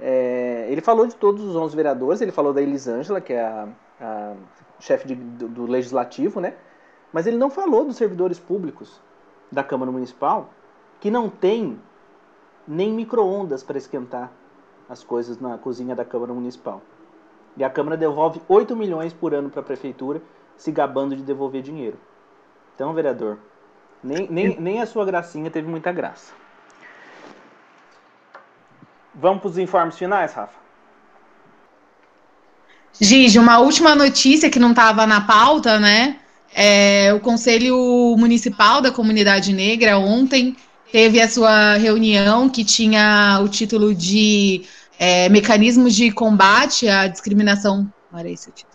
[0.00, 3.68] É, ele falou de todos os 11 vereadores, ele falou da Elisângela, que é a,
[4.00, 4.32] a
[4.80, 6.54] chefe de- do, do legislativo, né?
[7.12, 9.00] Mas ele não falou dos servidores públicos
[9.50, 10.48] da Câmara Municipal,
[10.98, 11.78] que não tem
[12.66, 14.32] nem micro-ondas para esquentar
[14.88, 16.80] as coisas na cozinha da Câmara Municipal.
[17.56, 20.22] E a Câmara devolve 8 milhões por ano para a Prefeitura,
[20.56, 21.98] se gabando de devolver dinheiro.
[22.74, 23.38] Então, vereador,
[24.02, 26.32] nem, nem, nem a sua gracinha teve muita graça.
[29.14, 30.62] Vamos para os informes finais, Rafa?
[33.00, 36.18] Gigi, uma última notícia que não estava na pauta, né?
[36.54, 37.76] É, o Conselho
[38.18, 40.54] Municipal da Comunidade Negra ontem
[40.90, 44.66] teve a sua reunião que tinha o título de
[44.98, 47.90] é, Mecanismos de Combate à Discriminação.
[48.12, 48.71] Olha esse título.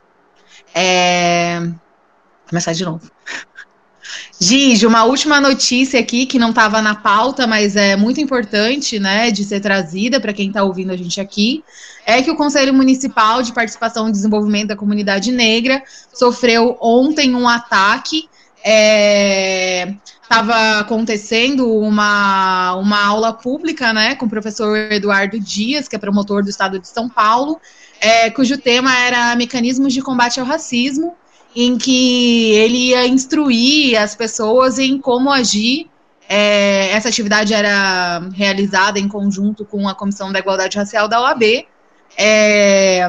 [0.74, 1.60] É...
[1.60, 1.76] Vou
[2.50, 3.12] começar de novo.
[4.40, 9.32] Gigi, uma última notícia aqui que não estava na pauta, mas é muito importante, né,
[9.32, 11.64] de ser trazida para quem está ouvindo a gente aqui,
[12.06, 15.82] é que o Conselho Municipal de Participação e Desenvolvimento da Comunidade Negra
[16.14, 18.30] sofreu ontem um ataque.
[20.24, 26.00] Estava é, acontecendo uma, uma aula pública, né, com o professor Eduardo Dias, que é
[26.00, 27.60] promotor do Estado de São Paulo,
[28.00, 31.16] é, cujo tema era mecanismos de combate ao racismo
[31.56, 35.88] em que ele ia instruir as pessoas em como agir.
[36.30, 41.66] É, essa atividade era realizada em conjunto com a Comissão da Igualdade Racial da OAB.
[42.18, 43.08] É,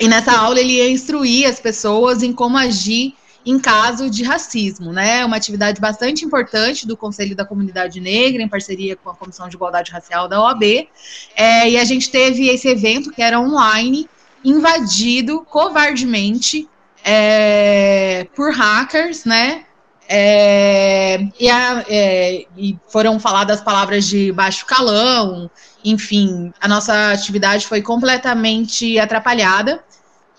[0.00, 3.14] e nessa aula ele ia instruir as pessoas em como agir
[3.48, 5.24] em caso de racismo, né?
[5.24, 9.56] Uma atividade bastante importante do Conselho da Comunidade Negra, em parceria com a Comissão de
[9.56, 10.86] Igualdade Racial da OAB.
[11.34, 14.06] É, e a gente teve esse evento que era online,
[14.44, 16.68] invadido covardemente
[17.02, 19.64] é, por hackers, né?
[20.06, 25.50] É, e, a, é, e, foram faladas palavras de baixo calão,
[25.82, 29.82] enfim, a nossa atividade foi completamente atrapalhada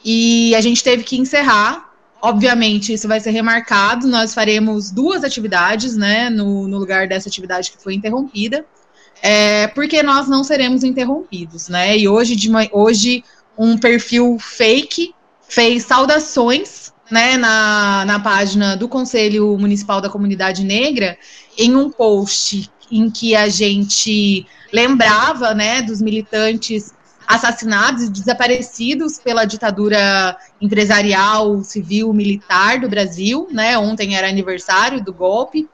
[0.06, 1.89] e a gente teve que encerrar.
[2.22, 4.08] Obviamente, isso vai ser remarcado.
[4.08, 8.66] Nós faremos duas atividades, né, no, no lugar dessa atividade que foi interrompida,
[9.22, 11.98] é, porque nós não seremos interrompidos, né?
[11.98, 13.24] E hoje, de, hoje
[13.58, 15.14] um perfil fake
[15.48, 21.18] fez saudações né, na, na página do Conselho Municipal da Comunidade Negra,
[21.58, 26.94] em um post em que a gente lembrava né, dos militantes
[27.30, 33.78] assassinados e desaparecidos pela ditadura empresarial, civil, militar do Brasil, né?
[33.78, 35.70] Ontem era aniversário do golpe.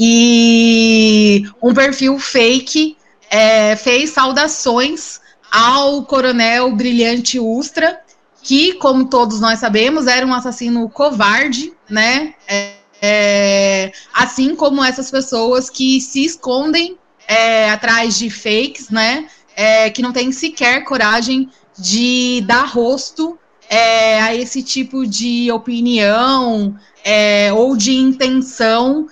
[0.00, 2.96] E um perfil fake
[3.30, 5.20] é, fez saudações
[5.52, 8.00] ao coronel Brilhante Ustra,
[8.42, 12.32] que, como todos nós sabemos, era um assassino covarde, né?
[12.48, 16.96] É, é, assim como essas pessoas que se escondem
[17.28, 19.28] é, atrás de fakes, né?
[19.56, 23.38] É, que não têm sequer coragem de dar rosto
[23.70, 29.06] é, a esse tipo de opinião é, ou de intenção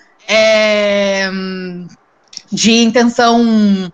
[2.51, 3.93] de intenção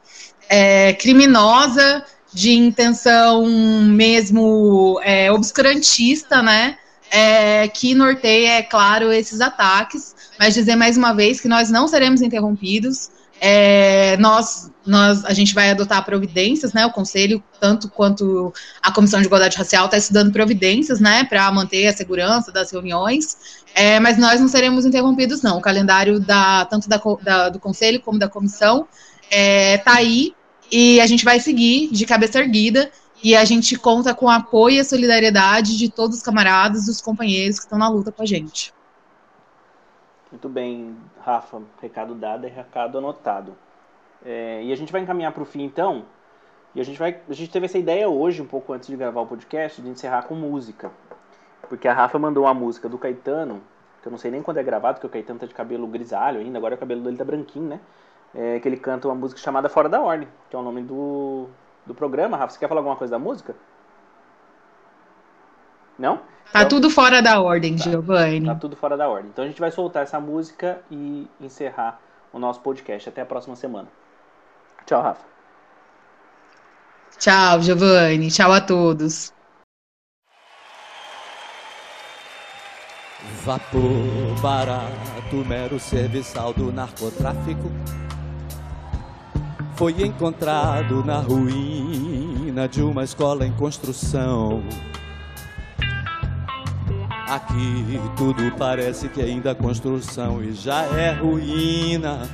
[0.98, 6.76] criminosa de intenção mesmo é, obscurantista, né?
[7.10, 11.88] É, que norteia, é claro, esses ataques, mas dizer mais uma vez que nós não
[11.88, 13.10] seremos interrompidos.
[13.42, 16.84] É, nós, nós, a gente vai adotar providências, né?
[16.84, 18.52] O Conselho, tanto quanto
[18.82, 23.64] a Comissão de Igualdade Racial, está estudando providências, né, para manter a segurança das reuniões.
[23.74, 25.56] É, mas nós não seremos interrompidos, não.
[25.56, 28.86] O calendário da, tanto da, da, do Conselho como da Comissão
[29.22, 30.34] está é, tá aí
[30.70, 32.90] e a gente vai seguir de cabeça erguida
[33.22, 37.00] e a gente conta com o apoio e a solidariedade de todos os camaradas, dos
[37.00, 38.72] companheiros que estão na luta com a gente.
[40.30, 41.62] Muito bem, Rafa.
[41.80, 43.54] Recado dado e recado anotado.
[44.24, 46.04] É, e a gente vai encaminhar para o fim, então.
[46.74, 49.20] E a gente vai, a gente teve essa ideia hoje, um pouco antes de gravar
[49.20, 50.90] o podcast, de encerrar com música,
[51.68, 53.60] porque a Rafa mandou uma música do Caetano,
[54.00, 56.38] que eu não sei nem quando é gravado, porque o Caetano tá de cabelo grisalho
[56.38, 57.80] ainda, agora o cabelo dele tá branquinho, né?
[58.34, 61.48] é, que ele canta uma música chamada Fora da Ordem, que é o nome do,
[61.84, 62.36] do programa.
[62.36, 63.54] Rafa, você quer falar alguma coisa da música?
[65.98, 66.20] Não?
[66.52, 68.46] Tá então, tudo fora da ordem, tá, Giovanni.
[68.46, 69.30] Tá tudo fora da ordem.
[69.30, 72.00] Então a gente vai soltar essa música e encerrar
[72.32, 73.08] o nosso podcast.
[73.08, 73.88] Até a próxima semana.
[74.86, 75.24] Tchau, Rafa.
[77.18, 78.30] Tchau, Giovanni.
[78.30, 79.32] Tchau a todos.
[83.44, 87.70] Vapor barato, mero serviçal do narcotráfico
[89.80, 94.62] foi encontrado na ruína de uma escola em construção.
[97.30, 102.28] Aqui tudo parece que ainda é construção e já é ruína.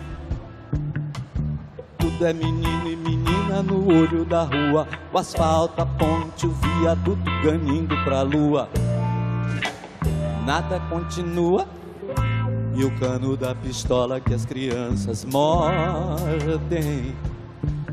[1.99, 4.89] Tudo é menino e menina no olho da rua.
[5.13, 8.71] O asfalto, a ponte, o viaduto ganhando pra lua.
[10.47, 11.69] Nada continua.
[12.75, 17.15] E o cano da pistola que as crianças mordem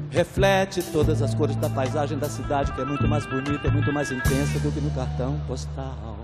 [0.10, 3.92] reflete todas as cores da paisagem da cidade, que é muito mais bonita, é muito
[3.92, 6.23] mais intensa do que no cartão postal.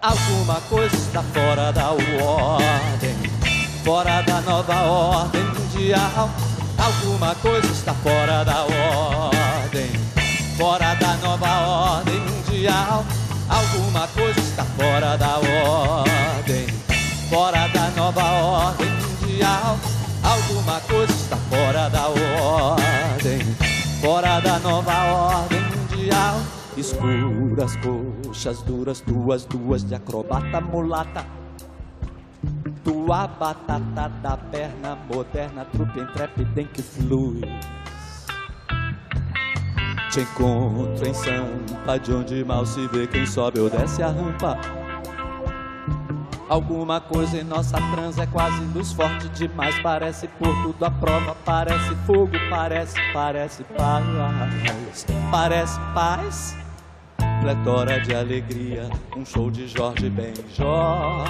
[0.00, 3.16] Alguma coisa está fora da ordem,
[3.84, 6.30] fora da nova ordem mundial.
[6.78, 9.90] Alguma coisa está fora da ordem,
[10.56, 13.04] fora da nova ordem mundial.
[13.48, 16.66] Alguma coisa está fora da ordem,
[17.28, 19.78] fora da nova ordem mundial.
[20.22, 23.40] Alguma coisa está fora da ordem,
[24.00, 26.57] fora da nova ordem mundial.
[26.78, 31.26] Escuras coxas duras, duas, duas de acrobata mulata.
[32.84, 37.40] Tua batata da perna moderna, trupe intrépida em que flui.
[40.12, 44.56] Te encontro em Sampa, de onde mal se vê quem sobe ou desce a rampa.
[46.48, 49.76] Alguma coisa em nossa transa é quase luz forte demais.
[49.80, 54.04] Parece por tudo a prova, parece fogo, parece, parece paz.
[55.30, 56.56] Parece paz,
[57.40, 58.88] pletora de alegria.
[59.16, 61.24] Um show de Jorge Benjor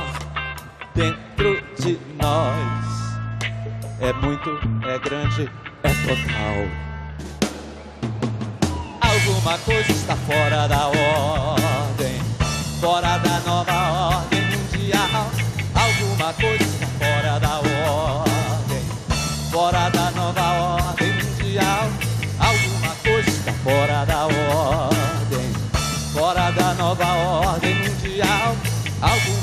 [0.94, 2.88] dentro de nós.
[4.00, 4.50] É muito,
[4.86, 5.50] é grande,
[5.82, 6.88] é total
[9.28, 12.20] alguma coisa está fora da ordem,
[12.80, 15.30] fora da nova ordem mundial.
[15.74, 18.82] Alguma coisa está fora da ordem,
[19.50, 20.52] fora da nova
[20.86, 21.88] ordem mundial.
[22.38, 24.37] Alguma coisa está fora da ordem,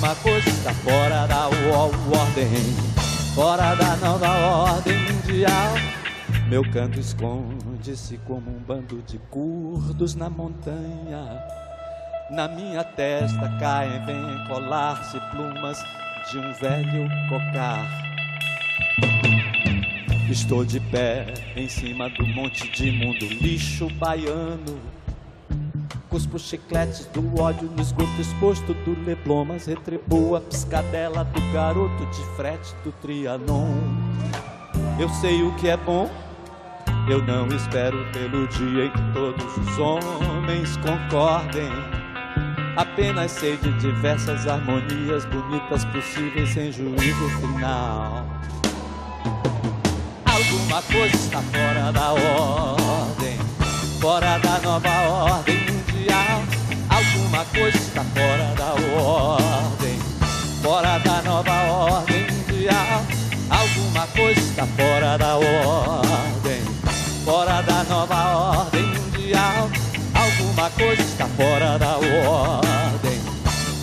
[0.06, 2.48] Alguma coisa está fora da ordem,
[3.34, 4.38] fora da nova
[4.74, 5.74] ordem mundial.
[6.48, 11.44] Meu canto esconde-se como um bando de curdos na montanha.
[12.30, 15.84] Na minha testa caem, vêm colar-se plumas
[16.30, 17.88] de um velho cocar.
[20.30, 24.95] Estou de pé em cima do monte de mundo lixo baiano.
[26.16, 32.06] Cuspo chicletes do ódio no esgoto exposto do Leblon, mas retribuo a piscadela do garoto
[32.06, 33.68] de frete do Trianon.
[34.98, 36.10] Eu sei o que é bom
[37.10, 41.70] eu não espero pelo dia em que todos os homens concordem.
[42.78, 48.26] Apenas sei de diversas harmonias bonitas possíveis sem juízo final.
[50.26, 53.38] Alguma coisa está fora da ordem,
[54.00, 54.45] fora da
[57.46, 60.00] Alguma coisa está fora da ordem,
[60.62, 63.06] fora da nova ordem mundial.
[63.50, 66.26] Alguma coisa está fora da ordem
[67.26, 69.70] fora da nova ordem mundial.
[70.14, 73.20] Alguma coisa está fora da ordem,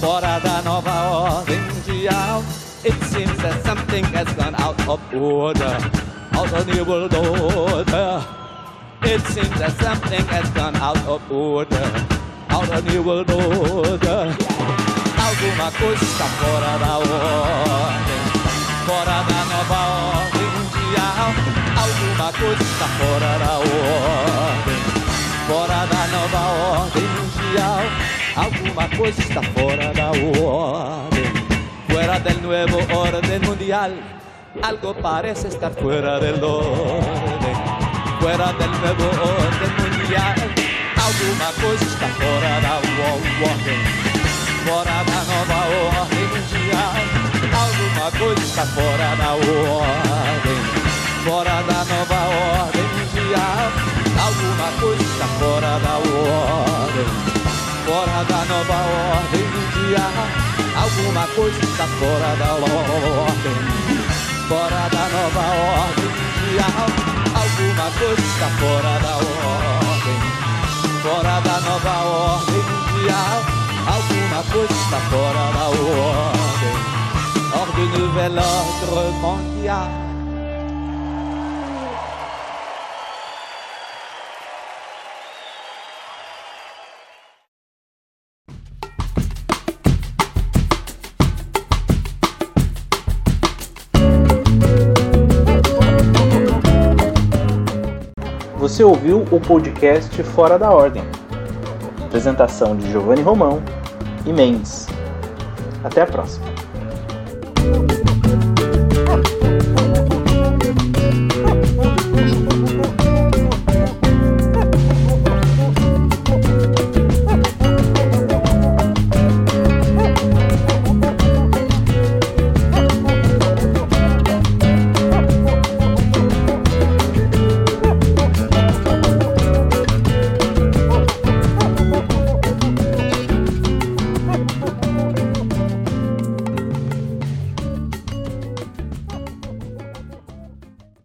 [0.01, 2.43] fora da nova ordem mundial.
[2.85, 5.77] It seems that something has gone out of order,
[6.33, 8.25] out of the world order.
[9.03, 11.91] It seems that something has gone out of order,
[13.05, 14.29] world order.
[15.19, 18.21] Alguma coisa está fora da ordem,
[18.87, 19.81] fora da nova
[20.19, 21.33] ordem mundial.
[21.77, 24.81] Alguma coisa está fora da ordem,
[25.49, 26.43] fora da nova
[26.81, 27.83] ordem mundial.
[28.37, 31.33] Alguma coisa está fora da ordem,
[31.89, 33.93] fuera del nuevo orden mundial.
[34.63, 37.57] Algo parece estar fuera del orden,
[38.21, 40.72] fuera del nuevo orden mundial.
[41.13, 43.81] Alguma coisa está fora da ordem,
[44.65, 45.61] fora da nova
[46.01, 46.95] ordem mundial.
[47.53, 50.93] Alguma coisa está fora da ordem
[51.25, 52.21] fora da nova
[52.65, 53.73] ordem mundial.
[54.19, 57.07] Alguma coisa está fora da ordem,
[57.87, 58.79] fora da nova
[59.15, 60.27] ordem mundial.
[60.75, 63.57] Alguma coisa está fora da ordem,
[64.49, 65.45] fora da nova
[65.87, 66.89] ordem mundial.
[67.35, 70.32] Alguma coisa está fora da ordem,
[71.03, 73.43] fora da nova ordem mundial.
[73.87, 76.77] Alguma coisa está fora da ordem,
[77.61, 80.12] ordem nouvelle ordre mondial.
[98.73, 101.03] Você ouviu o podcast Fora da Ordem.
[102.07, 103.63] Apresentação de Giovanni Romão
[104.25, 104.87] e Mendes.
[105.85, 106.47] Até a próxima.